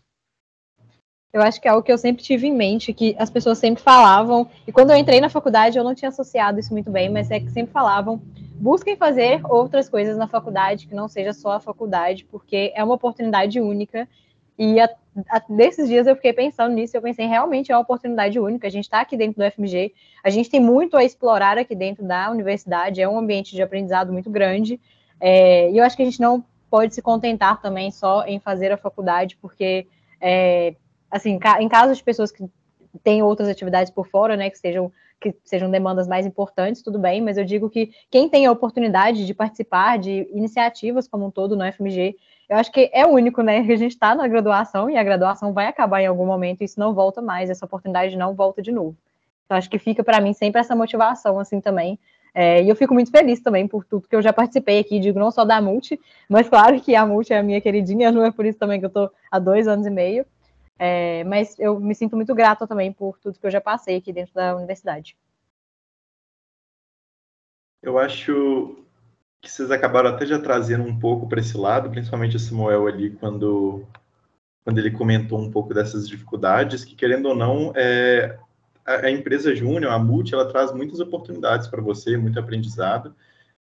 Eu 1.34 1.42
acho 1.42 1.60
que 1.60 1.68
é 1.68 1.72
algo 1.72 1.84
que 1.84 1.92
eu 1.92 1.98
sempre 1.98 2.24
tive 2.24 2.48
em 2.48 2.54
mente, 2.54 2.94
que 2.94 3.16
as 3.18 3.30
pessoas 3.30 3.58
sempre 3.58 3.82
falavam, 3.82 4.48
e 4.68 4.72
quando 4.72 4.92
eu 4.92 4.98
entrei 4.98 5.20
na 5.20 5.30
faculdade 5.30 5.78
eu 5.78 5.84
não 5.84 5.96
tinha 5.96 6.10
associado 6.10 6.60
isso 6.60 6.72
muito 6.72 6.92
bem, 6.92 7.10
mas 7.10 7.32
é 7.32 7.40
que 7.40 7.50
sempre 7.50 7.74
falavam, 7.74 8.22
busquem 8.62 8.96
fazer 8.96 9.42
outras 9.46 9.90
coisas 9.90 10.16
na 10.16 10.28
faculdade 10.28 10.86
que 10.86 10.94
não 10.94 11.08
seja 11.08 11.34
só 11.34 11.54
a 11.54 11.60
faculdade, 11.60 12.24
porque 12.26 12.72
é 12.76 12.84
uma 12.84 12.94
oportunidade 12.94 13.60
única, 13.60 14.08
e 14.58 14.80
a, 14.80 14.90
desses 15.50 15.88
dias 15.88 16.08
eu 16.08 16.16
fiquei 16.16 16.34
pensando 16.34 16.74
nisso, 16.74 16.96
eu 16.96 17.02
pensei 17.02 17.26
realmente 17.26 17.72
é 17.72 17.76
uma 17.76 17.82
oportunidade 17.82 18.40
única. 18.40 18.68
A 18.68 18.70
gente 18.70 18.86
está 18.86 19.02
aqui 19.02 19.18
dentro 19.18 19.42
do 19.42 19.52
FMG, 19.52 19.94
a 20.24 20.30
gente 20.30 20.50
tem 20.50 20.60
muito 20.60 20.96
a 20.96 21.04
explorar 21.04 21.58
aqui 21.58 21.76
dentro 21.76 22.06
da 22.06 22.30
universidade, 22.30 23.02
é 23.02 23.08
um 23.08 23.18
ambiente 23.18 23.56
de 23.56 23.62
aprendizado 23.62 24.12
muito 24.12 24.30
grande. 24.30 24.80
É, 25.20 25.72
e 25.72 25.78
eu 25.78 25.84
acho 25.84 25.96
que 25.96 26.04
a 26.04 26.06
gente 26.06 26.22
não 26.22 26.44
pode 26.70 26.94
se 26.94 27.02
contentar 27.02 27.62
também 27.62 27.92
só 27.92 28.26
em 28.26 28.40
fazer 28.40 28.72
a 28.72 28.78
faculdade, 28.78 29.38
porque, 29.42 29.88
é, 30.20 30.76
assim, 31.14 31.40
em 31.60 31.70
caso 31.70 31.94
de 31.94 32.04
pessoas 32.04 32.32
que 32.32 32.44
têm 33.04 33.22
outras 33.22 33.48
atividades 33.48 33.92
por 33.92 34.08
fora, 34.08 34.36
né, 34.36 34.50
que 34.50 34.58
sejam 34.58 34.92
que 35.22 35.34
sejam 35.46 35.72
demandas 35.72 36.06
mais 36.06 36.26
importantes, 36.26 36.82
tudo 36.82 37.00
bem, 37.00 37.22
mas 37.22 37.38
eu 37.38 37.46
digo 37.46 37.70
que 37.70 37.92
quem 38.12 38.28
tem 38.28 38.46
a 38.46 38.52
oportunidade 38.52 39.26
de 39.26 39.34
participar 39.34 39.98
de 39.98 40.28
iniciativas 40.34 41.08
como 41.08 41.26
um 41.26 41.32
todo 41.32 41.56
no 41.56 41.64
FMG, 41.64 42.18
eu 42.50 42.58
acho 42.58 42.70
que 42.70 42.90
é 42.92 43.06
único, 43.06 43.42
né, 43.42 43.64
que 43.64 43.72
a 43.72 43.78
gente 43.78 43.94
está 43.94 44.14
na 44.14 44.28
graduação 44.28 44.90
e 44.90 44.98
a 44.98 45.04
graduação 45.04 45.54
vai 45.54 45.68
acabar 45.68 46.02
em 46.02 46.08
algum 46.08 46.26
momento 46.26 46.60
e 46.60 46.66
isso 46.66 46.78
não 46.78 46.94
volta 46.94 47.22
mais, 47.22 47.50
essa 47.50 47.66
oportunidade 47.66 48.18
não 48.18 48.36
volta 48.36 48.62
de 48.62 48.70
novo. 48.70 48.98
Então, 49.46 49.58
acho 49.58 49.70
que 49.70 49.80
fica 49.80 50.04
para 50.04 50.20
mim 50.20 50.34
sempre 50.34 50.60
essa 50.60 50.76
motivação, 50.76 51.40
assim, 51.40 51.62
também. 51.62 51.98
É, 52.36 52.62
e 52.62 52.68
eu 52.68 52.76
fico 52.76 52.94
muito 52.94 53.12
feliz 53.12 53.40
também 53.40 53.66
por 53.66 53.86
tudo 53.86 54.08
que 54.08 54.16
eu 54.16 54.22
já 54.22 54.34
participei 54.34 54.80
aqui, 54.80 55.00
digo 55.00 55.20
não 55.20 55.32
só 55.32 55.46
da 55.46 55.62
Multi, 55.62 56.00
mas 56.28 56.50
claro 56.50 56.82
que 56.82 56.96
a 56.96 57.06
Multi 57.06 57.32
é 57.32 57.38
a 57.38 57.44
minha 57.44 57.62
queridinha, 57.62 58.12
não 58.12 58.26
é 58.26 58.32
por 58.32 58.46
isso 58.46 58.58
também 58.58 58.80
que 58.80 58.86
eu 58.86 58.88
estou 58.88 59.10
há 59.32 59.40
dois 59.40 59.68
anos 59.68 59.86
e 59.86 59.90
meio. 59.90 60.26
É, 60.86 61.24
mas 61.24 61.58
eu 61.58 61.80
me 61.80 61.96
sinto 61.96 62.14
muito 62.14 62.36
grata 62.36 62.68
também 62.68 62.92
por 62.92 63.18
tudo 63.18 63.40
que 63.40 63.48
eu 63.48 63.52
já 63.52 63.62
passei 63.62 63.96
aqui 63.96 64.12
dentro 64.12 64.34
da 64.34 64.54
universidade. 64.54 65.16
Eu 67.82 67.98
acho 67.98 68.76
que 69.42 69.50
vocês 69.50 69.72
acabaram 69.72 70.10
até 70.10 70.26
já 70.26 70.38
trazendo 70.38 70.84
um 70.84 71.00
pouco 71.00 71.26
para 71.26 71.40
esse 71.40 71.56
lado, 71.56 71.90
principalmente 71.90 72.36
o 72.36 72.40
Samuel 72.40 72.86
ali, 72.86 73.12
quando, 73.12 73.88
quando 74.66 74.78
ele 74.78 74.92
comentou 74.92 75.40
um 75.40 75.50
pouco 75.50 75.74
dessas 75.74 76.06
dificuldades, 76.06 76.84
que 76.84 76.96
querendo 76.96 77.28
ou 77.30 77.36
não, 77.36 77.72
é, 77.78 78.38
a, 78.86 79.06
a 79.06 79.10
empresa 79.10 79.56
Júnior, 79.56 79.90
a 79.90 79.98
Multi, 79.98 80.34
ela 80.34 80.50
traz 80.50 80.74
muitas 80.74 81.00
oportunidades 81.00 81.70
para 81.70 81.82
você, 81.82 82.18
muito 82.18 82.38
aprendizado, 82.38 83.16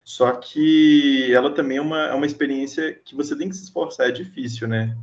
só 0.04 0.32
que 0.32 1.32
ela 1.32 1.50
também 1.54 1.78
é 1.78 1.80
uma, 1.80 2.08
é 2.08 2.12
uma 2.12 2.26
experiência 2.26 2.92
que 2.92 3.14
você 3.14 3.34
tem 3.34 3.48
que 3.48 3.56
se 3.56 3.64
esforçar, 3.64 4.06
é 4.06 4.12
difícil, 4.12 4.68
né? 4.68 4.94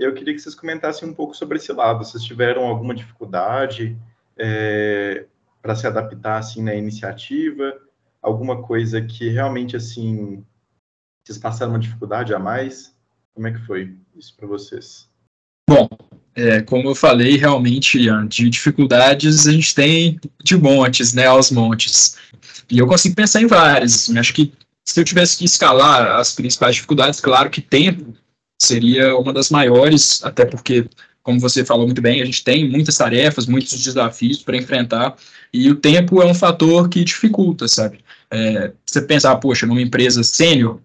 Eu 0.00 0.14
queria 0.14 0.32
que 0.32 0.40
vocês 0.40 0.54
comentassem 0.54 1.06
um 1.06 1.12
pouco 1.12 1.36
sobre 1.36 1.58
esse 1.58 1.70
lado. 1.74 2.02
Vocês 2.02 2.24
tiveram 2.24 2.64
alguma 2.64 2.94
dificuldade 2.94 3.94
é, 4.34 5.26
para 5.60 5.74
se 5.74 5.86
adaptar 5.86 6.38
assim 6.38 6.62
na 6.62 6.74
iniciativa? 6.74 7.78
Alguma 8.22 8.62
coisa 8.62 9.02
que 9.02 9.28
realmente 9.28 9.76
assim 9.76 10.42
vocês 11.22 11.36
passaram 11.36 11.72
uma 11.72 11.78
dificuldade 11.78 12.32
a 12.32 12.38
mais? 12.38 12.94
Como 13.34 13.46
é 13.46 13.52
que 13.52 13.60
foi 13.66 13.94
isso 14.16 14.34
para 14.38 14.46
vocês? 14.46 15.06
Bom, 15.68 15.86
é, 16.34 16.62
como 16.62 16.88
eu 16.88 16.94
falei, 16.94 17.36
realmente 17.36 17.98
de 18.26 18.48
dificuldades 18.48 19.46
a 19.46 19.52
gente 19.52 19.74
tem 19.74 20.18
de 20.42 20.56
montes, 20.56 21.12
né, 21.12 21.26
aos 21.26 21.50
montes. 21.50 22.16
E 22.70 22.78
eu 22.78 22.86
consigo 22.86 23.14
pensar 23.14 23.42
em 23.42 23.46
várias. 23.46 23.94
Assim, 23.94 24.18
acho 24.18 24.32
que 24.32 24.50
se 24.82 24.98
eu 24.98 25.04
tivesse 25.04 25.36
que 25.36 25.44
escalar 25.44 26.18
as 26.18 26.34
principais 26.34 26.76
dificuldades, 26.76 27.20
claro 27.20 27.50
que 27.50 27.60
tempo 27.60 28.14
seria 28.60 29.16
uma 29.16 29.32
das 29.32 29.50
maiores, 29.50 30.22
até 30.22 30.44
porque, 30.44 30.86
como 31.22 31.40
você 31.40 31.64
falou 31.64 31.86
muito 31.86 32.02
bem, 32.02 32.20
a 32.20 32.24
gente 32.24 32.44
tem 32.44 32.68
muitas 32.68 32.96
tarefas, 32.96 33.46
muitos 33.46 33.82
desafios 33.82 34.42
para 34.42 34.56
enfrentar, 34.56 35.16
e 35.52 35.70
o 35.70 35.76
tempo 35.76 36.22
é 36.22 36.26
um 36.26 36.34
fator 36.34 36.88
que 36.88 37.02
dificulta, 37.02 37.66
sabe? 37.66 38.00
É, 38.30 38.70
você 38.86 39.00
pensar, 39.00 39.34
poxa, 39.36 39.66
numa 39.66 39.80
empresa 39.80 40.22
sênior, 40.22 40.78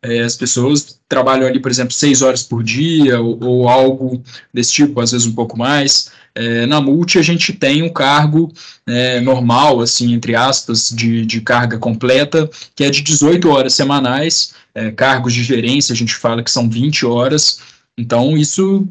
é, 0.00 0.20
as 0.20 0.36
pessoas 0.36 0.98
trabalham 1.08 1.46
ali, 1.46 1.60
por 1.60 1.70
exemplo, 1.70 1.92
seis 1.92 2.22
horas 2.22 2.42
por 2.42 2.62
dia 2.62 3.20
ou, 3.20 3.38
ou 3.42 3.68
algo 3.68 4.22
desse 4.52 4.72
tipo, 4.72 5.00
às 5.00 5.12
vezes 5.12 5.26
um 5.26 5.34
pouco 5.34 5.56
mais. 5.56 6.10
É, 6.38 6.66
na 6.66 6.80
multi 6.80 7.18
a 7.18 7.22
gente 7.22 7.52
tem 7.52 7.82
um 7.82 7.88
cargo 7.88 8.52
é, 8.86 9.20
normal, 9.20 9.80
assim, 9.80 10.12
entre 10.12 10.36
aspas, 10.36 10.88
de, 10.88 11.26
de 11.26 11.40
carga 11.40 11.78
completa, 11.78 12.48
que 12.76 12.84
é 12.84 12.90
de 12.90 13.02
18 13.02 13.50
horas 13.50 13.74
semanais, 13.74 14.54
é, 14.72 14.92
cargos 14.92 15.34
de 15.34 15.42
gerência 15.42 15.92
a 15.92 15.96
gente 15.96 16.14
fala 16.14 16.40
que 16.40 16.50
são 16.50 16.70
20 16.70 17.04
horas, 17.04 17.58
então 17.98 18.36
isso 18.36 18.86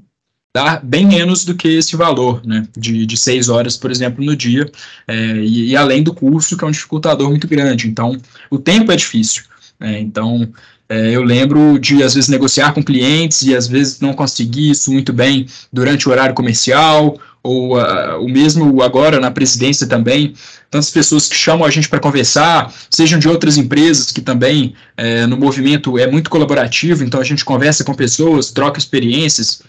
dá 0.53 0.81
bem 0.83 1.07
menos 1.07 1.45
do 1.45 1.55
que 1.55 1.69
esse 1.69 1.95
valor, 1.95 2.45
né, 2.45 2.67
de, 2.75 3.05
de 3.05 3.15
6 3.15 3.47
horas, 3.47 3.77
por 3.77 3.91
exemplo, 3.91 4.25
no 4.25 4.35
dia, 4.35 4.69
é, 5.07 5.37
e, 5.37 5.69
e, 5.69 5.77
além 5.77 6.03
do 6.03 6.13
custo, 6.13 6.57
que 6.57 6.65
é 6.65 6.67
um 6.67 6.71
dificultador 6.71 7.29
muito 7.29 7.47
grande, 7.47 7.87
então 7.87 8.19
o 8.51 8.59
tempo 8.59 8.91
é 8.91 8.95
difícil, 8.97 9.43
né, 9.79 9.97
então 10.01 10.51
é, 10.89 11.11
eu 11.11 11.21
lembro 11.21 11.77
de, 11.79 12.01
às 12.03 12.13
vezes, 12.13 12.29
negociar 12.29 12.73
com 12.73 12.83
clientes 12.83 13.41
e, 13.41 13.55
às 13.55 13.67
vezes, 13.67 13.99
não 13.99 14.13
conseguir 14.13 14.71
isso 14.71 14.91
muito 14.91 15.11
bem 15.11 15.45
durante 15.71 16.07
o 16.07 16.11
horário 16.11 16.33
comercial, 16.33 17.19
ou 17.47 17.77
uh, 17.77 18.21
o 18.21 18.27
mesmo 18.27 18.83
agora 18.83 19.21
na 19.21 19.31
presidência 19.31 19.87
também, 19.87 20.33
tantas 20.69 20.89
pessoas 20.89 21.29
que 21.29 21.35
chamam 21.35 21.65
a 21.65 21.69
gente 21.69 21.87
para 21.87 21.99
conversar, 21.99 22.73
sejam 22.89 23.17
de 23.17 23.29
outras 23.29 23.57
empresas 23.57 24.11
que 24.11 24.19
também 24.19 24.75
é, 24.97 25.25
no 25.25 25.37
movimento 25.37 25.97
é 25.97 26.05
muito 26.11 26.29
colaborativo, 26.29 27.05
então 27.05 27.21
a 27.21 27.23
gente 27.23 27.45
conversa 27.45 27.85
com 27.85 27.93
pessoas, 27.93 28.51
troca 28.51 28.77
experiências, 28.77 29.61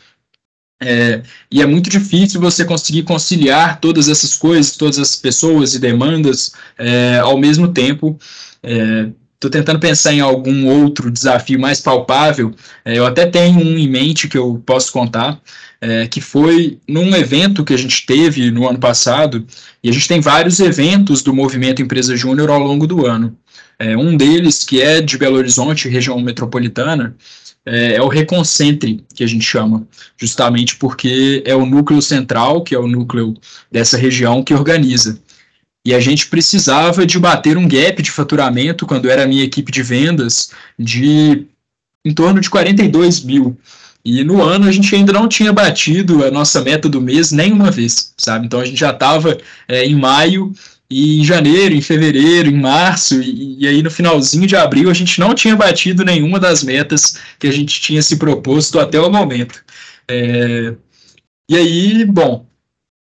é, 0.82 1.22
e 1.50 1.62
é 1.62 1.66
muito 1.66 1.88
difícil 1.88 2.40
você 2.40 2.64
conseguir 2.64 3.04
conciliar 3.04 3.80
todas 3.80 4.08
essas 4.08 4.36
coisas, 4.36 4.76
todas 4.76 4.98
as 4.98 5.14
pessoas 5.14 5.74
e 5.74 5.78
demandas 5.78 6.52
é, 6.76 7.18
ao 7.18 7.38
mesmo 7.38 7.68
tempo. 7.68 8.18
Estou 9.34 9.50
tentando 9.52 9.78
pensar 9.78 10.12
em 10.12 10.20
algum 10.20 10.66
outro 10.66 11.12
desafio 11.12 11.60
mais 11.60 11.80
palpável. 11.80 12.52
Eu 12.84 13.06
até 13.06 13.24
tenho 13.24 13.60
um 13.60 13.78
em 13.78 13.88
mente 13.88 14.28
que 14.28 14.36
eu 14.36 14.60
posso 14.66 14.92
contar, 14.92 15.40
é, 15.80 16.06
que 16.06 16.20
foi 16.20 16.78
num 16.88 17.14
evento 17.14 17.64
que 17.64 17.74
a 17.74 17.76
gente 17.76 18.04
teve 18.04 18.50
no 18.50 18.68
ano 18.68 18.78
passado, 18.78 19.46
e 19.82 19.88
a 19.88 19.92
gente 19.92 20.08
tem 20.08 20.20
vários 20.20 20.60
eventos 20.60 21.22
do 21.22 21.32
Movimento 21.32 21.82
Empresa 21.82 22.16
Júnior 22.16 22.50
ao 22.50 22.60
longo 22.60 22.86
do 22.86 23.06
ano. 23.06 23.36
É, 23.78 23.96
um 23.96 24.16
deles, 24.16 24.64
que 24.64 24.82
é 24.82 25.00
de 25.00 25.16
Belo 25.16 25.36
Horizonte, 25.36 25.88
região 25.88 26.18
metropolitana, 26.20 27.14
é, 27.64 27.94
é 27.94 28.02
o 28.02 28.08
Reconcentre, 28.08 29.04
que 29.14 29.22
a 29.22 29.26
gente 29.26 29.44
chama, 29.44 29.86
justamente 30.16 30.76
porque 30.76 31.42
é 31.46 31.54
o 31.54 31.66
núcleo 31.66 32.02
central, 32.02 32.62
que 32.62 32.74
é 32.74 32.78
o 32.78 32.88
núcleo 32.88 33.34
dessa 33.70 33.96
região, 33.96 34.42
que 34.42 34.54
organiza. 34.54 35.20
E 35.84 35.94
a 35.94 36.00
gente 36.00 36.26
precisava 36.26 37.06
de 37.06 37.18
bater 37.18 37.56
um 37.56 37.68
gap 37.68 38.02
de 38.02 38.10
faturamento, 38.10 38.84
quando 38.84 39.08
era 39.08 39.24
a 39.24 39.26
minha 39.26 39.44
equipe 39.44 39.70
de 39.70 39.82
vendas, 39.82 40.50
de 40.78 41.46
em 42.04 42.12
torno 42.12 42.40
de 42.40 42.50
42 42.50 43.22
mil. 43.22 43.56
E 44.11 44.24
no 44.24 44.42
ano 44.42 44.66
a 44.66 44.72
gente 44.72 44.94
ainda 44.94 45.12
não 45.12 45.28
tinha 45.28 45.52
batido 45.52 46.24
a 46.24 46.30
nossa 46.30 46.62
meta 46.62 46.88
do 46.88 46.98
mês 46.98 47.30
nenhuma 47.30 47.70
vez, 47.70 48.14
sabe? 48.16 48.46
Então 48.46 48.59
a 48.59 48.64
gente 48.64 48.80
já 48.80 48.90
estava 48.90 49.36
é, 49.68 49.84
em 49.84 49.94
maio 49.94 50.50
e 50.88 51.20
em 51.20 51.24
janeiro, 51.24 51.74
em 51.74 51.82
fevereiro, 51.82 52.48
em 52.48 52.59
março, 52.59 53.20
e, 53.20 53.59
e, 53.59 53.68
aí 53.68 53.82
no 53.82 53.90
finalzinho 53.90 54.46
de 54.46 54.56
abril 54.56 54.90
a 54.90 54.94
gente 54.94 55.20
não 55.20 55.34
tinha 55.34 55.54
batido 55.54 56.06
nenhuma 56.06 56.40
das 56.40 56.62
metas 56.62 57.18
que 57.38 57.46
a 57.46 57.52
gente 57.52 57.78
tinha 57.82 58.00
se 58.00 58.16
proposto 58.16 58.80
até 58.80 58.98
o 58.98 59.12
momento. 59.12 59.62
É, 60.11 60.74
e 61.50 61.54
aí, 61.54 62.04
bom, 62.06 62.46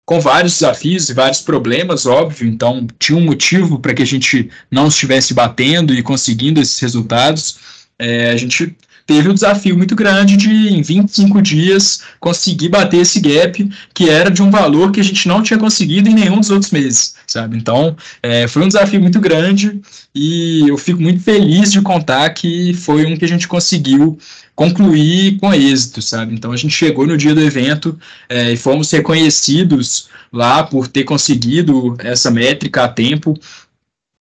com 0.07 0.19
vários 0.21 0.55
desafios 0.55 1.11
e 1.11 1.13
vários 1.13 1.43
problemas, 1.43 2.07
óbvio, 2.07 2.49
então 2.49 2.87
tinha 2.99 3.19
um 3.19 3.25
motivo 3.25 3.79
para 3.79 3.93
que 3.93 4.03
a 4.03 4.07
gente 4.07 4.49
não 4.71 4.89
estivesse 4.89 5.35
batendo 5.35 5.93
e 5.93 6.03
conseguindo 6.03 6.63
esses 6.63 6.81
resultados. 6.81 7.59
É, 7.99 8.31
a 8.31 8.37
gente 8.39 8.75
teve 9.07 9.29
um 9.29 9.35
desafio 9.35 9.77
muito 9.77 9.95
grande 9.95 10.37
de, 10.37 10.51
em 10.51 10.83
25 10.83 11.43
dias, 11.43 12.03
conseguir 12.19 12.69
bater 12.69 13.01
esse 13.01 13.21
gap, 13.21 13.69
que 13.93 14.09
era 14.09 14.31
de 14.31 14.43
um 14.43 14.51
valor 14.51 14.91
que 14.93 15.01
a 15.01 15.05
gente 15.05 15.29
não 15.29 15.43
tinha 15.43 15.59
conseguido 15.59 16.09
em 16.09 16.15
nenhum 16.15 16.41
dos 16.41 16.51
outros 16.51 16.71
meses, 16.71 17.15
sabe? 17.27 17.57
Então, 17.57 17.97
é, 18.23 18.49
foi 18.49 18.63
um 18.63 18.69
desafio 18.69 19.01
muito 19.01 19.21
grande 19.21 19.81
e 20.15 20.67
eu 20.69 20.79
fico 20.79 21.01
muito 21.01 21.21
feliz 21.23 21.71
de 21.71 21.81
contar 21.83 22.29
que 22.31 22.73
foi 22.75 23.05
um 23.05 23.17
que 23.17 23.25
a 23.25 23.29
gente 23.29 23.47
conseguiu 23.47 24.19
concluir 24.55 25.39
com 25.39 25.53
êxito, 25.53 26.01
sabe? 26.01 26.35
Então, 26.35 26.53
a 26.53 26.57
gente 26.57 26.73
chegou 26.73 27.07
no 27.07 27.17
dia 27.17 27.35
do 27.35 27.43
evento 27.43 27.99
é, 28.29 28.53
e 28.53 28.57
fomos 28.57 28.91
reconhecidos 28.91 30.09
lá 30.33 30.63
por 30.63 30.89
ter 30.89 31.05
conseguido 31.05 31.97
essa 32.01 32.31
métrica 32.31 32.85
a 32.85 32.89
tempo, 32.89 33.39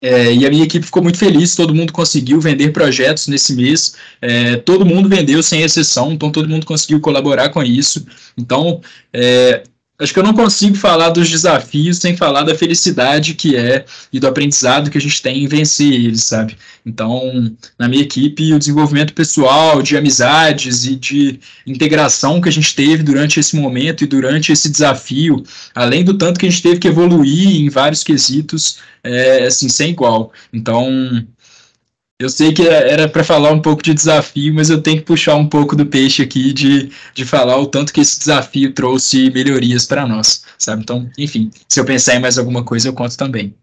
é, 0.03 0.33
e 0.33 0.47
a 0.47 0.51
minha 0.51 0.65
equipe 0.65 0.87
ficou 0.87 1.03
muito 1.03 1.19
feliz, 1.19 1.55
todo 1.55 1.75
mundo 1.75 1.93
conseguiu 1.93 2.41
vender 2.41 2.73
projetos 2.73 3.29
nesse 3.29 3.55
mês, 3.55 3.97
é, 4.21 4.57
todo 4.57 4.87
mundo 4.87 5.09
vendeu 5.09 5.43
sem 5.43 5.63
exceção, 5.63 6.13
então 6.13 6.33
todo 6.33 6.49
mundo 6.49 6.65
conseguiu 6.65 7.01
colaborar 7.01 7.51
com 7.51 7.63
isso. 7.63 8.07
Então, 8.37 8.81
é, 9.13 9.63
acho 10.01 10.13
que 10.13 10.19
eu 10.19 10.25
não 10.25 10.33
consigo 10.33 10.77
falar 10.77 11.11
dos 11.11 11.29
desafios 11.29 11.99
sem 11.99 12.17
falar 12.17 12.43
da 12.43 12.55
felicidade 12.55 13.35
que 13.35 13.55
é 13.55 13.85
e 14.13 14.19
do 14.19 14.27
aprendizado 14.27 14.91
que 14.91 14.99
a 14.99 15.01
gente 15.01 15.21
tem 15.21 15.45
em 15.45 15.47
vencer 15.47 15.93
eles, 15.93 16.25
sabe? 16.25 16.57
Então, 16.85 17.55
na 17.79 17.89
minha 17.89 18.03
equipe, 18.03 18.53
o 18.53 18.59
desenvolvimento 18.59 19.13
pessoal, 19.13 19.83
de 19.83 19.97
amizades 19.97 20.87
e 20.87 20.97
de 20.97 21.39
integração 21.67 22.41
que 22.41 22.49
a 22.49 22.53
gente 22.53 22.75
teve 22.75 23.03
durante 23.03 23.39
esse 23.39 23.55
momento 23.55 24.03
e 24.03 24.07
durante 24.07 24.51
esse 24.51 24.71
desafio, 24.71 25.43
além 25.75 26.03
do 26.03 26.15
tanto 26.15 26.41
que 26.41 26.47
a 26.47 26.51
gente 26.51 26.63
teve 26.63 26.79
que 26.79 26.89
evoluir 26.89 27.61
em 27.61 27.69
vários 27.69 28.03
quesitos, 28.03 28.79
é 29.05 29.47
assim, 29.47 29.69
sem 29.69 29.91
igual. 29.91 30.33
Então, 30.53 31.25
Eu 32.21 32.29
sei 32.29 32.53
que 32.53 32.69
era 32.69 33.09
para 33.09 33.25
falar 33.25 33.51
um 33.51 33.63
pouco 33.63 33.83
de 33.83 33.95
desafio, 33.95 34.53
mas 34.53 34.69
eu 34.69 34.83
tenho 34.83 34.99
que 34.99 35.07
puxar 35.07 35.37
um 35.37 35.49
pouco 35.49 35.75
do 35.75 35.87
peixe 35.87 36.23
aqui 36.23 36.53
de, 36.53 36.93
de 37.15 37.25
falar 37.25 37.57
o 37.57 37.67
tanto 37.67 37.95
que 37.95 38.01
esse 38.03 38.19
desafio 38.19 38.75
trouxe 38.75 39.31
melhorias 39.31 39.87
para 39.87 40.07
nós, 40.07 40.45
sabe? 40.59 40.83
Então, 40.83 41.11
enfim, 41.17 41.51
se 41.67 41.81
eu 41.81 41.85
pensar 41.87 42.17
em 42.17 42.21
mais 42.21 42.37
alguma 42.37 42.63
coisa, 42.63 42.89
eu 42.89 42.93
conto 42.93 43.17
também. 43.17 43.55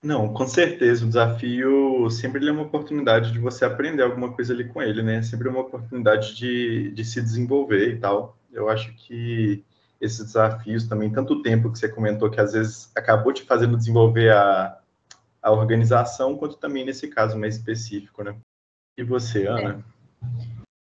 Não, 0.00 0.28
com 0.28 0.46
certeza, 0.46 1.04
o 1.04 1.08
desafio 1.08 2.08
sempre 2.08 2.46
é 2.46 2.52
uma 2.52 2.62
oportunidade 2.62 3.32
de 3.32 3.40
você 3.40 3.64
aprender 3.64 4.04
alguma 4.04 4.30
coisa 4.30 4.54
ali 4.54 4.62
com 4.62 4.80
ele, 4.80 5.02
né? 5.02 5.20
Sempre 5.22 5.48
é 5.48 5.50
uma 5.50 5.62
oportunidade 5.62 6.36
de, 6.36 6.92
de 6.92 7.04
se 7.04 7.20
desenvolver 7.20 7.94
e 7.94 7.96
tal. 7.96 8.38
Eu 8.52 8.68
acho 8.68 8.94
que 8.94 9.64
esses 10.00 10.24
desafios 10.24 10.86
também, 10.86 11.10
tanto 11.10 11.42
tempo 11.42 11.68
que 11.68 11.80
você 11.80 11.88
comentou 11.88 12.30
que 12.30 12.40
às 12.40 12.52
vezes 12.52 12.92
acabou 12.94 13.32
te 13.32 13.42
fazendo 13.42 13.76
desenvolver 13.76 14.30
a, 14.30 14.78
a 15.44 15.52
organização, 15.52 16.38
quanto 16.38 16.56
também 16.56 16.86
nesse 16.86 17.06
caso 17.06 17.38
mais 17.38 17.56
específico, 17.56 18.24
né? 18.24 18.34
E 18.96 19.04
você, 19.04 19.46
Ana? 19.46 19.84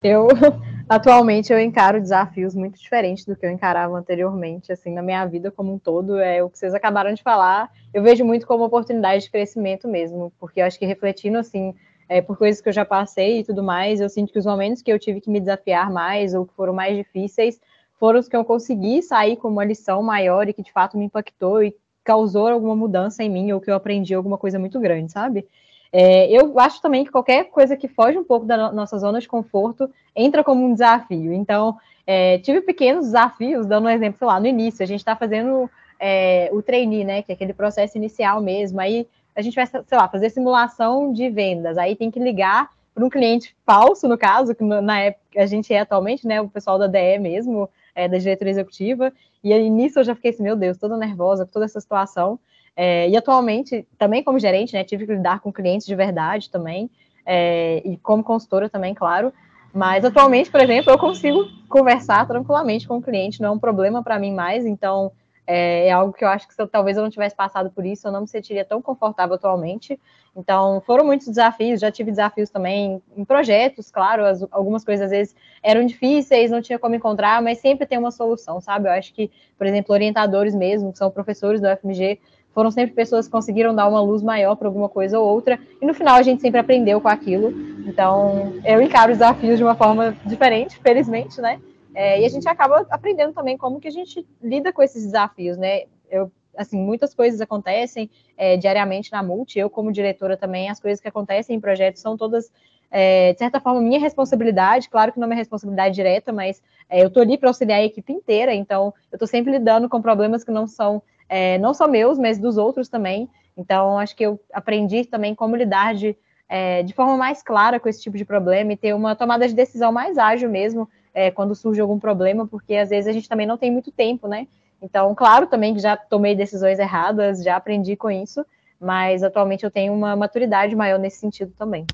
É. 0.03 0.09
Eu, 0.15 0.27
atualmente, 0.89 1.53
eu 1.53 1.59
encaro 1.59 2.01
desafios 2.01 2.55
muito 2.55 2.79
diferentes 2.79 3.23
do 3.23 3.35
que 3.35 3.45
eu 3.45 3.51
encarava 3.51 3.95
anteriormente, 3.95 4.71
assim, 4.71 4.91
na 4.91 5.03
minha 5.03 5.23
vida 5.27 5.51
como 5.51 5.71
um 5.71 5.77
todo, 5.77 6.17
é 6.17 6.41
o 6.43 6.49
que 6.49 6.57
vocês 6.57 6.73
acabaram 6.73 7.13
de 7.13 7.21
falar, 7.21 7.71
eu 7.93 8.01
vejo 8.01 8.25
muito 8.25 8.47
como 8.47 8.63
oportunidade 8.63 9.25
de 9.25 9.31
crescimento 9.31 9.87
mesmo, 9.87 10.33
porque 10.39 10.59
eu 10.59 10.65
acho 10.65 10.79
que 10.79 10.87
refletindo, 10.87 11.37
assim, 11.37 11.75
é, 12.09 12.19
por 12.19 12.35
coisas 12.35 12.59
que 12.59 12.69
eu 12.69 12.73
já 12.73 12.85
passei 12.85 13.39
e 13.39 13.43
tudo 13.43 13.61
mais, 13.61 14.01
eu 14.01 14.09
sinto 14.09 14.33
que 14.33 14.39
os 14.39 14.45
momentos 14.45 14.81
que 14.81 14.91
eu 14.91 14.97
tive 14.97 15.21
que 15.21 15.29
me 15.29 15.39
desafiar 15.39 15.91
mais, 15.91 16.33
ou 16.33 16.47
que 16.47 16.53
foram 16.55 16.73
mais 16.73 16.97
difíceis, 16.97 17.59
foram 17.99 18.19
os 18.19 18.27
que 18.27 18.35
eu 18.35 18.43
consegui 18.43 19.03
sair 19.03 19.37
com 19.37 19.49
uma 19.49 19.65
lição 19.65 20.01
maior 20.01 20.47
e 20.47 20.53
que 20.53 20.63
de 20.63 20.71
fato 20.71 20.97
me 20.97 21.05
impactou 21.05 21.61
e 21.61 21.75
causou 22.07 22.47
alguma 22.47 22.73
mudança 22.73 23.21
em 23.21 23.29
mim 23.29 23.51
ou 23.51 23.59
que 23.59 23.69
eu 23.69 23.75
aprendi 23.75 24.15
alguma 24.15 24.37
coisa 24.37 24.57
muito 24.57 24.79
grande, 24.79 25.11
sabe? 25.11 25.45
É, 25.91 26.31
eu 26.31 26.57
acho 26.57 26.81
também 26.81 27.03
que 27.03 27.11
qualquer 27.11 27.49
coisa 27.49 27.75
que 27.75 27.89
foge 27.89 28.17
um 28.17 28.23
pouco 28.23 28.45
da 28.45 28.71
nossa 28.71 28.97
zona 28.97 29.19
de 29.19 29.27
conforto 29.27 29.89
entra 30.15 30.41
como 30.41 30.65
um 30.65 30.71
desafio. 30.71 31.33
Então, 31.33 31.77
é, 32.05 32.37
tive 32.37 32.61
pequenos 32.61 33.07
desafios, 33.07 33.67
dando 33.67 33.87
um 33.87 33.89
exemplo, 33.89 34.17
sei 34.17 34.25
lá, 34.25 34.39
no 34.39 34.47
início, 34.47 34.81
a 34.81 34.87
gente 34.87 35.01
está 35.01 35.17
fazendo 35.17 35.69
é, 35.99 36.49
o 36.53 36.61
trainee, 36.61 37.03
né, 37.03 37.21
que 37.21 37.33
é 37.33 37.35
aquele 37.35 37.53
processo 37.53 37.97
inicial 37.97 38.39
mesmo, 38.39 38.79
aí 38.79 39.05
a 39.35 39.41
gente 39.41 39.55
vai, 39.55 39.65
sei 39.65 39.97
lá, 39.97 40.07
fazer 40.07 40.29
simulação 40.29 41.11
de 41.11 41.29
vendas, 41.29 41.77
aí 41.77 41.93
tem 41.93 42.09
que 42.09 42.21
ligar 42.21 42.69
para 42.95 43.03
um 43.03 43.09
cliente 43.09 43.53
falso, 43.65 44.07
no 44.07 44.17
caso, 44.17 44.55
que 44.55 44.63
na 44.63 44.99
época 44.99 45.23
a 45.35 45.45
gente 45.45 45.73
é 45.73 45.81
atualmente, 45.81 46.25
né, 46.25 46.39
o 46.39 46.47
pessoal 46.47 46.79
da 46.79 46.87
DE 46.87 47.19
mesmo, 47.19 47.69
é, 47.97 48.07
da 48.07 48.19
diretoria 48.19 48.51
executiva, 48.51 49.11
e 49.43 49.51
aí 49.51 49.69
nisso 49.71 49.99
eu 49.99 50.03
já 50.03 50.13
fiquei 50.13 50.29
assim, 50.29 50.43
meu 50.43 50.55
Deus, 50.55 50.77
toda 50.77 50.95
nervosa 50.95 51.45
com 51.45 51.51
toda 51.51 51.65
essa 51.65 51.81
situação. 51.81 52.39
É, 52.75 53.09
e 53.09 53.17
atualmente, 53.17 53.87
também 53.97 54.23
como 54.23 54.37
gerente, 54.37 54.73
né, 54.73 54.83
tive 54.83 55.07
que 55.07 55.15
lidar 55.15 55.39
com 55.39 55.51
clientes 55.51 55.87
de 55.87 55.95
verdade 55.95 56.51
também, 56.51 56.91
é, 57.25 57.81
e 57.83 57.97
como 57.97 58.23
consultora 58.23 58.69
também, 58.69 58.93
claro. 58.93 59.33
Mas 59.73 60.05
atualmente, 60.05 60.51
por 60.51 60.61
exemplo, 60.61 60.91
eu 60.91 60.99
consigo 60.99 61.45
conversar 61.67 62.27
tranquilamente 62.27 62.87
com 62.87 62.97
o 62.97 63.01
cliente, 63.01 63.41
não 63.41 63.49
é 63.49 63.51
um 63.51 63.59
problema 63.59 64.03
para 64.03 64.19
mim 64.19 64.31
mais, 64.31 64.63
então 64.63 65.11
é, 65.47 65.87
é, 65.87 65.91
algo 65.91 66.13
que 66.13 66.23
eu 66.23 66.29
acho 66.29 66.47
que 66.47 66.53
se 66.53 66.61
eu, 66.61 66.67
talvez 66.67 66.97
eu 66.97 67.03
não 67.03 67.09
tivesse 67.09 67.35
passado 67.35 67.71
por 67.71 67.83
isso, 67.83 68.07
eu 68.07 68.11
não 68.11 68.21
me 68.21 68.27
sentiria 68.27 68.63
tão 68.63 68.79
confortável 68.79 69.35
atualmente. 69.35 69.99
Então, 70.37 70.79
foram 70.85 71.03
muitos 71.03 71.27
desafios, 71.27 71.79
já 71.79 71.91
tive 71.91 72.11
desafios 72.11 72.51
também 72.51 73.01
em 73.15 73.25
projetos, 73.25 73.89
claro, 73.89 74.23
as, 74.23 74.45
algumas 74.51 74.85
coisas 74.85 75.05
às 75.05 75.11
vezes 75.11 75.35
eram 75.63 75.83
difíceis, 75.83 76.51
não 76.51 76.61
tinha 76.61 76.77
como 76.77 76.93
encontrar, 76.93 77.41
mas 77.41 77.57
sempre 77.57 77.87
tem 77.87 77.97
uma 77.97 78.11
solução, 78.11 78.61
sabe? 78.61 78.87
Eu 78.87 78.91
acho 78.91 79.11
que, 79.15 79.31
por 79.57 79.65
exemplo, 79.65 79.93
orientadores 79.93 80.53
mesmo, 80.53 80.91
que 80.91 80.99
são 80.99 81.09
professores 81.09 81.59
do 81.59 81.67
FMG, 81.67 82.19
foram 82.53 82.69
sempre 82.69 82.93
pessoas 82.93 83.25
que 83.25 83.31
conseguiram 83.31 83.73
dar 83.73 83.87
uma 83.87 83.99
luz 83.99 84.21
maior 84.21 84.55
para 84.55 84.67
alguma 84.67 84.87
coisa 84.87 85.19
ou 85.19 85.27
outra, 85.27 85.59
e 85.81 85.85
no 85.85 85.93
final 85.93 86.15
a 86.15 86.21
gente 86.21 86.39
sempre 86.39 86.59
aprendeu 86.59 87.01
com 87.01 87.07
aquilo. 87.07 87.51
Então, 87.87 88.53
eu 88.63 88.79
encaro 88.79 89.11
os 89.11 89.17
desafios 89.17 89.57
de 89.57 89.63
uma 89.63 89.75
forma 89.75 90.15
diferente, 90.23 90.77
felizmente, 90.77 91.41
né? 91.41 91.59
É, 91.95 92.21
e 92.21 92.25
a 92.25 92.29
gente 92.29 92.47
acaba 92.47 92.85
aprendendo 92.91 93.33
também 93.33 93.57
como 93.57 93.79
que 93.79 93.87
a 93.87 93.91
gente 93.91 94.23
lida 94.39 94.71
com 94.71 94.83
esses 94.83 95.03
desafios, 95.03 95.57
né? 95.57 95.85
Eu, 96.11 96.31
assim, 96.57 96.77
muitas 96.77 97.13
coisas 97.13 97.39
acontecem 97.39 98.09
é, 98.35 98.57
diariamente 98.57 99.11
na 99.11 99.23
Multi, 99.23 99.59
eu 99.59 99.69
como 99.69 99.91
diretora 99.91 100.35
também, 100.35 100.69
as 100.69 100.79
coisas 100.79 100.99
que 100.99 101.07
acontecem 101.07 101.55
em 101.55 101.59
projetos 101.59 102.01
são 102.01 102.17
todas, 102.17 102.51
é, 102.91 103.33
de 103.33 103.39
certa 103.39 103.59
forma, 103.59 103.81
minha 103.81 103.99
responsabilidade, 103.99 104.89
claro 104.89 105.11
que 105.11 105.19
não 105.19 105.25
é 105.25 105.29
minha 105.29 105.37
responsabilidade 105.37 105.95
direta, 105.95 106.33
mas 106.33 106.61
é, 106.89 107.03
eu 107.03 107.07
estou 107.07 107.21
ali 107.21 107.37
para 107.37 107.49
auxiliar 107.49 107.79
a 107.79 107.83
equipe 107.83 108.11
inteira, 108.11 108.53
então 108.53 108.93
eu 109.11 109.15
estou 109.15 109.27
sempre 109.27 109.51
lidando 109.51 109.87
com 109.87 110.01
problemas 110.01 110.43
que 110.43 110.51
não 110.51 110.67
são, 110.67 111.01
é, 111.29 111.57
não 111.57 111.73
só 111.73 111.87
meus, 111.87 112.17
mas 112.17 112.37
dos 112.39 112.57
outros 112.57 112.89
também, 112.89 113.29
então 113.55 113.97
acho 113.97 114.15
que 114.15 114.25
eu 114.25 114.39
aprendi 114.53 115.05
também 115.05 115.33
como 115.33 115.55
lidar 115.55 115.95
de, 115.95 116.15
é, 116.49 116.83
de 116.83 116.93
forma 116.93 117.17
mais 117.17 117.41
clara 117.41 117.79
com 117.79 117.89
esse 117.89 118.01
tipo 118.01 118.17
de 118.17 118.25
problema 118.25 118.73
e 118.73 118.77
ter 118.77 118.93
uma 118.93 119.15
tomada 119.15 119.47
de 119.47 119.53
decisão 119.53 119.91
mais 119.91 120.17
ágil 120.17 120.49
mesmo, 120.49 120.89
é, 121.13 121.31
quando 121.31 121.55
surge 121.55 121.81
algum 121.81 121.97
problema, 121.97 122.45
porque 122.45 122.75
às 122.75 122.89
vezes 122.89 123.07
a 123.07 123.11
gente 123.11 123.27
também 123.27 123.47
não 123.47 123.57
tem 123.57 123.71
muito 123.71 123.91
tempo, 123.91 124.27
né? 124.27 124.47
Então, 124.81 125.13
claro 125.15 125.47
também 125.47 125.73
que 125.73 125.79
já 125.79 125.97
tomei 125.97 126.35
decisões 126.35 126.79
erradas, 126.79 127.43
já 127.43 127.55
aprendi 127.55 127.95
com 127.95 128.11
isso, 128.11 128.45
mas 128.79 129.23
atualmente 129.23 129.63
eu 129.63 129.71
tenho 129.71 129.93
uma 129.93 130.15
maturidade 130.15 130.75
maior 130.75 130.99
nesse 130.99 131.17
sentido 131.17 131.51
também. 131.57 131.85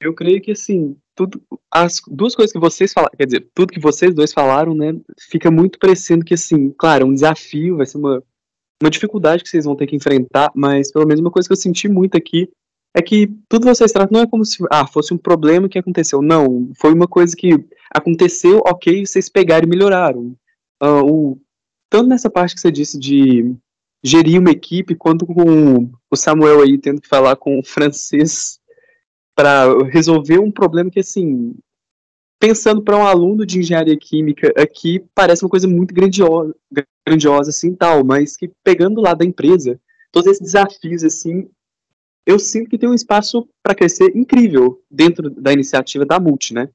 Eu 0.00 0.14
creio 0.14 0.40
que 0.40 0.52
assim, 0.52 0.96
tudo, 1.14 1.40
as 1.72 2.00
duas 2.08 2.34
coisas 2.34 2.52
que 2.52 2.58
vocês 2.58 2.92
falaram, 2.92 3.14
quer 3.16 3.26
dizer, 3.26 3.48
tudo 3.54 3.72
que 3.72 3.80
vocês 3.80 4.14
dois 4.14 4.32
falaram, 4.32 4.74
né, 4.74 4.92
fica 5.30 5.50
muito 5.50 5.78
parecendo 5.78 6.24
que 6.24 6.34
assim, 6.34 6.70
claro, 6.70 7.06
um 7.06 7.14
desafio, 7.14 7.76
vai 7.76 7.86
ser 7.86 7.98
uma, 7.98 8.22
uma 8.82 8.90
dificuldade 8.90 9.42
que 9.42 9.48
vocês 9.48 9.64
vão 9.64 9.76
ter 9.76 9.86
que 9.86 9.96
enfrentar, 9.96 10.50
mas 10.54 10.90
pelo 10.90 11.06
menos 11.06 11.20
uma 11.20 11.30
coisa 11.30 11.48
que 11.48 11.52
eu 11.52 11.56
senti 11.56 11.88
muito 11.88 12.16
aqui 12.16 12.48
é 12.94 13.00
que 13.00 13.28
tudo 13.48 13.66
vocês 13.66 13.90
tratam 13.92 14.18
não 14.18 14.24
é 14.24 14.26
como 14.26 14.44
se 14.44 14.58
ah, 14.70 14.86
fosse 14.86 15.14
um 15.14 15.18
problema 15.18 15.68
que 15.68 15.78
aconteceu. 15.78 16.20
Não, 16.20 16.70
foi 16.78 16.92
uma 16.92 17.08
coisa 17.08 17.34
que 17.34 17.52
aconteceu, 17.90 18.60
ok, 18.66 19.06
vocês 19.06 19.28
pegaram 19.28 19.66
e 19.66 19.70
melhoraram. 19.70 20.36
Uh, 20.82 21.04
o, 21.06 21.40
tanto 21.92 22.08
nessa 22.08 22.30
parte 22.30 22.54
que 22.54 22.60
você 22.62 22.72
disse 22.72 22.98
de 22.98 23.54
gerir 24.02 24.40
uma 24.40 24.50
equipe, 24.50 24.94
quanto 24.94 25.26
com 25.26 25.90
o 26.10 26.16
Samuel 26.16 26.62
aí 26.62 26.78
tendo 26.78 27.02
que 27.02 27.06
falar 27.06 27.36
com 27.36 27.58
o 27.58 27.62
francês 27.62 28.58
para 29.36 29.66
resolver 29.90 30.38
um 30.38 30.50
problema 30.50 30.90
que, 30.90 31.00
assim, 31.00 31.54
pensando 32.40 32.80
para 32.80 32.96
um 32.96 33.06
aluno 33.06 33.44
de 33.44 33.58
engenharia 33.58 33.96
química 33.98 34.54
aqui, 34.56 35.04
parece 35.14 35.44
uma 35.44 35.50
coisa 35.50 35.68
muito 35.68 35.92
grandiosa, 35.92 36.56
grandiosa 37.06 37.50
assim, 37.50 37.74
tal, 37.74 38.02
mas 38.02 38.38
que 38.38 38.50
pegando 38.64 39.02
lá 39.02 39.12
da 39.12 39.26
empresa, 39.26 39.78
todos 40.10 40.30
esses 40.30 40.40
desafios, 40.42 41.04
assim, 41.04 41.46
eu 42.24 42.38
sinto 42.38 42.70
que 42.70 42.78
tem 42.78 42.88
um 42.88 42.94
espaço 42.94 43.46
para 43.62 43.74
crescer 43.74 44.16
incrível 44.16 44.82
dentro 44.90 45.28
da 45.28 45.52
iniciativa 45.52 46.06
da 46.06 46.18
Multi, 46.18 46.54
né? 46.54 46.70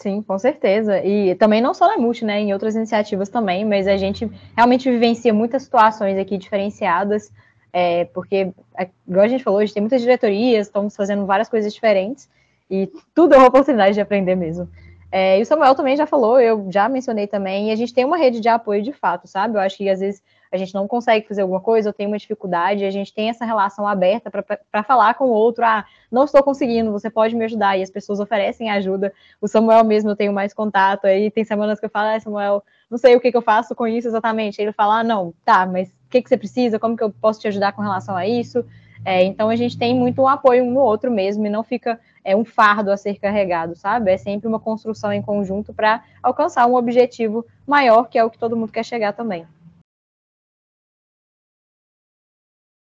Sim, 0.00 0.22
com 0.22 0.38
certeza. 0.38 1.04
E 1.04 1.34
também 1.34 1.60
não 1.60 1.74
só 1.74 1.86
na 1.86 1.98
Multi, 1.98 2.24
né? 2.24 2.40
Em 2.40 2.54
outras 2.54 2.74
iniciativas 2.74 3.28
também, 3.28 3.66
mas 3.66 3.86
a 3.86 3.98
gente 3.98 4.30
realmente 4.56 4.90
vivencia 4.90 5.32
muitas 5.32 5.64
situações 5.64 6.18
aqui 6.18 6.38
diferenciadas, 6.38 7.30
é, 7.70 8.06
porque, 8.06 8.50
é, 8.78 8.88
igual 9.06 9.26
a 9.26 9.28
gente 9.28 9.44
falou, 9.44 9.60
a 9.60 9.64
gente 9.64 9.74
tem 9.74 9.82
muitas 9.82 10.00
diretorias, 10.00 10.68
estamos 10.68 10.96
fazendo 10.96 11.26
várias 11.26 11.50
coisas 11.50 11.72
diferentes, 11.74 12.30
e 12.70 12.90
tudo 13.14 13.34
é 13.34 13.38
uma 13.38 13.48
oportunidade 13.48 13.92
de 13.92 14.00
aprender 14.00 14.34
mesmo. 14.36 14.66
É, 15.12 15.38
e 15.38 15.42
o 15.42 15.44
Samuel 15.44 15.74
também 15.74 15.98
já 15.98 16.06
falou, 16.06 16.40
eu 16.40 16.66
já 16.70 16.88
mencionei 16.88 17.26
também, 17.26 17.68
e 17.68 17.70
a 17.70 17.76
gente 17.76 17.92
tem 17.92 18.06
uma 18.06 18.16
rede 18.16 18.40
de 18.40 18.48
apoio 18.48 18.82
de 18.82 18.94
fato, 18.94 19.28
sabe? 19.28 19.56
Eu 19.56 19.60
acho 19.60 19.76
que 19.76 19.90
às 19.90 20.00
vezes 20.00 20.22
a 20.52 20.56
gente 20.56 20.74
não 20.74 20.88
consegue 20.88 21.28
fazer 21.28 21.42
alguma 21.42 21.60
coisa, 21.60 21.90
ou 21.90 21.92
tem 21.92 22.06
uma 22.06 22.18
dificuldade, 22.18 22.84
a 22.84 22.90
gente 22.90 23.14
tem 23.14 23.28
essa 23.28 23.44
relação 23.44 23.86
aberta 23.86 24.30
para 24.30 24.82
falar 24.82 25.14
com 25.14 25.26
o 25.26 25.30
outro, 25.30 25.64
ah, 25.64 25.84
não 26.10 26.24
estou 26.24 26.42
conseguindo, 26.42 26.90
você 26.90 27.08
pode 27.08 27.36
me 27.36 27.44
ajudar, 27.44 27.78
e 27.78 27.82
as 27.82 27.90
pessoas 27.90 28.18
oferecem 28.18 28.70
ajuda. 28.70 29.12
O 29.40 29.46
Samuel 29.46 29.84
mesmo 29.84 30.10
eu 30.10 30.16
tenho 30.16 30.32
mais 30.32 30.52
contato, 30.52 31.06
aí 31.06 31.30
tem 31.30 31.44
semanas 31.44 31.78
que 31.78 31.86
eu 31.86 31.90
falo, 31.90 32.08
ah, 32.08 32.20
Samuel, 32.20 32.64
não 32.90 32.98
sei 32.98 33.14
o 33.14 33.20
que, 33.20 33.30
que 33.30 33.36
eu 33.36 33.42
faço 33.42 33.74
com 33.74 33.86
isso 33.86 34.08
exatamente. 34.08 34.60
Ele 34.60 34.72
fala, 34.72 35.00
ah, 35.00 35.04
não, 35.04 35.32
tá, 35.44 35.64
mas 35.66 35.88
o 35.88 36.10
que, 36.10 36.20
que 36.20 36.28
você 36.28 36.36
precisa, 36.36 36.78
como 36.78 36.96
que 36.96 37.04
eu 37.04 37.10
posso 37.10 37.40
te 37.40 37.46
ajudar 37.46 37.72
com 37.72 37.82
relação 37.82 38.16
a 38.16 38.26
isso? 38.26 38.64
É, 39.04 39.22
então 39.22 39.48
a 39.48 39.56
gente 39.56 39.78
tem 39.78 39.94
muito 39.94 40.20
um 40.20 40.28
apoio 40.28 40.64
um 40.64 40.72
no 40.72 40.80
outro 40.80 41.10
mesmo, 41.10 41.46
e 41.46 41.50
não 41.50 41.62
fica 41.62 41.98
é, 42.24 42.34
um 42.34 42.44
fardo 42.44 42.90
a 42.90 42.96
ser 42.96 43.18
carregado, 43.18 43.76
sabe? 43.76 44.10
É 44.10 44.16
sempre 44.16 44.48
uma 44.48 44.58
construção 44.58 45.12
em 45.12 45.22
conjunto 45.22 45.72
para 45.72 46.02
alcançar 46.22 46.66
um 46.66 46.74
objetivo 46.74 47.46
maior, 47.66 48.08
que 48.08 48.18
é 48.18 48.24
o 48.24 48.30
que 48.30 48.38
todo 48.38 48.56
mundo 48.56 48.72
quer 48.72 48.84
chegar 48.84 49.12
também. 49.12 49.46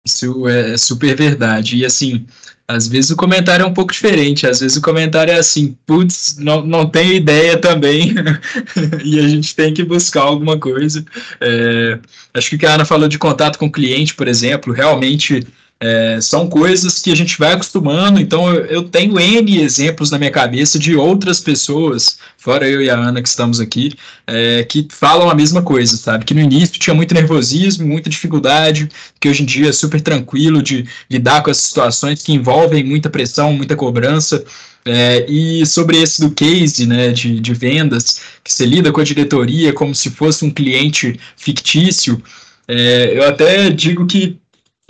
Isso 0.06 0.48
é 0.48 0.78
super 0.78 1.16
verdade. 1.16 1.78
E 1.78 1.86
assim, 1.86 2.26
às 2.68 2.88
vezes 2.88 3.12
o 3.12 3.16
comentário 3.16 3.64
é 3.64 3.66
um 3.68 3.74
pouco 3.74 3.94
diferente. 3.94 4.48
Às 4.48 4.60
vezes 4.60 4.78
o 4.78 4.82
comentário 4.82 5.32
é 5.32 5.38
assim, 5.38 5.78
putz, 5.86 6.38
não, 6.38 6.66
não 6.66 6.88
tenho 6.88 7.14
ideia 7.14 7.58
também. 7.58 8.16
e 9.04 9.20
a 9.20 9.28
gente 9.28 9.56
tem 9.56 9.74
que 9.74 9.84
buscar 9.84 10.22
alguma 10.22 10.58
coisa. 10.58 11.06
É, 11.40 12.00
acho 12.34 12.50
que 12.50 12.56
o 12.56 12.60
que 12.60 12.66
a 12.66 12.74
Ana 12.74 12.86
falou 12.86 13.08
de 13.08 13.20
contato 13.20 13.60
com 13.60 13.68
o 13.68 13.72
cliente, 13.72 14.16
por 14.16 14.28
exemplo, 14.28 14.74
realmente 14.74 15.46
É, 15.84 16.22
são 16.22 16.48
coisas 16.48 17.00
que 17.00 17.12
a 17.12 17.16
gente 17.16 17.40
vai 17.40 17.54
acostumando, 17.54 18.22
então 18.22 18.48
eu, 18.54 18.66
eu, 18.66 18.84
tenho 18.84 19.20
N 19.20 19.60
exemplos 19.60 20.12
na 20.12 20.20
minha 20.20 20.30
cabeça 20.30 20.78
de 20.78 20.96
outras 20.96 21.40
pessoas, 21.40 22.20
fora 22.38 22.70
eu 22.70 22.84
e 22.84 22.90
a 22.92 22.96
Ana 22.96 23.20
que 23.20 23.28
estamos 23.28 23.60
aqui, 23.60 23.96
é, 24.28 24.64
que 24.64 24.88
falam 24.92 25.28
a 25.28 25.34
mesma 25.34 25.64
coisa, 25.64 25.98
sabe? 25.98 26.24
Que 26.24 26.36
no 26.36 26.40
início 26.40 26.80
tinha 26.80 26.94
muito 26.94 27.16
nervosismo, 27.16 27.88
muita 27.88 28.12
dificuldade, 28.12 28.90
que 29.20 29.28
hoje 29.28 29.42
em 29.42 29.46
dia 29.48 29.70
é 29.70 29.72
super 29.72 30.00
tranquilo 30.00 30.62
de 30.62 30.86
lidar 31.10 31.42
com 31.42 31.50
essas 31.50 31.66
situações 31.66 32.22
que 32.22 32.32
envolvem 32.32 32.84
muita 32.84 33.10
pressão, 33.10 33.52
muita 33.52 33.76
cobrança. 33.76 34.44
É, 34.86 35.26
e 35.28 35.66
sobre 35.66 36.00
esse 36.00 36.22
do 36.22 36.30
case 36.30 36.86
né, 36.86 37.10
de, 37.12 37.40
de 37.40 37.54
vendas, 37.56 38.22
que 38.44 38.54
você 38.54 38.68
lida 38.68 38.92
com 38.92 39.02
a 39.02 39.04
diretoria 39.04 39.74
como 39.74 39.96
se 39.96 40.12
fosse 40.12 40.46
um 40.46 40.52
cliente 40.52 41.20
fictício, 41.36 42.22
é, 42.68 43.18
eu 43.18 43.28
até 43.28 43.72
digo 43.72 44.06
que 44.06 44.40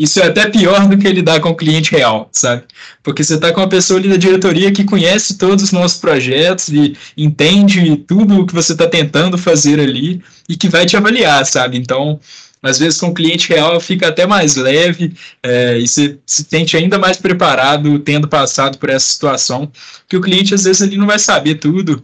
isso 0.02 0.20
é 0.20 0.26
até 0.26 0.50
pior 0.50 0.88
do 0.88 0.98
que 0.98 1.08
lidar 1.08 1.40
com 1.40 1.50
o 1.50 1.56
cliente 1.56 1.92
real, 1.92 2.28
sabe? 2.32 2.64
Porque 3.04 3.24
você 3.24 3.36
está 3.36 3.52
com 3.54 3.62
uma 3.62 3.70
pessoa 3.70 4.00
ali 4.00 4.10
da 4.10 4.18
diretoria 4.18 4.72
que 4.72 4.84
conhece 4.84 5.38
todos 5.38 5.66
os 5.66 5.72
nossos 5.72 6.00
projetos 6.00 6.70
e 6.70 6.98
entende 7.16 7.98
tudo 7.98 8.40
o 8.40 8.46
que 8.48 8.54
você 8.54 8.72
está 8.72 8.88
tentando 8.88 9.38
fazer 9.38 9.80
ali 9.80 10.20
e 10.50 10.58
que 10.58 10.68
vai 10.68 10.88
te 10.88 10.98
avaliar, 10.98 11.46
sabe? 11.46 11.78
Então, 11.78 12.20
às 12.64 12.80
vezes 12.80 13.00
com 13.00 13.10
o 13.10 13.14
cliente 13.14 13.48
real 13.50 13.80
fica 13.80 14.08
até 14.08 14.26
mais 14.26 14.56
leve 14.56 15.14
é, 15.44 15.78
e 15.78 15.88
você 15.88 16.18
se 16.26 16.48
sente 16.50 16.76
ainda 16.76 16.98
mais 16.98 17.18
preparado 17.18 18.00
tendo 18.00 18.28
passado 18.28 18.80
por 18.80 18.90
essa 18.90 19.06
situação, 19.06 19.72
que 20.10 20.18
o 20.18 20.22
cliente 20.22 20.56
às 20.56 20.64
vezes 20.64 20.82
ele 20.82 20.98
não 20.98 21.06
vai 21.06 21.20
saber 21.20 21.56
tudo, 21.56 22.02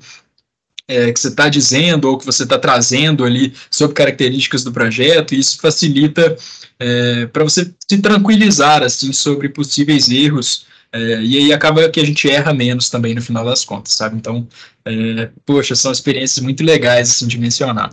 é, 0.87 1.11
que 1.11 1.19
você 1.19 1.27
está 1.27 1.49
dizendo 1.49 2.09
ou 2.09 2.17
que 2.17 2.25
você 2.25 2.43
está 2.43 2.57
trazendo 2.57 3.25
ali 3.25 3.53
sobre 3.69 3.95
características 3.95 4.63
do 4.63 4.71
projeto, 4.71 5.33
e 5.33 5.39
isso 5.39 5.59
facilita 5.59 6.35
é, 6.79 7.25
para 7.27 7.43
você 7.43 7.71
se 7.89 7.97
tranquilizar 7.99 8.83
assim 8.83 9.11
sobre 9.11 9.49
possíveis 9.49 10.09
erros. 10.09 10.65
É, 10.91 11.21
e 11.21 11.37
aí 11.37 11.53
acaba 11.53 11.89
que 11.89 11.99
a 11.99 12.05
gente 12.05 12.29
erra 12.29 12.53
menos 12.53 12.89
também 12.89 13.13
no 13.13 13.21
final 13.21 13.43
das 13.43 13.65
contas, 13.65 13.93
sabe? 13.93 14.15
Então, 14.15 14.47
é, 14.85 15.29
poxa, 15.45 15.75
são 15.75 15.91
experiências 15.91 16.43
muito 16.43 16.63
legais 16.63 17.11
assim, 17.11 17.27
de 17.27 17.37
mencionar. 17.37 17.89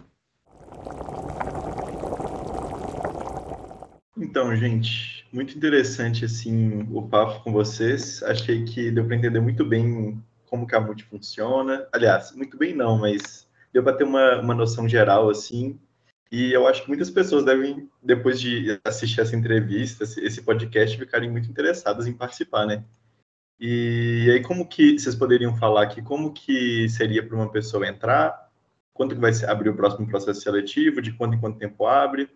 Então, 4.16 4.56
gente, 4.56 5.26
muito 5.32 5.56
interessante 5.56 6.24
assim 6.24 6.86
o 6.92 7.02
papo 7.02 7.42
com 7.42 7.52
vocês. 7.52 8.22
Achei 8.22 8.62
que 8.62 8.92
deu 8.92 9.04
para 9.04 9.16
entender 9.16 9.40
muito 9.40 9.64
bem 9.64 10.22
como 10.54 10.68
que 10.68 10.76
a 10.76 10.80
multi 10.80 11.02
funciona. 11.02 11.84
Aliás, 11.92 12.30
muito 12.30 12.56
bem 12.56 12.72
não, 12.72 12.96
mas 12.96 13.44
deu 13.72 13.82
para 13.82 13.96
ter 13.96 14.04
uma, 14.04 14.40
uma 14.40 14.54
noção 14.54 14.88
geral 14.88 15.28
assim. 15.28 15.80
E 16.30 16.52
eu 16.52 16.68
acho 16.68 16.82
que 16.82 16.88
muitas 16.88 17.10
pessoas 17.10 17.44
devem, 17.44 17.90
depois 18.00 18.40
de 18.40 18.80
assistir 18.84 19.20
essa 19.20 19.34
entrevista, 19.34 20.04
esse 20.04 20.42
podcast, 20.42 20.96
ficarem 20.96 21.28
muito 21.28 21.50
interessadas 21.50 22.06
em 22.06 22.12
participar, 22.12 22.66
né? 22.66 22.84
E 23.58 24.30
aí, 24.32 24.42
como 24.42 24.68
que 24.68 24.96
vocês 24.96 25.16
poderiam 25.16 25.56
falar 25.56 25.82
aqui, 25.82 26.00
como 26.00 26.32
que 26.32 26.88
seria 26.88 27.26
para 27.26 27.36
uma 27.36 27.50
pessoa 27.50 27.88
entrar? 27.88 28.48
Quanto 28.92 29.16
que 29.16 29.20
vai 29.20 29.32
abrir 29.48 29.70
o 29.70 29.76
próximo 29.76 30.06
processo 30.06 30.40
seletivo? 30.40 31.02
De 31.02 31.12
quanto 31.12 31.34
em 31.34 31.40
quanto 31.40 31.58
tempo 31.58 31.84
abre? 31.84 32.30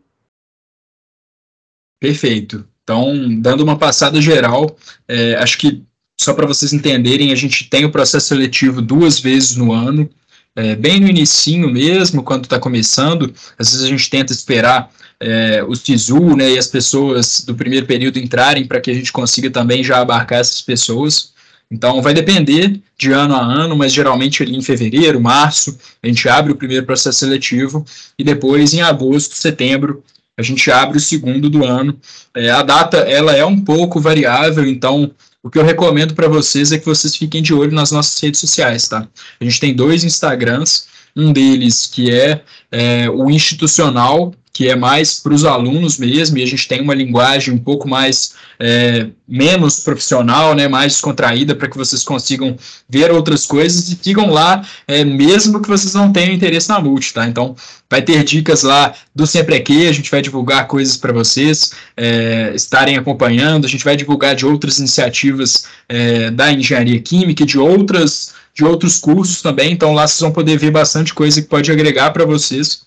Perfeito. 2.01 2.69
Então, 2.83 3.41
dando 3.41 3.63
uma 3.63 3.79
passada 3.79 4.21
geral, 4.21 4.77
é, 5.07 5.37
acho 5.37 5.57
que 5.59 5.87
só 6.19 6.35
para 6.35 6.47
vocês 6.47 6.73
entenderem, 6.73 7.33
a 7.33 7.37
gente 7.37 7.71
tem 7.71 7.85
o 7.85 7.93
processo 7.93 8.27
seletivo 8.27 8.83
duas 8.83 9.21
vezes 9.21 9.55
no 9.55 9.73
ano, 9.73 10.11
é, 10.57 10.75
bem 10.75 10.99
no 10.99 11.07
inicinho 11.07 11.71
mesmo, 11.71 12.25
quando 12.25 12.45
está 12.45 12.59
começando. 12.59 13.33
Às 13.57 13.71
vezes 13.71 13.85
a 13.85 13.89
gente 13.89 14.11
tenta 14.11 14.33
esperar 14.33 14.91
é, 15.21 15.63
o 15.63 15.75
SISU 15.77 16.37
né, 16.37 16.51
e 16.51 16.59
as 16.59 16.67
pessoas 16.67 17.43
do 17.43 17.55
primeiro 17.55 17.87
período 17.87 18.19
entrarem 18.19 18.67
para 18.67 18.81
que 18.81 18.91
a 18.91 18.95
gente 18.95 19.13
consiga 19.13 19.49
também 19.49 19.85
já 19.85 20.01
abarcar 20.01 20.41
essas 20.41 20.61
pessoas. 20.61 21.33
Então, 21.71 22.03
vai 22.03 22.13
depender 22.13 22.81
de 22.99 23.13
ano 23.13 23.37
a 23.37 23.41
ano, 23.41 23.77
mas 23.77 23.93
geralmente 23.93 24.43
ali 24.43 24.57
em 24.57 24.63
fevereiro, 24.63 25.21
março, 25.21 25.79
a 26.03 26.07
gente 26.09 26.29
abre 26.29 26.51
o 26.51 26.57
primeiro 26.57 26.85
processo 26.85 27.21
seletivo 27.21 27.85
e 28.19 28.25
depois 28.25 28.75
em 28.75 28.81
agosto, 28.81 29.37
setembro, 29.37 30.03
a 30.37 30.43
gente 30.43 30.71
abre 30.71 30.99
o 30.99 31.01
segundo 31.01 31.51
do 31.51 31.65
ano. 31.65 31.97
É, 32.35 32.51
a 32.51 32.63
data, 32.63 32.99
ela 32.99 33.37
é 33.37 33.45
um 33.45 33.61
pouco 33.61 34.01
variável, 34.01 34.67
então 34.67 35.13
o 35.49 35.51
que 35.51 35.59
eu 35.59 35.65
recomendo 35.65 36.15
para 36.15 36.29
vocês 36.29 36.73
é 36.73 36.79
que 36.79 36.85
vocês 36.85 37.17
fiquem 37.17 37.41
de 37.43 37.55
olho 37.55 37.73
nas 37.73 37.91
nossas 37.91 38.21
redes 38.21 38.39
sociais, 38.39 38.87
tá? 38.87 39.09
A 39.41 39.45
gente 39.45 39.59
tem 39.59 39.75
dois 39.75 40.05
Instagrams, 40.05 40.85
um 41.17 41.33
deles 41.33 41.87
que 41.87 42.11
é, 42.11 42.43
é 42.71 43.11
o 43.11 43.31
institucional, 43.31 44.33
que 44.59 44.69
é 44.69 44.75
mais 44.75 45.15
para 45.21 45.33
os 45.33 45.45
alunos 45.45 45.99
mesmo, 45.99 46.37
e 46.37 46.43
a 46.43 46.47
gente 46.47 46.67
tem 46.67 46.81
uma 46.81 46.93
linguagem 46.93 47.55
um 47.55 47.59
pouco 47.59 47.89
mais 47.89 48.35
é, 48.59 49.07
menos 49.29 49.79
profissional, 49.79 50.53
né, 50.53 50.67
mais 50.67 50.95
descontraída, 50.95 51.55
para 51.55 51.69
que 51.69 51.77
vocês 51.77 52.03
consigam 52.03 52.57
ver 52.89 53.13
outras 53.13 53.47
coisas 53.47 53.89
e 53.89 53.97
sigam 54.03 54.31
lá, 54.31 54.67
é, 54.89 55.05
mesmo 55.05 55.63
que 55.63 55.69
vocês 55.69 55.95
não 55.95 56.13
tenham 56.13 56.35
interesse 56.35 56.69
na 56.69 56.81
multi, 56.81 57.15
tá? 57.15 57.29
Então, 57.29 57.55
vai 57.89 58.03
ter 58.03 58.25
dicas 58.25 58.65
lá 58.65 58.93
do 59.15 59.29
Sempre 59.29 59.55
Aqui, 59.55 59.87
a 59.87 59.93
gente 59.93 60.11
vai 60.11 60.21
divulgar 60.21 60.67
coisas 60.67 60.97
para 60.97 61.13
vocês 61.13 61.71
é, 61.97 62.51
estarem 62.53 62.97
acompanhando, 62.97 63.65
a 63.65 63.69
gente 63.69 63.85
vai 63.85 63.95
divulgar 63.95 64.35
de 64.35 64.45
outras 64.45 64.81
iniciativas 64.81 65.67
é, 65.89 66.33
da 66.33 66.53
engenharia 66.53 67.01
química 67.01 67.47
de 67.47 67.61
outras 67.61 68.37
de 68.59 68.65
outros 68.65 68.99
cursos 68.99 69.41
também, 69.41 69.73
então 69.73 69.95
lá 69.95 70.07
vocês 70.07 70.21
vão 70.21 70.33
poder 70.33 70.59
ver 70.59 70.71
bastante 70.71 71.15
coisa 71.15 71.41
que 71.41 71.49
pode 71.49 71.73
agregar 71.73 72.11
para 72.11 72.27
vocês 72.27 72.87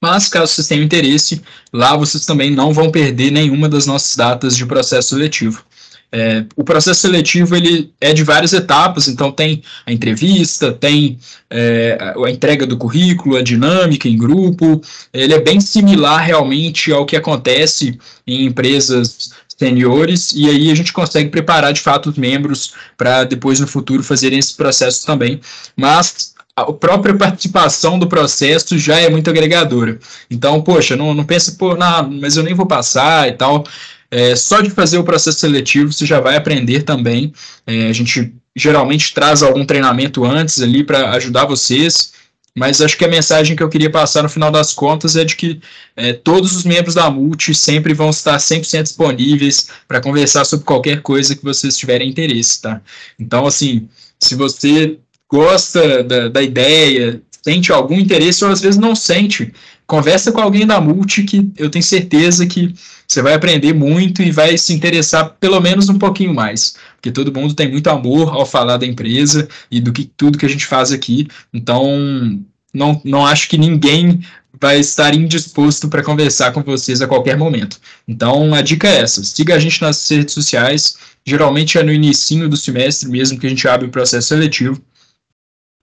mas, 0.00 0.28
caso 0.28 0.52
vocês 0.52 0.68
tenham 0.68 0.84
interesse, 0.84 1.42
lá 1.72 1.96
vocês 1.96 2.26
também 2.26 2.50
não 2.50 2.72
vão 2.72 2.90
perder 2.90 3.30
nenhuma 3.30 3.68
das 3.68 3.86
nossas 3.86 4.14
datas 4.14 4.56
de 4.56 4.66
processo 4.66 5.10
seletivo. 5.10 5.64
É, 6.12 6.44
o 6.54 6.62
processo 6.62 7.00
seletivo 7.00 7.56
ele 7.56 7.92
é 8.00 8.12
de 8.12 8.22
várias 8.22 8.52
etapas, 8.52 9.08
então 9.08 9.32
tem 9.32 9.62
a 9.84 9.92
entrevista, 9.92 10.72
tem 10.72 11.18
é, 11.50 11.98
a 12.24 12.30
entrega 12.30 12.64
do 12.64 12.76
currículo, 12.76 13.36
a 13.36 13.42
dinâmica 13.42 14.08
em 14.08 14.16
grupo. 14.16 14.80
Ele 15.12 15.34
é 15.34 15.40
bem 15.40 15.60
similar 15.60 16.24
realmente 16.24 16.92
ao 16.92 17.04
que 17.04 17.16
acontece 17.16 17.98
em 18.26 18.44
empresas 18.44 19.30
seniores, 19.56 20.32
e 20.34 20.48
aí 20.48 20.70
a 20.70 20.74
gente 20.74 20.92
consegue 20.92 21.30
preparar 21.30 21.72
de 21.72 21.80
fato 21.80 22.10
os 22.10 22.18
membros 22.18 22.74
para 22.96 23.24
depois 23.24 23.58
no 23.58 23.66
futuro 23.66 24.02
fazerem 24.02 24.38
esse 24.38 24.54
processo 24.54 25.06
também. 25.06 25.40
Mas 25.74 26.34
a 26.54 26.72
própria 26.72 27.14
participação 27.16 27.98
do 27.98 28.06
processo 28.06 28.78
já 28.78 28.98
é 28.98 29.08
muito 29.08 29.30
agregadora. 29.30 29.98
Então, 30.30 30.62
poxa, 30.62 30.96
não, 30.96 31.14
não 31.14 31.24
pensa, 31.24 31.52
pô, 31.58 31.74
não, 31.74 32.10
mas 32.10 32.36
eu 32.36 32.42
nem 32.42 32.54
vou 32.54 32.66
passar 32.66 33.28
e 33.28 33.32
tal. 33.32 33.64
É, 34.10 34.36
só 34.36 34.60
de 34.60 34.70
fazer 34.70 34.98
o 34.98 35.04
processo 35.04 35.40
seletivo 35.40 35.92
você 35.92 36.06
já 36.06 36.20
vai 36.20 36.36
aprender 36.36 36.82
também. 36.82 37.32
É, 37.66 37.88
a 37.88 37.92
gente 37.92 38.32
geralmente 38.54 39.12
traz 39.12 39.42
algum 39.42 39.66
treinamento 39.66 40.24
antes 40.24 40.62
ali 40.62 40.82
para 40.82 41.10
ajudar 41.10 41.44
vocês, 41.44 42.12
mas 42.56 42.80
acho 42.80 42.96
que 42.96 43.04
a 43.04 43.08
mensagem 43.08 43.54
que 43.54 43.62
eu 43.62 43.68
queria 43.68 43.90
passar 43.90 44.22
no 44.22 44.30
final 44.30 44.50
das 44.50 44.72
contas 44.72 45.14
é 45.14 45.24
de 45.24 45.36
que 45.36 45.60
é, 45.94 46.14
todos 46.14 46.56
os 46.56 46.64
membros 46.64 46.94
da 46.94 47.10
Multi 47.10 47.54
sempre 47.54 47.92
vão 47.92 48.08
estar 48.08 48.38
100% 48.38 48.82
disponíveis 48.82 49.68
para 49.86 50.00
conversar 50.00 50.46
sobre 50.46 50.64
qualquer 50.64 51.02
coisa 51.02 51.36
que 51.36 51.44
vocês 51.44 51.76
tiverem 51.76 52.08
interesse, 52.08 52.62
tá? 52.62 52.80
Então, 53.20 53.46
assim, 53.46 53.86
se 54.18 54.34
você 54.34 54.98
gosta 55.30 56.02
da, 56.02 56.28
da 56.28 56.42
ideia, 56.42 57.20
sente 57.44 57.70
algum 57.70 58.00
interesse 58.00 58.42
ou 58.42 58.50
às 58.50 58.62
vezes 58.62 58.80
não 58.80 58.96
sente, 58.96 59.52
conversa 59.86 60.32
com 60.32 60.40
alguém 60.40 60.66
da 60.66 60.80
Multi 60.80 61.24
que 61.24 61.50
eu 61.58 61.68
tenho 61.68 61.84
certeza 61.84 62.46
que 62.46 62.74
você 63.06 63.20
vai 63.20 63.34
aprender 63.34 63.74
muito 63.74 64.22
e 64.22 64.30
vai 64.30 64.56
se 64.56 64.72
interessar 64.72 65.36
pelo 65.38 65.60
menos 65.60 65.90
um 65.90 65.98
pouquinho 65.98 66.34
mais, 66.34 66.74
porque 67.06 67.12
todo 67.12 67.32
mundo 67.32 67.54
tem 67.54 67.70
muito 67.70 67.88
amor 67.88 68.30
ao 68.30 68.44
falar 68.44 68.78
da 68.78 68.86
empresa 68.86 69.48
e 69.70 69.80
do 69.80 69.92
que 69.92 70.04
tudo 70.16 70.38
que 70.38 70.46
a 70.46 70.48
gente 70.48 70.66
faz 70.66 70.90
aqui. 70.90 71.28
Então, 71.54 72.42
não, 72.74 73.00
não 73.04 73.24
acho 73.24 73.48
que 73.48 73.56
ninguém 73.56 74.20
vai 74.60 74.80
estar 74.80 75.14
indisposto 75.14 75.88
para 75.88 76.02
conversar 76.02 76.52
com 76.52 76.62
vocês 76.62 77.00
a 77.00 77.06
qualquer 77.06 77.36
momento. 77.36 77.78
Então, 78.08 78.52
a 78.54 78.60
dica 78.60 78.88
é 78.88 79.02
essa: 79.02 79.22
siga 79.22 79.54
a 79.54 79.58
gente 79.58 79.80
nas 79.80 80.08
redes 80.10 80.34
sociais. 80.34 80.96
Geralmente 81.24 81.78
é 81.78 81.82
no 81.82 81.92
início 81.92 82.48
do 82.48 82.56
semestre 82.56 83.08
mesmo 83.08 83.38
que 83.38 83.46
a 83.46 83.50
gente 83.50 83.68
abre 83.68 83.86
o 83.86 83.90
processo 83.90 84.28
seletivo 84.28 84.80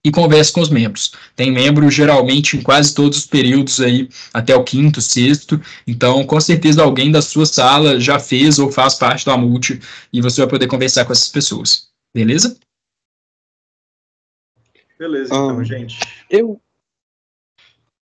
e 0.04 0.10
converse 0.10 0.52
com 0.52 0.60
os 0.60 0.68
membros. 0.68 1.12
Tem 1.34 1.50
membro 1.50 1.90
geralmente 1.90 2.56
em 2.56 2.62
quase 2.62 2.94
todos 2.94 3.18
os 3.18 3.26
períodos 3.26 3.80
aí, 3.80 4.08
até 4.32 4.54
o 4.54 4.62
quinto, 4.62 5.00
sexto. 5.00 5.58
Então, 5.86 6.24
com 6.26 6.38
certeza 6.40 6.82
alguém 6.82 7.10
da 7.10 7.22
sua 7.22 7.46
sala 7.46 7.98
já 7.98 8.18
fez 8.18 8.58
ou 8.58 8.70
faz 8.70 8.94
parte 8.94 9.24
da 9.24 9.36
multi 9.36 9.80
e 10.12 10.20
você 10.20 10.42
vai 10.42 10.50
poder 10.50 10.66
conversar 10.66 11.06
com 11.06 11.12
essas 11.12 11.28
pessoas. 11.28 11.88
Beleza? 12.14 12.58
Beleza, 14.98 15.34
então, 15.34 15.58
ah, 15.58 15.64
gente. 15.64 15.98
Eu 16.30 16.60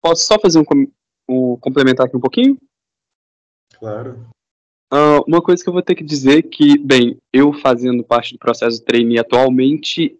posso 0.00 0.26
só 0.26 0.38
fazer 0.38 0.58
um, 0.58 0.64
um 1.28 1.56
complementar 1.56 2.06
aqui 2.06 2.16
um 2.16 2.20
pouquinho? 2.20 2.56
Claro. 3.78 4.26
Uh, 4.92 5.22
uma 5.26 5.40
coisa 5.40 5.62
que 5.62 5.68
eu 5.68 5.72
vou 5.72 5.82
ter 5.82 5.94
que 5.94 6.02
dizer 6.02 6.42
que, 6.44 6.76
bem, 6.78 7.16
eu 7.32 7.52
fazendo 7.52 8.02
parte 8.02 8.32
do 8.32 8.38
processo 8.38 8.78
de 8.78 8.84
trainee 8.84 9.18
atualmente, 9.18 10.18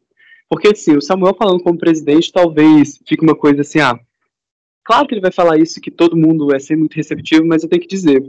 porque, 0.50 0.68
assim, 0.68 0.96
o 0.96 1.00
Samuel 1.00 1.36
falando 1.38 1.62
como 1.62 1.78
presidente, 1.78 2.32
talvez 2.32 3.00
fique 3.06 3.22
uma 3.22 3.36
coisa 3.36 3.60
assim, 3.60 3.78
ah, 3.78 3.98
claro 4.84 5.06
que 5.06 5.14
ele 5.14 5.20
vai 5.20 5.30
falar 5.30 5.56
isso, 5.58 5.80
que 5.80 5.92
todo 5.92 6.16
mundo 6.16 6.52
é 6.52 6.58
ser 6.58 6.76
muito 6.76 6.94
receptivo, 6.94 7.46
mas 7.46 7.62
eu 7.62 7.68
tenho 7.68 7.80
que 7.80 7.88
dizer, 7.88 8.20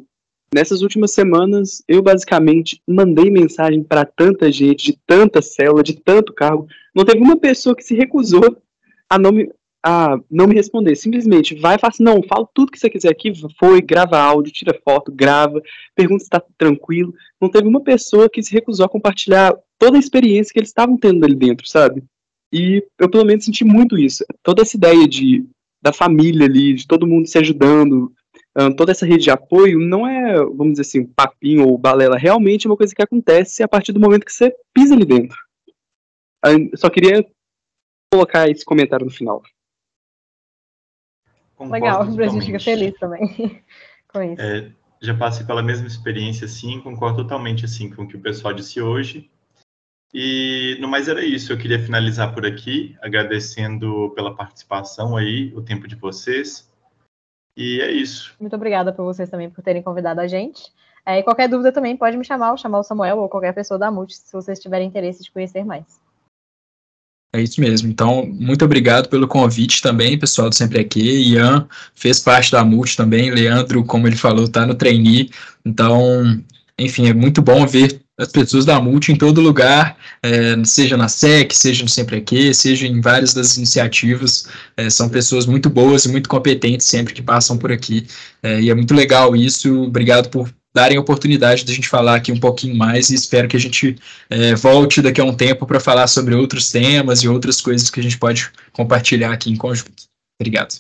nessas 0.54 0.84
últimas 0.84 1.12
semanas, 1.12 1.82
eu 1.88 2.00
basicamente 2.04 2.80
mandei 2.88 3.32
mensagem 3.32 3.84
para 3.84 4.06
tanta 4.06 4.52
gente, 4.52 4.92
de 4.92 5.00
tanta 5.08 5.42
célula, 5.42 5.82
de 5.82 6.00
tanto 6.00 6.32
cargo. 6.32 6.68
Não 6.96 7.04
teve 7.04 7.20
uma 7.20 7.38
pessoa 7.38 7.76
que 7.76 7.84
se 7.84 7.96
recusou 7.96 8.56
a 9.10 9.18
não 9.18 9.32
me, 9.32 9.52
a 9.84 10.20
não 10.30 10.48
me 10.48 10.56
responder. 10.56 10.96
Simplesmente 10.96 11.56
vai 11.56 11.76
e 11.76 11.80
fala 11.80 11.92
assim, 11.92 12.04
não, 12.04 12.22
fala 12.24 12.48
tudo 12.54 12.72
que 12.72 12.80
você 12.80 12.90
quiser 12.90 13.10
aqui, 13.10 13.34
foi, 13.60 13.82
grava 13.82 14.20
áudio, 14.20 14.54
tira 14.54 14.80
foto, 14.84 15.12
grava, 15.12 15.62
pergunta 15.96 16.20
se 16.20 16.26
está 16.26 16.42
tranquilo. 16.58 17.14
Não 17.40 17.50
teve 17.50 17.68
uma 17.68 17.82
pessoa 17.82 18.30
que 18.30 18.44
se 18.44 18.54
recusou 18.54 18.86
a 18.86 18.90
compartilhar 18.90 19.56
toda 19.80 19.98
a 19.98 20.00
experiência 20.00 20.54
que 20.54 20.60
eles 20.60 20.70
estavam 20.70 20.98
tendo 20.98 21.26
ali 21.26 21.36
dentro, 21.36 21.68
sabe? 21.68 22.04
E 22.54 22.84
eu 23.00 23.10
pelo 23.10 23.26
menos 23.26 23.46
senti 23.46 23.64
muito 23.64 23.98
isso. 23.98 24.24
Toda 24.44 24.62
essa 24.62 24.78
ideia 24.78 25.08
de 25.08 25.46
da 25.82 25.92
família 25.92 26.46
ali, 26.46 26.76
de 26.76 26.86
todo 26.86 27.08
mundo 27.08 27.28
se 27.28 27.40
ajudando, 27.40 28.14
toda 28.78 28.92
essa 28.92 29.06
rede 29.06 29.24
de 29.24 29.32
apoio 29.32 29.80
não 29.80 30.08
é, 30.08 30.36
vamos 30.36 30.74
dizer 30.74 30.82
assim, 30.82 31.06
papinho 31.06 31.68
ou 31.68 31.76
balela, 31.76 32.18
realmente 32.18 32.68
é 32.68 32.70
uma 32.70 32.78
coisa 32.78 32.94
que 32.94 33.02
acontece 33.02 33.64
a 33.64 33.68
partir 33.68 33.92
do 33.92 34.00
momento 34.00 34.26
que 34.26 34.32
você 34.32 34.54
pisa 34.74 34.94
ali 34.94 35.06
dentro. 35.06 35.36
Eu 36.46 36.78
só 36.78 36.88
queria 36.88 37.26
colocar 38.14 38.48
esse 38.48 38.64
comentário 38.64 39.06
no 39.06 39.12
final. 39.12 39.42
Legal, 41.70 42.02
a 42.02 42.28
gente 42.28 42.46
fica 42.46 42.60
feliz 42.60 42.94
também 43.00 43.64
com 44.08 44.22
isso. 44.22 44.42
É, 44.42 44.72
já 45.02 45.16
passei 45.16 45.46
pela 45.46 45.64
mesma 45.64 45.88
experiência, 45.88 46.46
assim, 46.46 46.80
concordo 46.80 47.24
totalmente, 47.24 47.66
assim, 47.66 47.90
com 47.90 48.04
o 48.04 48.08
que 48.08 48.16
o 48.16 48.22
pessoal 48.22 48.54
disse 48.54 48.82
hoje. 48.82 49.30
E 50.14 50.78
no 50.82 50.88
mais 50.88 51.08
era 51.08 51.24
isso, 51.24 51.54
eu 51.54 51.58
queria 51.58 51.80
finalizar 51.80 52.34
por 52.34 52.46
aqui, 52.46 52.98
agradecendo 53.02 54.12
pela 54.14 54.36
participação 54.36 55.16
aí, 55.16 55.54
o 55.56 55.62
tempo 55.62 55.88
de 55.88 55.96
vocês. 55.96 56.70
E 57.56 57.82
é 57.82 57.92
isso. 57.92 58.36
Muito 58.40 58.56
obrigada 58.56 58.92
por 58.92 59.04
vocês 59.04 59.30
também 59.30 59.50
por 59.50 59.64
terem 59.64 59.82
convidado 59.82 60.20
a 60.20 60.28
gente. 60.28 60.72
É, 61.06 61.20
e 61.20 61.24
qualquer 61.24 61.48
dúvida 61.48 61.72
também 61.72 61.98
pode 61.98 62.18
me 62.18 62.26
chamar, 62.26 62.52
ou 62.52 62.58
chamar 62.58 62.80
o 62.80 62.84
Samuel 62.84 63.18
ou 63.20 63.30
qualquer 63.30 63.54
pessoa 63.54 63.80
da 63.80 63.90
MUT, 63.90 64.14
se 64.14 64.32
vocês 64.32 64.60
tiverem 64.60 64.88
interesse 64.88 65.24
de 65.24 65.32
conhecer 65.32 65.64
mais. 65.64 66.00
É 67.34 67.42
isso 67.42 67.62
mesmo. 67.62 67.90
Então, 67.90 68.26
muito 68.26 68.66
obrigado 68.66 69.08
pelo 69.08 69.28
convite 69.28 69.82
também, 69.82 70.20
pessoal 70.20 70.50
do 70.50 70.56
Sempre 70.56 70.82
Aqui. 70.82 71.32
Ian 71.32 71.66
fez 71.96 72.20
parte 72.20 72.52
da 72.52 72.64
MUT 72.64 72.98
também. 72.98 73.32
Leandro, 73.32 73.86
como 73.86 74.06
ele 74.06 74.18
falou, 74.18 74.46
está 74.46 74.66
no 74.66 74.76
trainee. 74.76 75.30
Então, 75.66 76.42
enfim, 76.78 77.08
é 77.08 77.14
muito 77.14 77.42
bom 77.42 77.66
ver 77.66 78.02
as 78.18 78.28
pessoas 78.28 78.66
da 78.66 78.80
Multi 78.80 79.12
em 79.12 79.16
todo 79.16 79.42
lugar, 79.42 79.98
é, 80.22 80.56
seja 80.64 80.96
na 80.96 81.08
SEC, 81.08 81.52
seja 81.54 81.84
no 81.84 81.90
Sempre 81.90 82.18
Aqui, 82.18 82.54
seja 82.54 82.86
em 82.86 83.02
várias 83.02 83.34
das 83.34 83.58
iniciativas. 83.58 84.48
É, 84.78 84.90
são 84.90 85.10
pessoas 85.10 85.46
muito 85.46 85.70
boas 85.70 86.06
e 86.06 86.10
muito 86.10 86.30
competentes 86.30 86.86
sempre 86.86 87.14
que 87.14 87.22
passam 87.22 87.58
por 87.58 87.72
aqui. 87.72 88.06
É, 88.44 88.62
e 88.62 88.70
é 88.70 88.76
muito 88.76 88.94
legal 88.94 89.36
isso. 89.36 89.84
Obrigado 89.84 90.30
por 90.30 90.52
darem 90.74 90.98
a 90.98 91.02
oportunidade 91.02 91.64
de 91.64 91.72
a 91.72 91.76
gente 91.76 91.88
falar 91.88 92.16
aqui 92.16 92.32
um 92.32 92.40
pouquinho 92.40 92.76
mais 92.76 93.10
e 93.10 93.16
espero 93.16 93.48
que 93.48 93.58
a 93.58 93.60
gente 93.60 93.98
é, 94.30 94.56
volte 94.56 95.02
daqui 95.02 95.20
a 95.20 95.26
um 95.26 95.34
tempo 95.34 95.66
para 95.66 95.80
falar 95.80 96.08
sobre 96.08 96.34
outros 96.34 96.72
temas 96.72 97.20
e 97.20 97.28
outras 97.28 97.60
coisas 97.60 97.90
que 97.90 98.00
a 98.00 98.04
gente 98.04 98.18
pode 98.18 98.50
compartilhar 98.72 99.32
aqui 99.32 99.52
em 99.52 99.58
conjunto. 99.58 100.04
Obrigado. 100.40 100.76